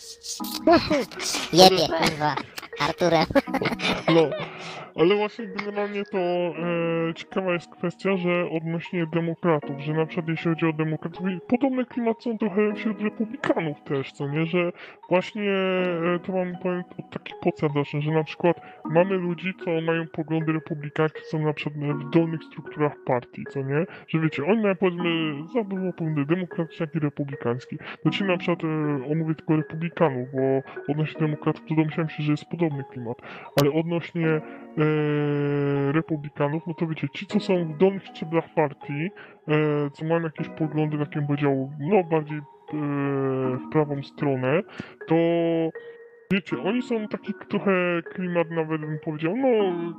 Jebie, 1.52 1.88
kurwa, 1.88 2.34
Arturem. 2.80 3.26
No, 4.08 4.20
ale 4.96 5.16
właśnie 5.16 5.46
generalnie 5.46 6.04
to 6.04 6.18
e, 6.18 7.14
ciekawa 7.14 7.52
jest 7.52 7.70
kwestia, 7.70 8.16
że 8.16 8.50
odnośnie 8.50 9.06
demokratów, 9.06 9.80
że 9.80 9.92
na 9.92 10.06
przykład 10.06 10.28
jeśli 10.28 10.50
chodzi 10.50 10.66
o 10.66 10.72
demokratów, 10.72 11.26
podobny 11.48 11.84
klimat 11.84 12.22
są 12.22 12.38
trochę 12.38 12.74
wśród 12.74 13.00
republikanów 13.00 13.82
też, 13.82 14.12
co 14.12 14.28
nie, 14.28 14.46
że 14.46 14.72
właśnie 15.08 15.52
e, 15.52 16.18
to 16.26 16.32
mam 16.32 16.56
powiem 16.62 16.84
od 16.98 17.10
taki 17.10 17.34
podsad 17.42 17.72
zacznę, 17.72 18.00
że 18.00 18.12
na 18.12 18.24
przykład 18.24 18.60
mamy 18.84 19.16
ludzi, 19.16 19.52
co 19.64 19.80
mają 19.80 20.06
poglądy 20.08 20.52
republikańskie, 20.52 21.20
są 21.20 21.38
na 21.38 21.52
przykład 21.52 21.76
w 21.76 22.10
dolnych 22.10 22.44
strukturach 22.44 22.92
partii, 23.06 23.44
co 23.50 23.62
nie, 23.62 23.86
że 24.08 24.20
wiecie, 24.20 24.44
oni 24.44 24.62
mają 24.62 24.76
powiedzmy 24.76 25.32
zarówno 25.54 25.92
poglądy 25.92 26.24
demokratyczne, 26.26 26.86
jak 26.86 26.94
i 26.94 26.98
republikańskie. 26.98 27.76
To 28.04 28.10
ci 28.10 28.24
na 28.24 28.36
przykład 28.36 28.64
e, 28.64 28.66
omówię 29.12 29.34
tylko 29.34 29.56
republikanów, 29.56 30.28
bo 30.32 30.62
odnośnie 30.92 31.20
demokratów 31.20 31.64
to 31.68 31.74
domyślam 31.74 32.08
się, 32.08 32.22
że 32.22 32.30
jest 32.32 32.44
podobny 32.44 32.84
klimat, 32.92 33.16
ale 33.60 33.72
odnośnie 33.72 34.28
e, 34.28 34.40
republikanów, 35.92 36.66
no 36.66 36.74
to 36.74 36.86
wiecie, 36.86 37.08
ci 37.08 37.26
co 37.26 37.40
są 37.40 37.64
w 37.64 37.78
dolnych 37.78 38.06
szczeblach 38.06 38.54
partii, 38.54 39.10
e, 39.48 39.90
co 39.92 40.04
mają 40.04 40.20
jakieś 40.20 40.48
poglądy, 40.48 40.96
jak 40.96 41.26
powiedział, 41.26 41.70
no 41.80 42.04
bardziej 42.04 42.38
e, 42.38 42.42
w 43.56 43.72
prawą 43.72 44.02
stronę, 44.02 44.62
to 45.08 45.16
wiecie, 46.32 46.62
oni 46.62 46.82
są 46.82 47.08
taki 47.08 47.34
trochę 47.48 47.72
klimat 48.14 48.50
nawet 48.50 48.80
bym 48.80 48.98
powiedział, 49.04 49.36
no 49.36 49.48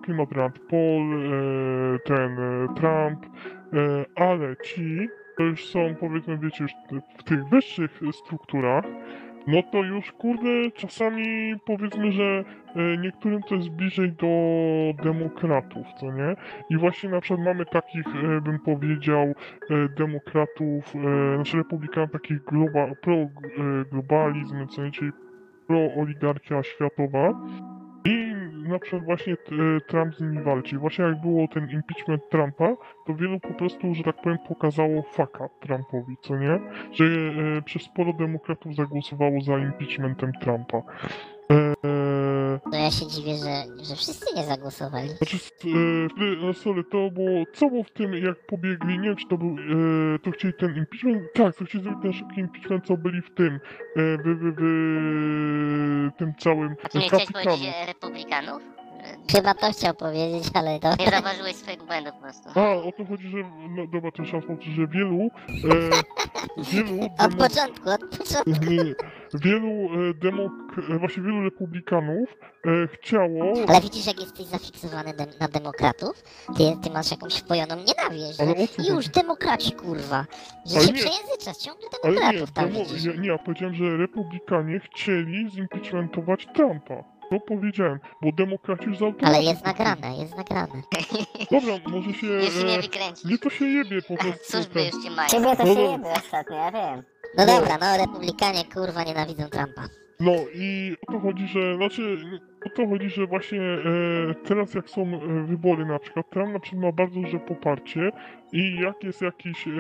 klimat 0.04 0.32
Rand 0.32 0.60
Paul, 0.60 1.14
e, 1.14 2.00
ten 2.00 2.40
e, 2.40 2.68
Trump, 2.76 3.26
e, 3.74 4.06
ale 4.16 4.56
ci 4.64 5.10
to 5.38 5.44
już 5.44 5.66
są 5.66 5.96
powiedzmy, 6.00 6.38
wiecie, 6.38 6.64
już 6.64 6.72
w 7.20 7.24
tych 7.24 7.46
wyższych 7.46 8.00
strukturach, 8.12 8.86
no 9.48 9.64
to 9.64 9.84
już 9.84 10.12
kurde, 10.12 10.72
czasami 10.76 11.54
powiedzmy, 11.66 12.12
że 12.12 12.44
e, 12.76 12.98
niektórym 12.98 13.44
to 13.44 13.56
jest 13.56 13.70
bliżej 13.70 14.12
do 14.12 14.28
demokratów, 15.04 15.88
co 16.00 16.12
nie? 16.12 16.36
I 16.70 16.78
właśnie 16.78 17.10
na 17.10 17.22
przykład 17.22 17.46
mamy 17.46 17.66
takich, 17.66 18.08
e, 18.08 18.42
bym 18.42 18.60
powiedział, 18.60 19.26
e, 19.26 19.34
demokratów, 19.98 20.94
znaczy 21.36 21.58
republikanów, 21.58 22.12
takich 22.12 22.44
globa, 22.44 22.88
pro 23.02 23.16
globalizm, 23.92 24.68
co 24.68 24.84
nie? 24.84 24.92
Czyli 24.92 25.12
pro 25.68 25.80
oligarchia 26.02 26.64
światowa. 26.64 27.34
Na 28.50 28.80
przykład 28.80 29.04
właśnie 29.04 29.34
e, 29.34 29.82
Trump 29.82 30.16
z 30.16 30.22
nimi 30.22 30.44
walczy. 30.44 30.78
Właśnie 30.78 31.06
jak 31.06 31.22
było 31.22 31.48
ten 31.48 31.70
impeachment 31.70 32.30
Trumpa, 32.30 32.76
to 33.06 33.16
wielu 33.16 33.40
po 33.40 33.54
prostu, 33.54 33.94
że 33.94 34.04
tak 34.04 34.22
powiem, 34.22 34.38
pokazało 34.48 35.02
faka 35.02 35.50
Trumpowi, 35.60 36.18
co 36.22 36.38
nie? 36.38 36.60
Że 36.92 37.06
e, 37.06 37.62
przez 37.62 37.82
sporo 37.82 38.14
demokratów 38.14 38.76
zagłosowało 38.76 39.42
za 39.42 39.58
impeachmentem 39.58 40.32
Trumpa. 40.42 40.78
E, 41.52 41.74
To 42.72 42.78
ja 42.78 42.92
się 42.92 43.08
dziwię, 43.08 43.36
że, 43.36 43.84
że 43.84 43.96
wszyscy 43.96 44.36
nie 44.36 44.44
zagłosowali. 44.44 45.10
znaczy, 45.10 45.38
e, 45.66 46.36
no 46.42 46.54
sorry, 46.54 46.84
to 46.84 47.12
było, 47.12 47.46
co 47.54 47.70
było 47.70 47.84
w 47.84 47.92
tym, 47.92 48.14
jak 48.14 48.46
pobiegli, 48.46 49.00
nie 49.00 49.08
wiem, 49.08 49.16
czy 49.16 49.28
to 49.28 49.38
był, 49.38 49.50
e, 50.16 50.20
to 50.20 50.32
chcieli 50.32 50.54
ten 50.54 50.76
impeachment, 50.78 51.24
tak, 51.34 51.56
to 51.56 51.66
chcieli 51.66 51.84
zrobić 51.84 52.02
ten 52.02 52.14
szybki 52.14 52.40
impeachment, 52.40 52.86
co 52.86 52.98
byli 52.98 53.22
w 53.22 53.36
tym, 53.36 53.54
e, 53.54 53.60
w, 54.18 54.24
w, 54.24 54.62
w 56.16 56.18
tym 56.18 56.34
całym 56.40 56.76
A 56.84 56.90
ty 56.90 56.98
nie 56.98 57.08
chciałeś 57.08 57.32
powiedzieć 57.32 57.70
e, 57.76 57.86
republikanów? 57.86 58.81
Chyba 59.32 59.54
to 59.54 59.72
chciał 59.72 59.94
powiedzieć, 59.94 60.44
ale 60.54 60.80
to... 60.80 60.96
Nie 61.00 61.10
zauważyłeś 61.12 61.56
swojego 61.56 61.86
błędu 61.86 62.12
po 62.12 62.18
prostu. 62.22 62.50
A, 62.56 62.74
o 62.74 62.92
to 62.98 63.06
chodzi, 63.06 63.28
że, 63.30 63.38
no 63.70 63.88
dobra, 63.88 64.12
to 64.12 64.24
raz 64.24 64.32
powtórzę, 64.46 64.72
że 64.76 64.88
wielu, 64.88 65.20
e, 66.50 66.64
wielu, 66.72 67.04
Od 67.26 67.36
początku, 67.36 67.90
od 67.90 68.02
początku. 68.18 68.66
nie, 68.70 68.78
nie, 68.78 68.94
wielu 69.34 69.70
e, 69.70 70.14
demok, 70.14 70.52
e, 70.96 71.00
właśnie 71.00 71.24
wielu 71.24 71.44
republikanów 71.44 72.30
e, 72.66 72.88
chciało, 72.88 73.54
Ale 73.68 73.82
widzisz, 73.82 74.08
jak 74.08 74.20
jesteś 74.20 74.46
zafiksowany 74.46 75.14
dem- 75.14 75.30
na 75.40 75.48
demokratów? 75.48 76.24
Ty, 76.58 76.64
ty 76.84 76.90
masz 76.90 77.12
jakąś 77.12 77.34
wpojoną 77.36 77.76
nienawiść, 77.76 78.40
Ale 78.42 78.52
o 78.52 78.68
co 78.68 78.94
już 78.94 79.08
demokraci, 79.08 79.72
kurwa. 79.72 80.26
Że 80.66 80.78
Ale 80.78 80.88
się 80.88 80.94
nie. 80.94 81.00
przejęzyczasz, 81.00 81.58
ciągle 81.58 81.88
ale 82.04 82.14
nie, 82.14 82.20
demokratów 82.20 82.52
tam 82.52 82.72
demo, 82.72 82.86
widzisz. 82.86 83.04
ja, 83.06 83.22
nie, 83.22 83.28
ja 83.28 83.38
powiedziałem, 83.38 83.76
że 83.76 83.98
republikanie 83.98 84.80
chcieli 84.80 85.50
zimpeachmentować 85.52 86.48
Trumpa. 86.56 87.04
To 87.32 87.40
powiedziałem, 87.40 88.00
bo 88.22 88.32
demokraci 88.32 88.86
już 88.86 88.98
zaautomatycznie... 88.98 89.28
Ale 89.38 89.44
jest 89.44 89.66
nagrane, 89.66 90.18
jest 90.18 90.38
nagrane. 90.38 90.82
Dobra, 91.52 91.74
może 91.88 92.14
się... 92.14 92.28
Już 92.28 92.54
się 92.54 92.64
nie 92.64 92.82
wykręcisz. 92.82 93.26
nie 93.26 93.38
to 93.38 93.50
się 93.50 93.66
jebie 93.66 94.02
po 94.02 94.16
prostu. 94.18 94.40
Służby 94.52 94.84
już 94.84 95.04
cię 95.04 95.12
mają. 95.12 95.30
Ciebie 95.30 95.56
to 95.56 95.64
No 95.64 95.70
się 95.70 95.76
dobra. 95.76 95.92
jebie 95.92 96.10
ostatnio, 96.12 96.56
ja 96.56 96.72
wiem. 96.72 97.04
No 97.38 97.46
No. 97.46 97.60
dobra, 97.60 97.78
no 97.82 97.98
republikanie, 98.06 98.64
kurwa, 98.74 99.04
nienawidzą 99.04 99.50
Trumpa. 99.50 99.82
No 100.20 100.32
i 100.56 100.96
o 101.08 101.12
to 101.12 101.20
chodzi, 101.20 101.48
że 101.48 101.76
znaczy 101.76 102.18
to 102.72 102.88
chodzi, 102.88 103.10
że 103.10 103.28
właśnie 103.28 103.62
e, 103.62 103.80
teraz 104.44 104.74
jak 104.74 104.90
są 104.90 105.02
e, 105.02 105.44
wybory 105.44 105.86
na 105.86 106.00
przykład, 106.00 106.30
Trump 106.30 106.54
na 106.54 106.60
przykład 106.60 106.84
ma 106.84 106.92
bardzo 106.92 107.22
duże 107.22 107.40
poparcie 107.40 108.12
i 108.52 108.80
jak 108.80 109.04
jest 109.04 109.22
jakiś, 109.22 109.68
e, 109.68 109.72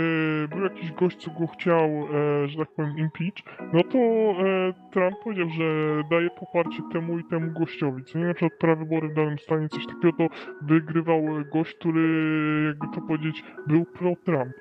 był 0.50 0.64
jakiś 0.64 0.92
gość, 0.92 1.18
co 1.18 1.32
go 1.32 1.48
chciał, 1.48 1.90
e, 1.90 2.48
że 2.48 2.58
tak 2.58 2.72
powiem, 2.72 2.98
impeach, 2.98 3.58
no 3.74 3.84
to 3.84 3.98
e, 3.98 4.74
Trump 4.92 5.16
powiedział, 5.24 5.50
że 5.50 5.64
daje 6.10 6.30
poparcie 6.30 6.84
temu 6.94 7.20
i 7.20 7.24
temu 7.24 7.52
gościowi, 7.52 8.04
co 8.04 8.20
nie 8.20 8.26
na 8.26 8.34
przykład 8.34 8.60
prawybory 8.60 9.10
w 9.10 9.14
danym 9.14 9.40
stanie, 9.40 9.70
coś 9.70 9.86
takiego, 9.88 10.12
to 10.18 10.28
wygrywał 10.62 11.24
gość, 11.54 11.76
który, 11.76 12.04
jakby 12.68 12.88
to 12.96 13.02
powiedzieć, 13.02 13.44
był 13.68 13.86
pro-Trump. 13.86 14.54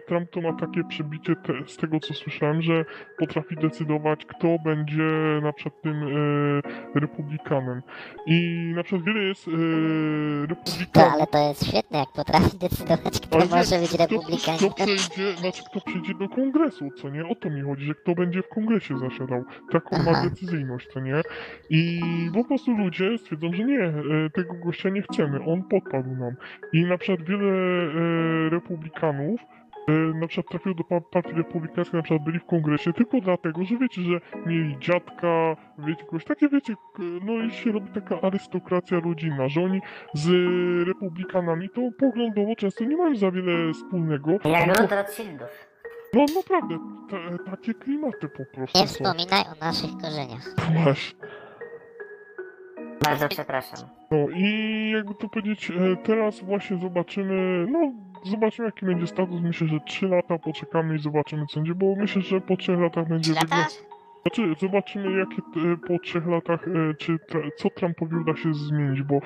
Trump 0.00 0.30
to 0.30 0.40
ma 0.40 0.52
takie 0.52 0.84
przebicie 0.84 1.36
te, 1.36 1.52
z 1.66 1.76
tego 1.76 2.00
co 2.00 2.14
słyszałem, 2.14 2.62
że 2.62 2.84
potrafi 3.18 3.56
decydować, 3.56 4.24
kto 4.26 4.56
będzie 4.64 5.02
na 5.42 5.52
przykład 5.52 5.82
tym 5.82 6.02
e, 6.94 7.00
republikanem. 7.00 7.82
I 8.26 8.56
na 8.76 8.82
przykład 8.82 9.04
wiele 9.06 9.22
jest 9.22 9.48
e, 9.48 9.50
To, 9.50 10.46
republikanów. 10.46 11.12
ale 11.14 11.26
to 11.26 11.48
jest 11.48 11.66
świetne, 11.68 11.98
jak 11.98 12.12
potrafi 12.12 12.58
decydować, 12.58 13.20
kto 13.20 13.36
Ale 13.36 13.46
może 13.46 13.74
nie, 13.76 13.80
być 13.80 13.88
kto, 13.90 13.96
kto 14.06 14.14
republikaninem. 14.14 14.74
przejdzie, 14.74 15.36
znaczy 15.36 15.62
kto 15.70 15.80
przyjdzie 15.80 16.14
do 16.14 16.28
kongresu, 16.28 16.88
co 16.96 17.08
nie? 17.10 17.26
O 17.28 17.34
to 17.34 17.50
mi 17.50 17.62
chodzi, 17.62 17.84
że 17.84 17.94
kto 17.94 18.14
będzie 18.14 18.42
w 18.42 18.48
kongresie 18.48 18.98
zasiadał. 18.98 19.44
Taką 19.72 19.98
ma 20.02 20.10
Aha. 20.10 20.28
decyzyjność, 20.30 20.86
co 20.92 21.00
nie? 21.00 21.20
I 21.70 22.00
po 22.34 22.44
prostu 22.44 22.70
ludzie 22.76 23.18
stwierdzą, 23.18 23.52
że 23.52 23.64
nie, 23.64 23.80
e, 23.84 23.92
tego 24.34 24.54
gościa 24.64 24.88
nie 24.88 25.02
chcemy, 25.02 25.40
on 25.46 25.62
podpadł 25.62 26.10
nam. 26.16 26.34
I 26.72 26.84
na 26.84 26.98
przykład 26.98 27.28
wiele 27.28 27.52
e, 27.52 28.50
republikanów 28.50 29.40
na 30.14 30.26
przykład 30.26 30.50
trafiło 30.50 30.74
do 30.74 30.84
pa- 30.84 31.00
partii 31.00 31.32
republikańskiej, 31.32 31.96
na 31.98 32.02
przykład 32.02 32.24
byli 32.24 32.38
w 32.38 32.44
kongresie 32.44 32.92
tylko 32.92 33.20
dlatego, 33.20 33.64
że 33.64 33.76
wiecie, 33.78 34.02
że 34.02 34.20
mieli 34.46 34.76
dziadka, 34.80 35.56
wiecie, 35.78 36.04
kogoś, 36.04 36.24
takie 36.24 36.48
wiecie, 36.48 36.74
no 37.24 37.32
i 37.44 37.50
się 37.50 37.72
robi 37.72 37.90
taka 37.90 38.20
arystokracja 38.20 39.00
rodzinna, 39.00 39.48
że 39.48 39.60
oni 39.64 39.80
z 40.14 40.28
republikanami 40.88 41.68
to 41.70 41.80
poglądowo 41.98 42.56
często 42.56 42.84
nie 42.84 42.96
mają 42.96 43.16
za 43.16 43.30
wiele 43.30 43.72
wspólnego. 43.72 44.30
Jak 44.30 44.42
Tylko- 44.42 44.82
lud 44.82 44.92
Rothschildów. 44.92 45.48
no 46.14 46.24
naprawdę, 46.36 46.78
ta, 47.10 47.50
takie 47.50 47.74
klimaty 47.74 48.28
po 48.28 48.44
prostu 48.54 48.78
Nie 48.78 48.86
wspominaj 48.86 49.40
o 49.40 49.64
naszych 49.64 49.90
korzeniach. 50.02 50.54
Masz. 50.84 51.14
Bardzo 53.04 53.28
przepraszam. 53.28 53.88
No 54.10 54.16
i 54.34 54.90
jakby 54.94 55.14
to 55.14 55.28
powiedzieć, 55.28 55.70
e, 55.70 55.96
teraz 55.96 56.40
właśnie 56.40 56.76
zobaczymy, 56.78 57.66
no 57.70 57.92
zobaczymy 58.24 58.68
jaki 58.68 58.86
będzie 58.86 59.06
status, 59.06 59.40
myślę, 59.40 59.68
że 59.68 59.80
3 59.80 60.08
lata 60.08 60.38
poczekamy 60.38 60.96
i 60.96 60.98
zobaczymy 60.98 61.46
co 61.46 61.60
będzie, 61.60 61.74
bo 61.74 61.94
myślę, 61.96 62.22
że 62.22 62.40
po 62.40 62.56
3 62.56 62.72
latach 62.72 63.08
będzie 63.08 63.32
wyglądać... 63.32 63.91
Znaczy, 64.22 64.54
zobaczymy 64.60 65.18
jakie 65.18 65.42
e, 65.72 65.76
po 65.88 65.98
trzech 65.98 66.26
latach, 66.26 66.68
e, 66.68 66.94
czy 66.94 67.18
co 67.56 67.70
Trumpowi 67.70 68.16
uda 68.16 68.36
się 68.36 68.54
zmienić, 68.54 69.02
bo 69.02 69.14
e, 69.14 69.20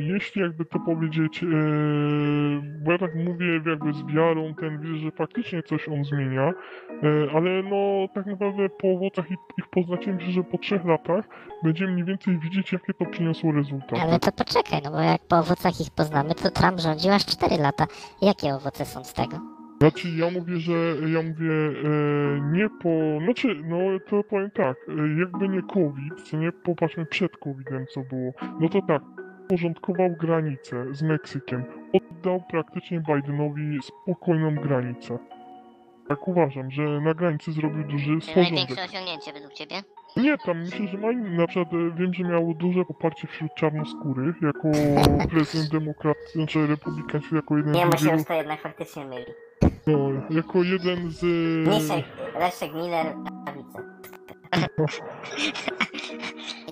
jeśli 0.00 0.42
jakby 0.42 0.64
to 0.64 0.78
powiedzieć, 0.80 1.42
e, 1.42 1.46
bo 2.84 2.92
ja 2.92 2.98
tak 2.98 3.14
mówię 3.14 3.46
jakby 3.66 3.92
z 3.92 4.02
wiarą, 4.14 4.54
ten 4.60 4.80
widzę, 4.80 4.96
że 4.96 5.10
faktycznie 5.10 5.62
coś 5.62 5.88
on 5.88 6.04
zmienia, 6.04 6.52
e, 6.52 6.52
ale 7.34 7.62
no 7.62 8.08
tak 8.14 8.26
naprawdę 8.26 8.68
po 8.68 8.88
owocach 8.88 9.30
ich, 9.30 9.38
ich 9.58 9.68
poznacie 9.70 10.12
myślę, 10.12 10.32
że 10.32 10.42
po 10.44 10.58
trzech 10.58 10.84
latach 10.84 11.24
będziemy 11.62 11.92
mniej 11.92 12.04
więcej 12.04 12.38
widzieć 12.38 12.72
jakie 12.72 12.94
to 12.94 13.06
przyniosło 13.06 13.52
rezultaty. 13.52 14.02
Ale 14.02 14.18
to 14.18 14.32
poczekaj, 14.32 14.80
no 14.84 14.90
bo 14.90 15.00
jak 15.00 15.22
po 15.28 15.38
owocach 15.38 15.80
ich 15.80 15.90
poznamy, 15.90 16.34
to 16.34 16.50
Trump 16.50 16.80
rządził 16.80 17.12
aż 17.12 17.26
4 17.26 17.56
lata. 17.56 17.86
Jakie 18.22 18.54
owoce 18.54 18.84
są 18.84 19.04
z 19.04 19.12
tego? 19.12 19.53
Znaczy 19.84 20.08
ja 20.16 20.30
mówię, 20.30 20.56
że 20.56 20.72
ja 21.06 21.22
mówię 21.22 21.52
e, 21.52 22.40
nie 22.52 22.68
po. 22.82 23.24
Znaczy, 23.24 23.62
no 23.64 23.76
to 24.08 24.24
powiem 24.24 24.50
tak, 24.50 24.76
e, 24.88 25.20
jakby 25.20 25.48
nie 25.48 25.62
COVID, 25.62 26.22
co 26.30 26.36
nie 26.36 26.52
popatrzmy 26.52 27.06
przed 27.06 27.36
COVID-em 27.36 27.86
co 27.86 28.00
było, 28.00 28.32
no 28.60 28.68
to 28.68 28.82
tak, 28.82 29.02
porządkował 29.48 30.10
granicę 30.20 30.94
z 30.94 31.02
Meksykiem, 31.02 31.64
oddał 31.92 32.42
praktycznie 32.50 33.00
Bidenowi 33.00 33.78
spokojną 33.82 34.54
granicę. 34.54 35.18
Tak 36.08 36.28
uważam, 36.28 36.70
że 36.70 36.82
na 36.82 37.14
granicy 37.14 37.52
zrobił 37.52 37.84
duży 37.84 38.12
porządek. 38.14 38.36
największe 38.36 38.84
osiągnięcie 38.84 39.32
według 39.32 39.52
ciebie? 39.52 39.76
Nie, 40.16 40.38
tam 40.38 40.58
myślę, 40.60 40.86
że 40.88 40.98
ma 40.98 41.12
inny, 41.12 41.30
na 41.30 41.46
przykład 41.46 41.74
e, 41.74 41.90
wiem, 41.96 42.14
że 42.14 42.24
miał 42.24 42.54
duże 42.54 42.84
poparcie 42.84 43.26
wśród 43.26 43.54
czarnoskórych, 43.54 44.36
jako 44.42 44.70
prezydent 45.30 45.70
demokrat, 45.70 46.16
znaczy 46.34 46.66
republikański, 46.66 47.34
jako 47.34 47.56
jeden 47.56 47.72
Nie, 47.72 47.82
z 47.82 47.86
mu 47.86 47.98
się 47.98 48.04
wielu, 48.04 48.16
już 48.16 48.26
to 48.26 48.34
jednak 48.34 48.60
faktycznie 48.60 49.04
myli. 49.04 49.24
No, 49.86 50.08
jako 50.30 50.62
jeden 50.62 51.10
z... 51.10 51.22
Miszek, 51.68 52.04
Leszek 52.40 52.74
Miller, 52.74 53.06
prawica. 53.44 53.78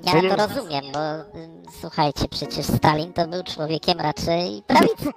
Ja 0.05 0.13
Ale- 0.13 0.31
to 0.31 0.37
rozumiem, 0.49 0.85
bo 0.93 1.21
y, 1.21 1.49
słuchajcie, 1.81 2.29
przecież 2.31 2.67
Stalin 2.67 3.13
to 3.13 3.29
był 3.29 3.43
człowiekiem 3.43 4.01
raczej 4.01 4.63
prawicy. 4.67 5.11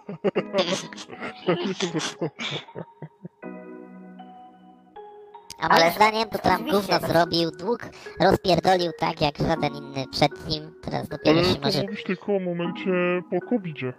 A 5.60 5.68
moim 5.70 5.82
Ale- 5.84 5.92
zdaniem 5.92 6.30
to 6.30 6.38
Trump 6.38 6.62
oczywiście. 6.68 6.94
gówno 7.00 7.08
zrobił, 7.08 7.52
dług 7.52 7.80
rozpierdolił 8.20 8.92
tak 9.00 9.22
jak 9.22 9.38
żaden 9.38 9.76
inny 9.76 10.06
przed 10.12 10.48
nim. 10.50 10.72
Teraz 10.82 11.08
dopiero 11.08 11.40
Ale 11.40 11.50
się 11.50 11.56
to 11.56 11.62
może... 11.66 11.82
mówisz 11.82 12.04
tylko 12.04 12.36
o 12.36 12.40
momencie 12.40 12.92
po 13.30 13.48
COVID-zie. 13.50 13.94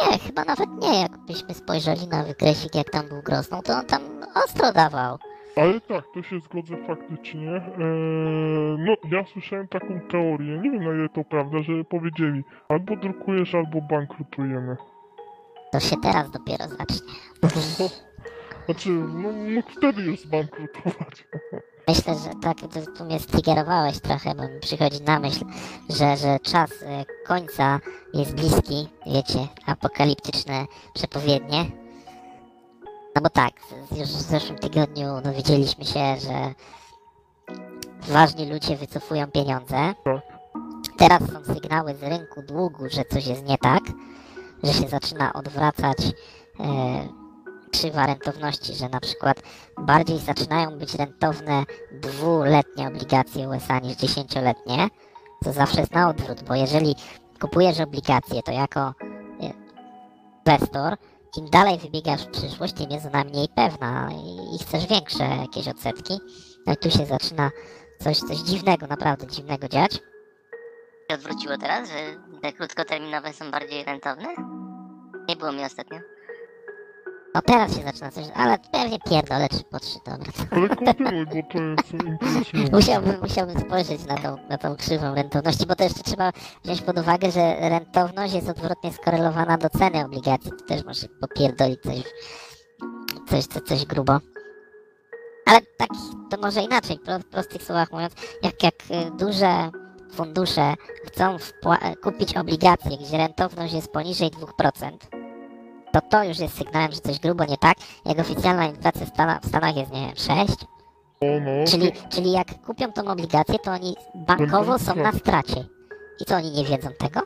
Nie, 0.00 0.18
chyba 0.18 0.44
nawet 0.44 0.70
nie. 0.82 1.00
Jakbyśmy 1.02 1.54
spojrzeli 1.54 2.08
na 2.08 2.24
wykresik, 2.24 2.74
jak 2.74 2.90
tam 2.90 3.08
był 3.08 3.22
grosną, 3.22 3.62
to 3.62 3.72
on 3.72 3.86
tam 3.86 4.02
ostro 4.44 4.72
dawał. 4.72 5.18
Ale 5.56 5.80
tak, 5.80 6.04
to 6.14 6.22
się 6.22 6.40
zgodzę 6.40 6.76
faktycznie. 6.86 7.50
Eee, 7.56 8.78
no, 8.78 8.94
ja 9.10 9.24
słyszałem 9.32 9.68
taką 9.68 10.00
teorię, 10.10 10.58
nie 10.58 10.70
wiem 10.70 10.84
na 10.84 10.90
ile 10.94 11.08
to 11.08 11.24
prawda, 11.24 11.62
że 11.62 11.84
powiedzieli 11.84 12.44
albo 12.68 12.96
drukujesz, 12.96 13.54
albo 13.54 13.80
bankrutujemy. 13.80 14.76
To 15.72 15.80
się 15.80 15.96
teraz 16.02 16.30
dopiero 16.30 16.64
zacznie. 16.68 17.14
Znaczy, 18.66 18.90
no 18.90 19.32
mógł 19.32 19.70
wtedy 19.70 20.02
już 20.02 20.20
zbankrutować. 20.20 21.24
Myślę, 21.90 22.14
że 22.14 22.40
tak, 22.42 22.60
tu, 22.60 22.68
tu 22.98 23.04
mnie 23.04 23.20
striggerowałeś 23.20 24.00
trochę, 24.00 24.34
bo 24.34 24.42
mi 24.42 24.60
przychodzi 24.60 25.02
na 25.02 25.20
myśl, 25.20 25.44
że, 25.88 26.16
że 26.16 26.38
czas 26.38 26.70
e, 26.82 27.04
końca 27.26 27.80
jest 28.14 28.34
bliski, 28.34 28.88
wiecie, 29.06 29.48
apokaliptyczne 29.66 30.66
przepowiednie. 30.94 31.64
No 33.14 33.22
bo 33.22 33.30
tak, 33.30 33.52
już 33.90 34.08
w 34.08 34.22
zeszłym 34.22 34.58
tygodniu 34.58 35.20
dowiedzieliśmy 35.24 35.84
się, 35.84 36.16
że 36.20 36.54
ważni 38.12 38.52
ludzie 38.52 38.76
wycofują 38.76 39.26
pieniądze. 39.26 39.94
Tak. 40.04 40.22
Teraz 40.98 41.20
są 41.20 41.54
sygnały 41.54 41.94
z 41.94 42.02
rynku 42.02 42.42
długu, 42.42 42.84
że 42.90 43.04
coś 43.04 43.26
jest 43.26 43.44
nie 43.44 43.58
tak, 43.58 43.82
że 44.62 44.72
się 44.72 44.88
zaczyna 44.88 45.32
odwracać 45.32 45.98
e, 46.60 47.19
krzywa 47.72 48.06
rentowności, 48.06 48.74
że 48.74 48.88
na 48.88 49.00
przykład 49.00 49.42
bardziej 49.78 50.18
zaczynają 50.18 50.78
być 50.78 50.94
rentowne 50.94 51.64
dwuletnie 51.92 52.88
obligacje 52.88 53.48
USA 53.48 53.78
niż 53.78 53.96
dziesięcioletnie, 53.96 54.88
co 55.44 55.52
zawsze 55.52 55.80
jest 55.80 55.92
na 55.92 56.08
odwrót, 56.08 56.42
bo 56.42 56.54
jeżeli 56.54 56.96
kupujesz 57.40 57.80
obligacje, 57.80 58.42
to 58.42 58.52
jako 58.52 58.80
e, 58.80 58.94
inwestor, 60.38 60.96
im 61.36 61.50
dalej 61.50 61.78
wybiegasz 61.78 62.26
w 62.26 62.30
przyszłość, 62.30 62.72
tym 62.72 62.90
jest 62.90 63.06
ona 63.06 63.24
mniej 63.24 63.48
pewna 63.54 64.10
i, 64.54 64.58
chcesz 64.58 64.86
większe 64.86 65.24
jakieś 65.24 65.68
odsetki. 65.68 66.18
No 66.66 66.72
i 66.72 66.76
tu 66.76 66.90
się 66.90 67.06
zaczyna 67.06 67.50
coś, 67.98 68.18
coś 68.18 68.38
dziwnego, 68.38 68.86
naprawdę 68.86 69.26
dziwnego 69.26 69.68
dziać. 69.68 69.98
odwróciło 71.14 71.58
teraz, 71.58 71.88
że 71.88 71.94
te 72.42 72.52
krótkoterminowe 72.52 73.32
są 73.32 73.50
bardziej 73.50 73.84
rentowne? 73.84 74.28
Nie 75.28 75.36
było 75.36 75.52
mi 75.52 75.64
ostatnio. 75.64 75.98
No 77.34 77.42
teraz 77.42 77.76
się 77.76 77.82
zaczyna 77.82 78.10
coś, 78.10 78.24
ale 78.34 78.58
pewnie 78.72 78.98
pierdolę 78.98 79.48
trzy 79.48 79.64
po 79.70 79.80
trzy, 79.80 79.98
dobra. 80.06 80.32
Ale 80.50 80.68
kontynuuj, 80.76 81.26
bo 81.26 81.42
to 81.52 81.58
jest. 81.58 82.72
Musiałbym, 82.72 83.20
musiałbym 83.20 83.60
spojrzeć 83.60 84.04
na 84.04 84.16
tą, 84.16 84.36
na 84.48 84.58
tą 84.58 84.76
krzywą 84.76 85.14
rentowności, 85.14 85.66
bo 85.66 85.76
to 85.76 85.84
jeszcze 85.84 86.02
trzeba 86.02 86.32
wziąć 86.64 86.82
pod 86.82 86.98
uwagę, 86.98 87.30
że 87.30 87.56
rentowność 87.60 88.34
jest 88.34 88.48
odwrotnie 88.48 88.92
skorelowana 88.92 89.58
do 89.58 89.68
ceny 89.68 90.04
obligacji. 90.04 90.50
To 90.50 90.64
też 90.64 90.84
może 90.84 91.08
popierdolić 91.20 91.80
coś, 91.82 92.02
coś, 93.28 93.46
coś, 93.46 93.62
coś 93.62 93.86
grubo. 93.86 94.18
Ale 95.46 95.60
tak, 95.78 95.88
to 96.30 96.36
może 96.36 96.62
inaczej, 96.62 96.98
w 97.20 97.24
prostych 97.24 97.62
słowach 97.62 97.92
mówiąc, 97.92 98.12
jak, 98.42 98.62
jak 98.62 98.74
y, 98.74 99.10
duże 99.16 99.70
fundusze 100.12 100.74
chcą 101.06 101.36
kupić 102.02 102.36
obligacje, 102.36 102.98
gdzie 102.98 103.16
rentowność 103.16 103.74
jest 103.74 103.92
poniżej 103.92 104.30
2%, 104.30 105.19
to 105.92 106.00
to 106.00 106.24
już 106.24 106.38
jest 106.38 106.58
sygnałem, 106.58 106.92
że 106.92 107.00
coś 107.00 107.18
grubo 107.20 107.44
nie 107.44 107.56
tak. 107.56 107.76
Jak 108.04 108.18
oficjalna 108.18 108.66
inflacja 108.66 109.06
w 109.06 109.08
Stanach, 109.08 109.40
w 109.40 109.48
Stanach 109.48 109.76
jest, 109.76 109.92
nie 109.92 110.06
wiem, 110.06 110.46
6, 110.46 110.64
O, 111.20 111.26
no, 111.40 111.64
Czyli, 111.66 111.92
czyli 112.10 112.32
jak 112.32 112.62
kupią 112.66 112.92
tą 112.92 113.06
obligację, 113.06 113.58
to 113.58 113.70
oni 113.70 113.96
bankowo 114.14 114.78
są 114.78 114.94
na 114.94 115.12
stracie. 115.12 115.64
I 116.20 116.24
co, 116.24 116.36
oni 116.36 116.50
nie 116.50 116.64
wiedzą 116.64 116.88
tego? 116.98 117.20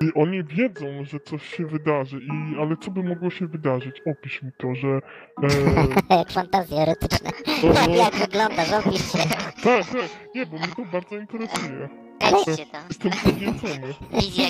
I 0.00 0.14
oni 0.14 0.44
wiedzą, 0.44 0.86
że 1.04 1.20
coś 1.20 1.56
się 1.56 1.66
wydarzy, 1.66 2.18
i, 2.18 2.60
ale 2.60 2.76
co 2.76 2.90
by 2.90 3.02
mogło 3.02 3.30
się 3.30 3.46
wydarzyć? 3.46 4.02
Opisz 4.06 4.42
mi 4.42 4.50
to, 4.58 4.74
że... 4.74 4.88
E, 6.08 6.16
jak 6.18 6.30
fantazje 6.32 6.78
erotyczne. 6.78 7.30
o, 7.86 7.90
jak 8.04 8.14
wyglądasz, 8.14 8.72
opisz 8.72 9.12
się. 9.12 9.18
tak, 9.64 9.86
tak, 9.86 9.86
nie, 10.34 10.46
bo 10.46 10.56
mnie 10.56 10.68
to 10.76 10.84
bardzo 10.92 11.16
interesuje. 11.16 11.88
Kręćcie 12.18 12.66
to. 12.66 12.78
Jestem 12.88 13.12
podniecony. 13.24 13.94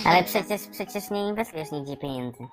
Ale 0.04 0.24
przecież, 0.24 0.60
przecież 0.72 1.10
nie 1.10 1.28
inwestujesz 1.28 1.72
nigdzie 1.72 1.96
pieniędzy. 1.96 2.46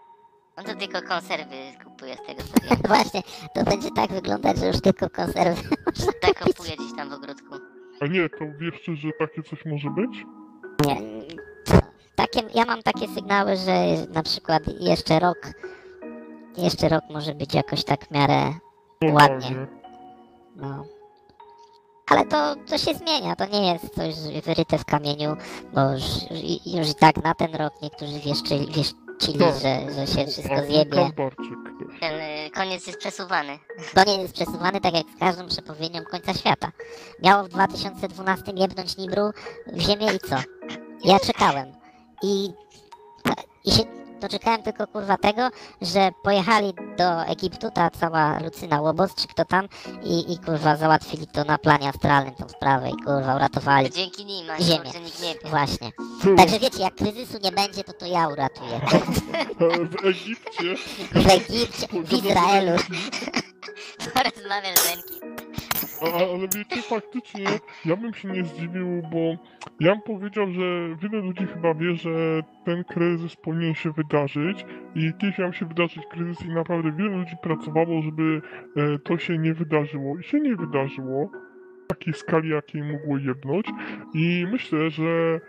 On 0.58 0.64
to 0.66 0.76
tylko 0.76 1.02
konserwy 1.02 1.56
kupuje 1.84 2.16
z 2.16 2.26
tego 2.28 2.44
co 2.44 2.70
wiem. 2.70 2.78
Właśnie, 2.96 3.22
to 3.54 3.64
będzie 3.64 3.92
tak 3.92 4.12
wyglądać, 4.12 4.58
że 4.58 4.68
już 4.68 4.82
tylko 4.82 5.10
konserwy. 5.10 5.62
Tak 6.22 6.40
kupuje 6.40 6.76
gdzieś 6.76 6.96
tam 6.96 7.10
w 7.10 7.14
ogródku. 7.14 7.56
A 8.02 8.08
nie, 8.08 8.30
to 8.30 8.46
wiesz, 8.60 8.82
czy, 8.86 8.96
że 8.96 9.08
takie 9.20 9.44
coś 9.44 9.66
może 9.66 9.90
być? 9.90 10.24
Takie, 12.16 12.42
ja 12.54 12.66
mam 12.66 12.84
takie 12.84 13.08
sygnały, 13.08 13.58
że 13.58 14.08
na 14.14 14.24
przykład 14.24 14.64
jeszcze 14.80 15.20
rok, 15.20 15.38
jeszcze 16.58 16.90
rok 16.90 17.04
może 17.10 17.36
być 17.36 17.54
jakoś 17.54 17.84
tak 17.84 18.06
w 18.06 18.12
miarę 18.12 18.54
Ładnie. 19.04 19.12
Normalnie. 19.12 19.68
No. 20.56 20.86
Ale 22.10 22.26
to, 22.26 22.56
to 22.56 22.78
się 22.78 22.94
zmienia, 22.94 23.36
to 23.36 23.46
nie 23.46 23.74
jest 23.74 23.96
coś 23.96 24.16
wyryte 24.44 24.78
w 24.78 24.86
kamieniu, 24.86 25.36
bo 25.74 25.82
już, 25.92 26.04
już 26.66 26.90
i 26.90 26.96
tak 26.96 27.24
na 27.24 27.34
ten 27.34 27.56
rok 27.56 27.74
niektórzy 27.82 28.20
wieszczyli, 28.20 28.68
wieścili, 29.22 29.40
Tak. 29.40 29.54
że, 29.56 29.94
że 29.94 30.08
się 30.08 30.28
wszystko 30.28 30.56
zjebie. 30.66 31.12
Ten 32.00 32.16
y, 32.48 32.52
koniec 32.52 32.88
jest 32.88 33.00
przesuwany. 33.00 33.60
Koniec 33.96 34.22
jest 34.22 34.34
przesuwany 34.34 34.82
tak 34.82 34.94
jak 34.94 35.06
z 35.16 35.20
każdą 35.20 35.48
przepowiednią 35.48 36.04
końca 36.04 36.34
świata. 36.34 36.72
Miało 37.24 37.44
w 37.44 37.50
2012 37.50 38.52
jebnąć 38.56 38.98
Nibru 38.98 39.32
w 39.68 39.80
ziemię 39.80 40.08
i 40.16 40.20
co? 40.20 40.36
Ja 41.04 41.20
czekałem. 41.20 41.74
I, 42.24 42.50
i 43.66 43.72
się 43.72 43.84
doczekałem 44.20 44.64
tylko 44.64 44.88
kurwa 44.88 45.18
tego, 45.18 45.50
że 45.82 46.10
pojechali 46.24 46.74
do 46.98 47.26
Egiptu, 47.26 47.72
ta 47.72 47.90
cała 47.90 48.40
Lucyna 48.40 48.82
Łobos, 48.82 49.16
czy 49.16 49.28
kto 49.28 49.46
tam, 49.46 49.68
i, 50.04 50.34
i 50.34 50.38
kurwa 50.38 50.76
załatwili 50.76 51.28
to 51.28 51.44
na 51.44 51.58
planie 51.58 51.90
astralnym 51.90 52.36
tą 52.36 52.50
sprawę 52.50 52.90
i 52.90 53.04
kurwa 53.04 53.36
uratowali. 53.36 53.90
Dzięki 53.92 54.26
nim, 54.26 54.50
a 54.50 54.62
Ziemię. 54.62 54.80
kurczę 54.84 55.00
nikt 55.00 55.22
nie 55.22 55.34
wie. 55.34 55.50
Właśnie. 55.50 55.92
Także 56.38 56.60
wiecie, 56.60 56.84
jak 56.84 56.96
kryzysu 56.96 57.38
nie 57.44 57.52
będzie, 57.52 57.84
to 57.84 57.94
to 57.94 58.06
ja 58.06 58.28
uratuję. 58.28 58.80
w 60.02 60.06
Egipcie... 60.06 60.76
W 61.12 61.28
Egipcie, 61.28 61.88
w 62.04 62.14
Izraelu. 62.14 62.72
Porozmawiasz 64.14 64.80
z 64.80 64.86
Lenkiem. 64.86 65.36
Ale 66.02 66.48
wiecie, 66.56 66.82
faktycznie, 66.82 67.46
ja 67.86 67.96
bym 67.96 68.14
się 68.14 68.28
nie 68.28 68.46
zdziwił, 68.46 69.02
bo 69.12 69.38
ja 69.80 69.92
bym 69.92 70.02
powiedział, 70.02 70.52
że 70.52 70.62
wiele 71.02 71.22
ludzi 71.22 71.46
chyba 71.54 71.74
wie, 71.74 71.96
że 71.96 72.44
ten 72.66 72.84
kryzys 72.84 73.36
powinien 73.36 73.74
się 73.74 73.92
wydarzyć 73.92 74.66
i 74.96 75.14
kiedyś 75.22 75.38
miał 75.38 75.54
się 75.54 75.66
wydarzyć 75.66 76.04
kryzys 76.12 76.46
i 76.46 76.50
naprawdę 76.50 76.92
wiele 76.92 77.18
ludzi 77.18 77.36
pracowało, 77.44 78.02
żeby 78.02 78.42
e, 78.76 79.00
to 79.00 79.18
się 79.18 79.38
nie 79.38 79.54
wydarzyło. 79.54 80.20
I 80.20 80.24
się 80.24 80.40
nie 80.40 80.56
wydarzyło 80.56 81.30
w 81.84 81.88
takiej 81.88 82.14
skali, 82.14 82.50
jakiej 82.50 82.84
mogło 82.84 83.18
jebnąć. 83.18 83.66
I 84.14 84.48
myślę, 84.52 84.90
że 84.90 85.40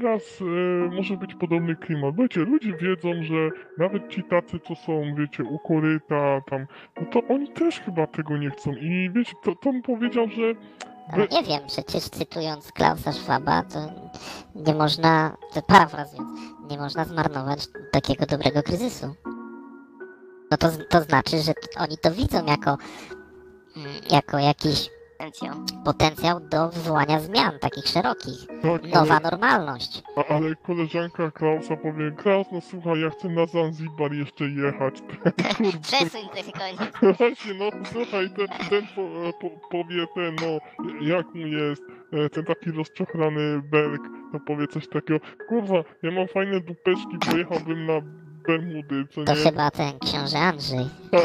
teraz 0.00 0.22
e, 0.40 0.90
może 0.90 1.16
być 1.16 1.34
podobny 1.34 1.76
klimat. 1.76 2.16
Wiecie, 2.16 2.40
ludzie 2.40 2.72
wiedzą, 2.76 3.22
że 3.22 3.50
nawet 3.78 4.08
ci 4.08 4.22
tacy, 4.22 4.60
co 4.68 4.74
są, 4.74 5.14
wiecie, 5.18 5.44
u 5.44 5.58
koryta, 5.58 6.40
tam 6.50 6.66
no 7.00 7.06
to 7.12 7.22
oni 7.28 7.48
też 7.48 7.80
chyba 7.80 8.06
tego 8.06 8.36
nie 8.36 8.50
chcą. 8.50 8.72
I 8.72 9.10
wiecie, 9.14 9.32
to, 9.44 9.54
to 9.54 9.72
bym 9.72 9.82
powiedział, 9.82 10.28
że 10.28 10.42
Ale 11.12 11.28
nie 11.28 11.42
wiem, 11.42 11.60
przecież 11.66 12.02
cytując 12.02 12.72
Klausa 12.72 13.12
Schwaba, 13.12 13.62
to 13.62 13.78
nie 14.54 14.74
można, 14.74 15.36
to 15.54 15.62
parafrazując, 15.62 16.40
nie 16.70 16.78
można 16.78 17.04
zmarnować 17.04 17.58
takiego 17.92 18.26
dobrego 18.26 18.62
kryzysu. 18.62 19.14
No 20.50 20.56
to, 20.56 20.68
to 20.90 21.00
znaczy, 21.00 21.38
że 21.38 21.52
oni 21.78 21.98
to 21.98 22.10
widzą 22.10 22.46
jako, 22.46 22.78
mm, 23.76 23.92
jako 24.10 24.38
jakiś. 24.38 24.93
Potencjał 25.84 26.40
do 26.40 26.68
wywołania 26.68 27.20
zmian 27.20 27.58
takich 27.58 27.86
szerokich. 27.88 28.46
tak, 28.62 28.82
Nowa 28.94 29.14
ale, 29.14 29.30
normalność. 29.30 30.02
a, 30.16 30.24
ale 30.34 30.54
koleżanka 30.56 31.30
Klausa 31.30 31.76
powie, 31.76 32.10
Klaus, 32.10 32.46
no 32.52 32.60
słuchaj, 32.60 33.00
ja 33.00 33.10
chcę 33.10 33.28
na 33.28 33.46
Zanzibar 33.46 34.12
jeszcze 34.12 34.44
jechać. 34.44 34.94
Przesuń 35.82 36.28
ten 36.34 36.52
koniec. 36.52 36.92
właśnie, 37.18 37.54
no 37.54 37.70
słuchaj, 37.92 38.30
ten, 38.36 38.48
ten 38.70 38.86
po, 38.94 39.02
po, 39.40 39.50
powie 39.70 40.06
ten, 40.14 40.36
no, 40.36 40.58
jak 41.00 41.34
mu 41.34 41.46
jest, 41.46 41.82
e, 42.12 42.28
ten 42.30 42.44
taki 42.44 42.70
rozczochrany 42.70 43.62
belk, 43.62 44.00
to 44.32 44.40
powie 44.40 44.66
coś 44.66 44.88
takiego, 44.88 45.20
kurwa, 45.48 45.76
ja 46.02 46.10
mam 46.10 46.28
fajne 46.28 46.60
dupeczki, 46.60 47.18
pojechałbym 47.30 47.86
na 47.86 48.00
Bermudy, 48.46 49.06
co 49.10 49.24
To 49.24 49.34
nie? 49.34 49.40
chyba 49.40 49.70
ten 49.70 49.98
książę 49.98 50.38
Andrzej. 50.38 50.88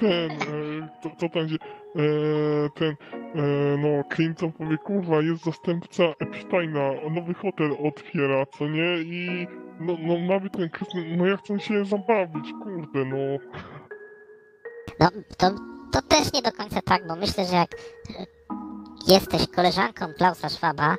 ten, 0.00 0.30
e, 0.30 0.88
to, 1.02 1.10
to 1.20 1.28
tam 1.28 1.46
gdzie, 1.46 1.56
e, 1.96 2.70
ten, 2.74 2.96
e, 3.34 3.42
no, 3.78 4.04
Clinton 4.14 4.52
powie, 4.52 4.78
kurwa, 4.78 5.22
jest 5.22 5.44
zastępca 5.44 6.02
Epsteina, 6.20 6.90
nowy 7.10 7.34
hotel 7.34 7.76
otwiera, 7.84 8.46
co 8.46 8.68
nie, 8.68 8.98
i 8.98 9.46
no, 9.80 9.96
no 10.00 10.18
nawet 10.18 10.52
ten 10.52 10.70
no 11.16 11.26
ja 11.26 11.36
chcę 11.36 11.60
się 11.60 11.84
zabawić, 11.84 12.52
kurde, 12.62 13.04
no. 13.04 13.16
No 15.00 15.08
to, 15.36 15.50
to 15.92 16.02
też 16.02 16.32
nie 16.32 16.42
do 16.42 16.52
końca 16.52 16.80
tak, 16.84 17.06
bo 17.08 17.16
myślę, 17.16 17.44
że 17.44 17.56
jak 17.56 17.74
e, 17.74 18.26
jesteś 19.08 19.46
koleżanką 19.46 20.06
Klausa 20.18 20.48
Schwaba, 20.48 20.96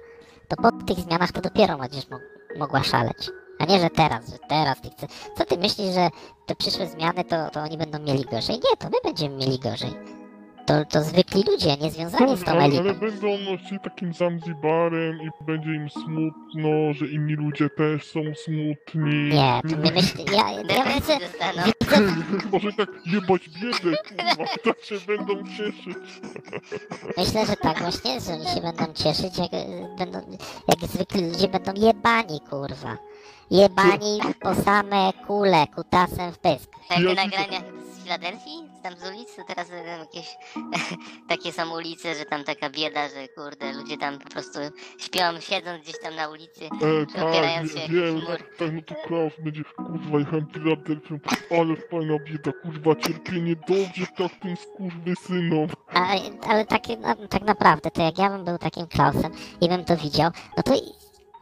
to 0.47 0.55
po 0.55 0.71
tych 0.71 0.97
zmianach 0.97 1.31
to 1.31 1.41
dopiero 1.41 1.77
będziesz 1.77 2.09
mo- 2.09 2.19
mogła 2.59 2.83
szaleć. 2.83 3.31
A 3.59 3.65
nie, 3.65 3.79
że 3.79 3.89
teraz, 3.89 4.29
że 4.31 4.37
teraz 4.49 4.81
ty 4.81 4.89
chcesz. 4.89 5.09
Co 5.37 5.45
ty 5.45 5.57
myślisz, 5.57 5.93
że 5.93 6.09
te 6.45 6.55
przyszłe 6.55 6.87
zmiany 6.87 7.23
to, 7.23 7.49
to 7.49 7.59
oni 7.59 7.77
będą 7.77 7.99
mieli 7.99 8.23
gorzej? 8.25 8.55
Nie, 8.55 8.77
to 8.79 8.87
my 8.89 8.97
będziemy 9.03 9.35
mieli 9.35 9.59
gorzej. 9.59 10.20
To, 10.71 10.85
to 10.85 11.03
zwykli 11.03 11.43
ludzie, 11.43 11.77
nie 11.77 11.91
związani 11.91 12.37
z 12.37 12.43
tą 12.43 12.51
ale, 12.51 12.61
ale 12.63 12.79
elitą. 12.79 12.99
będą 12.99 13.27
no, 13.27 13.57
szli 13.67 13.79
takim 13.79 14.13
Zanzibarem 14.13 15.21
i 15.21 15.43
będzie 15.45 15.73
im 15.73 15.89
smutno, 15.89 16.93
że 16.93 17.05
inni 17.05 17.33
ludzie 17.33 17.69
też 17.69 18.05
są 18.05 18.19
smutni. 18.45 19.29
Nie, 19.29 19.61
to 19.69 19.77
my 19.77 19.91
myśl, 19.91 20.17
ja, 20.33 20.51
ja 20.51 20.85
widzę. 20.93 21.17
Może 22.51 22.73
tak 22.73 22.89
jebać 23.05 23.49
biedę, 23.49 23.97
kurwa, 24.07 24.45
tak 24.63 24.83
się 24.83 24.95
będą 25.07 25.43
cieszyć. 25.43 26.21
myślę, 27.17 27.45
że 27.45 27.55
tak 27.55 27.79
właśnie, 27.79 28.21
że 28.21 28.33
oni 28.33 28.45
się 28.45 28.61
będą 28.61 28.93
cieszyć, 28.93 29.37
jak, 29.37 29.51
będą, 29.97 30.37
jak 30.67 30.89
zwykli 30.89 31.29
ludzie 31.31 31.47
będą 31.47 31.73
jebani, 31.73 32.39
kurwa. 32.49 32.97
Jebani 33.51 34.19
po 34.41 34.55
same 34.55 35.13
kule, 35.27 35.67
kutasem 35.75 36.31
w 36.31 36.39
pysk. 36.39 36.69
Takie 36.89 37.03
Ja 37.03 37.13
nagrania 37.13 37.59
z 37.93 38.03
Filadelfii? 38.03 38.70
Tam 38.83 38.93
z 38.97 39.07
ulic? 39.07 39.35
To 39.35 39.43
teraz 39.43 39.71
e, 39.71 39.83
jakieś 39.99 40.35
takie 41.29 41.51
są 41.51 41.75
ulice, 41.75 42.15
że 42.15 42.25
tam 42.25 42.43
taka 42.43 42.69
bieda, 42.69 43.09
że 43.09 43.27
kurde, 43.27 43.73
ludzie 43.73 43.97
tam 43.97 44.19
po 44.19 44.29
prostu 44.29 44.59
śpią, 44.97 45.39
siedząc 45.39 45.83
gdzieś 45.83 45.99
tam 45.99 46.15
na 46.15 46.29
ulicy. 46.29 46.65
E, 46.65 47.05
tak, 47.13 47.23
Opierając 47.23 47.71
się 47.73 47.79
wie- 47.79 47.87
wiem, 47.87 48.13
mur. 48.15 48.25
tak, 48.27 48.55
tak, 48.57 48.73
no 48.73 48.81
to 48.81 48.95
Klaus 49.07 49.33
będzie, 49.39 49.63
kurwa, 49.63 50.19
jechałem 50.19 50.47
Filadelfią, 50.53 51.19
ale 51.51 51.75
fajna 51.75 52.19
bieda, 52.19 52.51
kurwa, 52.63 52.95
cierpienie, 52.95 53.55
dobrze 53.67 54.05
tak 54.17 54.31
tym 54.41 54.55
skurwysynom. 54.57 55.67
A, 55.93 56.07
ale 56.49 56.65
tak, 56.65 56.81
na, 56.99 57.15
tak 57.27 57.41
naprawdę, 57.43 57.91
to 57.91 58.01
jak 58.01 58.17
ja 58.17 58.29
bym 58.29 58.45
był 58.45 58.57
takim 58.57 58.87
Klausem 58.87 59.31
i 59.61 59.69
bym 59.69 59.85
to 59.85 59.97
widział, 59.97 60.31
no 60.57 60.63
to 60.63 60.73
i, 60.75 60.77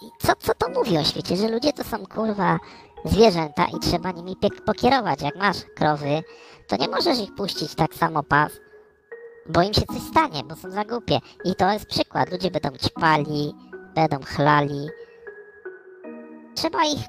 i 0.05 0.09
co, 0.19 0.35
co 0.35 0.53
to 0.53 0.69
mówi 0.69 0.97
o 0.97 1.03
świecie? 1.03 1.35
Że 1.37 1.47
ludzie 1.49 1.73
to 1.73 1.83
są 1.83 2.05
kurwa 2.05 2.59
zwierzęta 3.05 3.65
i 3.65 3.79
trzeba 3.79 4.11
nimi 4.11 4.35
pokierować. 4.65 5.21
Jak 5.21 5.35
masz 5.35 5.57
krowy, 5.75 6.23
to 6.67 6.75
nie 6.77 6.87
możesz 6.87 7.19
ich 7.19 7.35
puścić 7.35 7.75
tak 7.75 7.93
samo 7.93 8.23
pas, 8.23 8.51
bo 9.49 9.61
im 9.61 9.73
się 9.73 9.81
coś 9.81 10.01
stanie, 10.01 10.43
bo 10.43 10.55
są 10.55 10.71
za 10.71 10.85
głupie. 10.85 11.19
I 11.45 11.55
to 11.55 11.71
jest 11.71 11.85
przykład. 11.85 12.31
Ludzie 12.31 12.51
będą 12.51 12.77
ćpali, 12.77 13.53
będą 13.95 14.17
chlali. 14.25 14.87
Trzeba 16.55 16.79
ich 16.85 16.99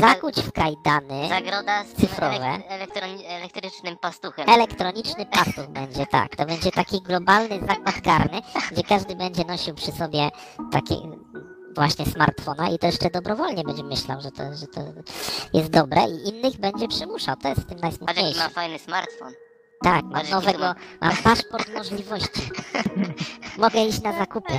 zakuć 0.00 0.36
w 0.40 0.52
kajdany. 0.52 1.28
Zagroda 1.28 1.84
z 1.84 1.92
Cyfrowe. 1.92 2.34
elek- 2.36 2.62
elektroni- 2.68 3.24
elektrycznym 3.26 3.96
pastuchem. 3.96 4.48
Elektroniczny 4.48 5.26
pastuch 5.26 5.66
będzie, 5.66 6.06
tak. 6.06 6.36
To 6.36 6.46
będzie 6.46 6.70
taki 6.70 7.00
globalny 7.02 7.60
zakład 7.60 8.00
karny, 8.04 8.40
gdzie 8.72 8.82
każdy 8.82 9.16
będzie 9.16 9.44
nosił 9.44 9.74
przy 9.74 9.92
sobie 9.92 10.28
taki 10.72 10.94
właśnie 11.74 12.06
smartfona 12.06 12.68
i 12.68 12.78
to 12.78 12.86
jeszcze 12.86 13.10
dobrowolnie 13.10 13.64
będzie 13.64 13.84
myślał, 13.84 14.20
że 14.20 14.30
to, 14.30 14.42
że 14.54 14.66
to 14.66 14.80
jest 15.52 15.70
dobre 15.70 16.02
i 16.02 16.28
innych 16.28 16.56
będzie 16.60 16.88
przymuszał. 16.88 17.36
To 17.36 17.48
jest 17.48 17.60
w 17.60 17.66
tym 17.66 17.78
Patrz 17.78 17.92
jaki 18.00 18.06
najsmutniejsze. 18.06 18.40
ma 18.40 18.48
fajny 18.48 18.78
smartfon. 18.78 19.32
Tak, 19.82 20.02
mam 20.02 20.12
patrz, 20.12 20.30
nowego, 20.30 20.58
to 20.58 20.74
mam 21.00 21.16
paszport 21.16 21.74
możliwości. 21.74 22.50
Mogę 23.58 23.84
iść 23.84 24.02
na 24.02 24.18
zakupy. 24.18 24.52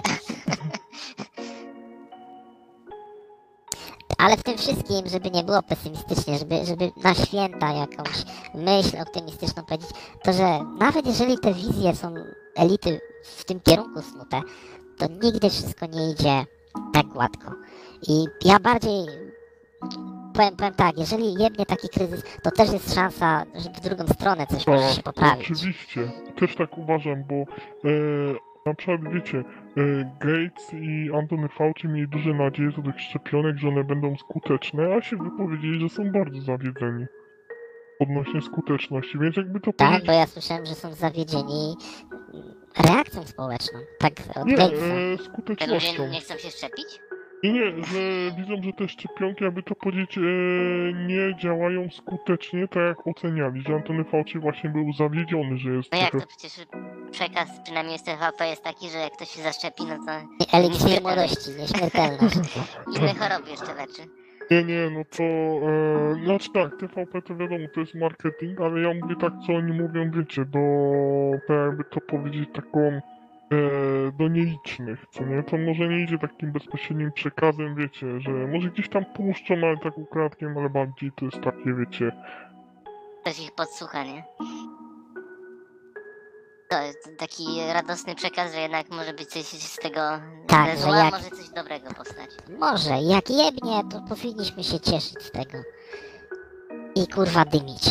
Ale 4.17 4.37
w 4.37 4.43
tym 4.43 4.57
wszystkim, 4.57 5.09
żeby 5.09 5.31
nie 5.31 5.43
było 5.43 5.61
pesymistycznie, 5.63 6.37
żeby, 6.37 6.65
żeby 6.65 6.91
na 7.03 7.13
święta 7.13 7.71
jakąś 7.71 8.23
myśl 8.55 9.01
optymistyczną 9.01 9.63
powiedzieć, 9.63 9.89
to 10.23 10.33
że 10.33 10.59
nawet 10.79 11.05
jeżeli 11.05 11.39
te 11.39 11.53
wizje 11.53 11.95
są 11.95 12.13
elity 12.55 12.99
w 13.23 13.45
tym 13.45 13.59
kierunku 13.59 14.01
snute, 14.01 14.41
to 14.97 15.07
nigdy 15.07 15.49
wszystko 15.49 15.85
nie 15.85 16.11
idzie 16.11 16.45
tak 16.93 17.05
gładko. 17.05 17.51
I 18.07 18.25
ja 18.45 18.59
bardziej 18.59 19.05
powiem, 20.33 20.55
powiem 20.57 20.73
tak, 20.73 20.97
jeżeli 20.97 21.33
jednie 21.33 21.65
taki 21.65 21.89
kryzys, 21.89 22.23
to 22.43 22.51
też 22.51 22.73
jest 22.73 22.95
szansa, 22.95 23.43
że 23.55 23.69
w 23.69 23.79
drugą 23.79 24.07
stronę 24.07 24.47
coś 24.47 24.67
może 24.67 24.89
się 24.89 25.03
poprawić. 25.03 25.51
Oczywiście, 25.51 26.11
też 26.39 26.55
tak 26.55 26.77
uważam, 26.77 27.23
bo 27.23 27.35
e, 27.35 27.45
na 28.65 28.73
przykład 28.73 29.13
wiecie, 29.13 29.37
e, 29.37 29.43
Gates 30.19 30.73
i 30.73 31.09
Antony 31.13 31.49
Fauci 31.49 31.87
mieli 31.87 32.07
duże 32.07 32.33
nadzieje 32.33 32.71
co 32.71 32.81
do 32.81 32.91
tych 32.91 33.01
szczepionek, 33.01 33.57
że 33.57 33.67
one 33.67 33.83
będą 33.83 34.17
skuteczne, 34.17 34.95
a 34.95 35.01
się 35.01 35.17
wypowiedzieli, 35.17 35.79
że 35.79 35.89
są 35.89 36.11
bardzo 36.11 36.41
zawiedzeni 36.41 37.05
odnośnie 37.99 38.41
skuteczności, 38.41 39.19
więc 39.19 39.37
jakby 39.37 39.59
to 39.59 39.73
Tak, 39.73 39.87
powiedzieć... 39.87 40.07
bo 40.07 40.13
ja 40.13 40.27
słyszałem, 40.27 40.65
że 40.65 40.75
są 40.75 40.93
zawiedzieni 40.93 41.75
reakcją 42.87 43.23
społeczną. 43.27 43.79
Tak 43.99 44.13
od 44.35 44.45
Nie, 44.45 44.57
e, 44.57 44.63
ludzie 45.11 45.23
skutecznością. 45.23 46.07
nie 46.07 46.21
chcą 46.21 46.37
się 46.37 46.49
szczepić? 46.51 46.99
Nie, 47.43 47.51
nie, 47.51 47.65
że 47.85 48.31
widzą, 48.37 48.63
że 48.63 48.73
te 48.73 48.87
szczepionki, 48.89 49.43
jakby 49.43 49.63
to 49.63 49.75
powiedzieć, 49.75 50.17
e, 50.17 50.21
nie 51.07 51.35
działają 51.39 51.89
skutecznie 51.91 52.67
tak 52.67 52.83
jak 52.83 53.07
oceniali, 53.07 53.61
że 53.67 53.75
Antony 53.75 54.03
Fauci 54.03 54.39
właśnie 54.39 54.69
był 54.69 54.93
zawiedziony, 54.93 55.57
że 55.57 55.69
jest 55.69 55.91
No 55.91 55.97
jak 55.99 56.11
to 56.11 56.17
przecież 56.27 56.65
przekaz 57.11 57.49
przynajmniej 57.63 57.99
z 57.99 58.03
TVP 58.03 58.47
jest 58.47 58.63
taki, 58.63 58.89
że 58.89 58.97
jak 58.97 59.13
ktoś 59.13 59.29
się 59.29 59.41
zaszczepi, 59.41 59.83
no 59.85 59.97
to 60.05 60.11
nieśmiertelność. 60.59 61.01
młodości, 61.01 61.49
nieśmiertelność. 61.59 62.35
inne 62.97 63.13
choroby 63.13 63.49
jeszcze 63.51 63.73
leczy. 63.73 64.24
Nie, 64.51 64.63
nie, 64.63 64.89
no 64.89 65.03
to... 65.17 65.23
E, 65.23 66.25
znaczy 66.25 66.49
tak, 66.53 66.77
TVP 66.79 67.21
to 67.21 67.35
wiadomo, 67.35 67.67
to 67.73 67.79
jest 67.79 67.95
marketing, 67.95 68.61
ale 68.61 68.81
ja 68.81 68.93
mówię 69.01 69.15
tak, 69.15 69.33
co 69.47 69.53
oni 69.53 69.73
mówią, 69.81 70.11
wiecie, 70.11 70.45
do... 70.45 70.59
tak 71.47 71.57
jakby 71.57 71.83
to 71.83 72.01
powiedzieć, 72.01 72.49
taką... 72.53 73.01
E, 73.51 74.11
do 74.11 74.27
nielicznych, 74.27 75.05
co 75.11 75.25
nie? 75.25 75.43
To 75.43 75.57
może 75.57 75.87
nie 75.87 76.03
idzie 76.03 76.17
takim 76.17 76.51
bezpośrednim 76.51 77.11
przekazem, 77.11 77.75
wiecie, 77.75 78.19
że 78.19 78.31
może 78.31 78.69
gdzieś 78.69 78.89
tam 78.89 79.05
puszczą, 79.05 79.53
ale 79.53 79.77
tak 79.77 79.97
ukradkiem, 79.97 80.57
ale 80.57 80.69
bardziej 80.69 81.11
to 81.11 81.25
jest 81.25 81.41
takie, 81.41 81.73
wiecie... 81.73 82.11
Ktoś 83.21 83.39
ich 83.39 83.55
podsłucha, 83.55 84.03
nie? 84.03 84.23
To 86.69 86.81
jest 86.81 87.09
taki 87.17 87.61
radosny 87.73 88.15
przekaz, 88.15 88.51
że 88.53 88.59
jednak 88.61 88.89
może 88.89 89.13
być 89.13 89.29
coś 89.29 89.45
z 89.45 89.75
tego 89.75 89.99
Tak, 90.47 90.77
zła, 90.79 90.97
jak- 90.97 91.13
może 91.13 91.29
coś 91.29 91.49
dobrego 91.49 91.93
powstać. 91.93 92.29
Może, 92.59 92.89
jak 93.01 93.29
jebnie, 93.29 93.81
to 93.91 94.01
powinniśmy 94.09 94.63
się 94.63 94.79
cieszyć 94.79 95.23
z 95.23 95.31
tego. 95.31 95.57
I 96.95 97.07
kurwa 97.07 97.45
dymić. 97.45 97.83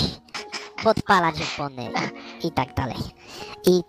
Podpalać 0.85 1.35
opony 1.55 1.91
i, 2.43 2.47
i 2.47 2.51
tak 2.53 2.75
dalej. 2.75 2.97
I, 3.67 3.83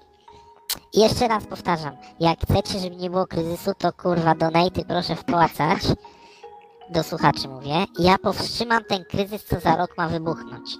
I 0.93 0.99
jeszcze 1.01 1.27
raz 1.27 1.45
powtarzam, 1.45 1.97
jak 2.19 2.39
chcecie, 2.39 2.79
żeby 2.79 2.95
nie 2.95 3.09
było 3.09 3.27
kryzysu, 3.27 3.71
to 3.77 3.93
kurwa 3.93 4.35
donaty 4.35 4.85
proszę 4.87 5.15
wpłacać. 5.15 5.79
Do 6.89 7.03
słuchaczy 7.03 7.47
mówię. 7.47 7.85
Ja 7.99 8.17
powstrzymam 8.17 8.83
ten 8.83 9.05
kryzys, 9.05 9.43
co 9.45 9.59
za 9.59 9.75
rok 9.75 9.97
ma 9.97 10.07
wybuchnąć. 10.09 10.77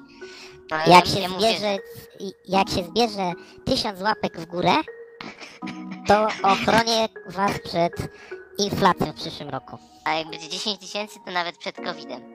No, 0.71 0.77
Jak 0.77 0.87
ja, 0.87 1.01
się 1.05 1.29
zbierze, 1.29 1.77
jak 2.45 2.69
się 2.69 2.83
zbierze 2.83 3.31
tysiąc 3.65 4.01
łapek 4.01 4.39
w 4.39 4.45
górę, 4.45 4.73
to 6.07 6.27
ochronię 6.43 7.09
was 7.27 7.59
przed 7.59 7.93
inflacją 8.57 9.11
w 9.11 9.15
przyszłym 9.15 9.49
roku. 9.49 9.77
a 10.05 10.13
jak 10.13 10.27
będzie 10.29 10.49
10 10.49 10.79
tysięcy, 10.79 11.19
to 11.25 11.31
nawet 11.31 11.57
przed 11.57 11.75
COVID-em. 11.75 12.21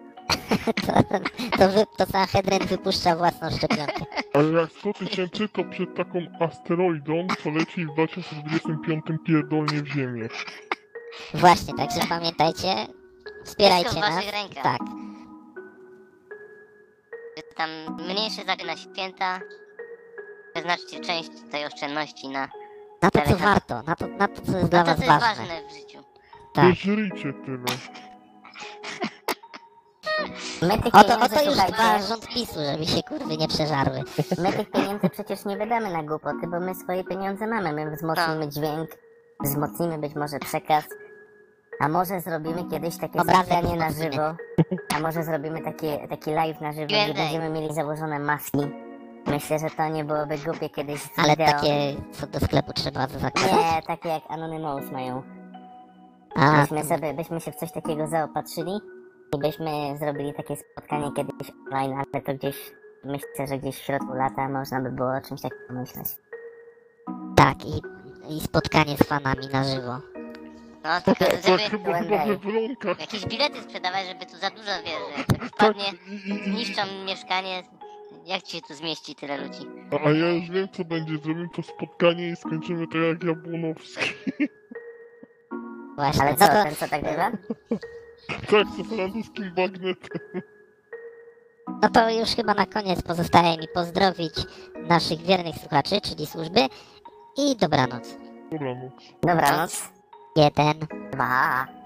To, 0.87 0.93
to, 1.59 1.69
wy, 1.69 1.85
to 1.99 2.07
Sanhedrin 2.07 2.67
wypuszcza 2.67 3.17
własną 3.17 3.51
szczepionkę. 3.51 4.05
Ale 4.35 4.53
jak 4.61 4.71
100 4.73 4.93
tysięcy, 4.93 5.49
to 5.49 5.65
przed 5.65 5.95
taką 5.97 6.19
asteroidą, 6.41 7.27
co 7.43 7.51
leci 7.51 7.87
w 7.87 7.93
2025 7.95 9.03
pierdolnie 9.27 9.83
w 9.83 9.87
Ziemię. 9.87 10.29
Właśnie, 11.35 11.75
także 11.75 12.01
pamiętajcie, 12.09 12.75
wspierajcie 13.45 14.01
nas. 14.01 14.25
Tak, 14.63 14.79
Że 17.49 17.55
Tam 17.55 17.71
mniejsze 18.07 18.45
zakupy 18.45 18.67
na 18.67 18.77
święta, 18.77 19.41
przeznaczcie 20.55 21.01
część 21.01 21.31
tej 21.51 21.67
oszczędności 21.67 22.29
na, 22.29 22.49
na 23.03 23.11
to 23.11 23.21
co 23.31 23.37
warto, 23.37 23.83
na 23.83 23.97
to, 23.97 24.07
na 24.07 24.29
to 24.29 24.43
co 24.43 24.59
jest 24.59 24.71
dla 24.71 24.85
na 24.85 24.85
to, 24.85 24.91
was 24.91 25.07
co 25.07 25.13
jest 25.13 25.21
ważne. 25.25 25.47
ważne 25.47 25.69
w 25.69 25.73
życiu. 25.73 26.05
Tak. 26.55 26.65
Nie 26.65 26.75
żryjcie 26.75 27.33
tyle. 27.33 27.65
My 30.63 30.79
tych 30.83 30.95
Oto, 30.95 31.05
pieniędzy, 31.05 31.35
oto 31.37 31.45
już 31.45 31.55
dba 31.55 31.67
słuchajcie, 31.67 32.07
rząd 32.07 32.29
PiSu, 32.29 32.55
żeby 32.73 32.87
się 32.87 33.03
kurwy 33.03 33.37
nie 33.37 33.49
przeżarły. 33.49 34.03
my 34.39 34.53
tych 34.53 34.71
pieniędzy 34.71 35.09
przecież 35.11 35.45
nie 35.45 35.57
wydamy 35.57 35.91
na 35.93 36.03
głupoty, 36.03 36.47
bo 36.51 36.61
my 36.61 36.75
swoje 36.75 37.05
pieniądze 37.05 37.47
mamy. 37.47 37.73
My 37.73 37.97
wzmocnimy 37.97 38.49
dźwięk, 38.49 38.91
wzmocnimy 39.45 39.99
być 39.99 40.15
może 40.15 40.39
przekaz, 40.39 40.85
a 41.81 41.89
może 41.89 42.21
zrobimy 42.21 42.65
kiedyś 42.71 42.97
takie 42.99 43.21
spotkanie 43.21 43.77
na 43.77 43.91
żywo, 43.91 44.35
a 44.97 45.01
może 45.01 45.23
zrobimy 45.25 45.61
takie, 45.63 46.09
taki 46.09 46.31
live 46.31 46.61
na 46.61 46.73
żywo, 46.73 46.87
gdzie 46.87 47.05
Q&A. 47.07 47.15
będziemy 47.15 47.51
mieli 47.51 47.75
założone 47.75 48.19
maski. 48.19 48.59
Myślę, 49.27 49.59
że 49.59 49.71
to 49.77 49.89
nie 49.89 50.05
byłoby 50.05 50.39
głupie 50.39 50.71
kiedyś 50.71 51.03
z 51.03 51.19
Ale 51.19 51.29
wideo. 51.31 51.47
takie, 51.47 51.95
co 52.13 52.27
do 52.27 52.41
sklepu 52.41 52.73
trzeba 52.73 53.07
zakładać. 53.07 53.53
Nie, 53.53 53.83
takie 53.87 54.09
jak 54.09 54.23
Anonymous 54.29 54.91
mają. 54.93 55.23
A, 56.37 56.61
Byśmy, 56.61 56.85
sobie, 56.85 57.15
byśmy 57.15 57.41
się 57.41 57.53
w 57.53 57.57
coś 57.57 57.73
takiego 57.73 58.07
zaopatrzyli 58.07 58.81
i 59.37 59.39
byśmy 59.39 59.71
zrobili 59.99 60.35
takie 60.35 60.57
spotkanie 60.57 61.13
kiedyś 61.17 61.53
online, 61.67 61.93
ale 62.13 62.23
to 62.23 62.35
gdzieś, 62.35 62.73
myślę, 63.05 63.47
że 63.49 63.59
gdzieś 63.59 63.77
w 63.77 63.83
środku 63.85 64.15
lata 64.15 64.49
można 64.49 64.81
by 64.81 64.91
było 64.93 65.09
o 65.17 65.21
czymś 65.21 65.41
takim 65.41 65.59
pomyśleć. 65.69 66.07
tak, 67.37 67.65
i, 67.65 67.83
i 68.37 68.41
spotkanie 68.41 68.97
z 68.97 69.03
fanami 69.09 69.49
na 69.53 69.65
żywo. 69.65 69.99
No, 70.85 71.01
tylko 71.01 71.25
Tak, 71.25 71.43
żeby 71.47 71.59
chyba, 71.59 71.99
chyba 72.03 72.27
we 72.27 72.37
Wronkach. 72.37 73.01
jakieś 73.01 73.27
bilety 73.27 73.63
sprzedawać, 73.63 74.07
żeby 74.09 74.27
tu 74.27 74.37
za 74.37 74.51
dużo, 74.51 74.71
wiesz, 74.85 74.95
że 75.13 75.19
jak 75.19 75.27
tak 75.27 75.39
Tak, 75.39 75.49
wpadnie, 75.49 75.85
zniszczą 76.45 76.83
mieszkanie, 77.07 77.63
jak 78.27 78.43
ci 78.43 78.57
się 78.57 78.63
tu 78.63 78.75
zmieści 78.75 79.15
tyle 79.15 79.39
ludzi? 79.39 79.61
a 79.93 80.09
a 80.09 80.11
ja 80.11 80.29
już 80.29 80.51
wiem 80.51 80.69
co 80.73 80.85
będzie, 80.85 81.19
zrobimy 81.19 81.49
to 81.57 81.63
spotkanie 81.63 82.29
i 82.29 82.37
skończymy 82.37 82.87
to 82.89 82.99
jak 82.99 83.23
Jabłonowski. 83.25 84.11
Właśnie, 85.97 86.23
Ale 86.23 86.35
co, 86.37 86.47
to, 86.47 86.53
ten 86.65 86.75
co 86.77 86.89
tak 86.89 87.03
bywa? 87.03 87.31
Tak, 88.29 88.67
co 88.77 88.85
francuskim 88.97 89.55
bagnetem. 89.55 90.43
no 91.83 91.89
to 91.89 92.11
już 92.11 92.29
chyba 92.29 92.55
na 92.55 92.67
koniec 92.67 93.03
pozostaje 93.03 93.59
mi 93.59 93.69
pozdrowić 93.75 94.35
naszych 94.89 95.19
wiernych 95.23 95.57
słuchaczy, 95.57 96.01
czyli 96.01 96.27
służby 96.27 96.61
i 97.39 97.57
dobranoc. 97.57 98.17
Dobranoc. 98.53 98.93
Dobranoc. 99.23 99.89
Jeden. 100.37 100.87
Dwa. 101.13 101.80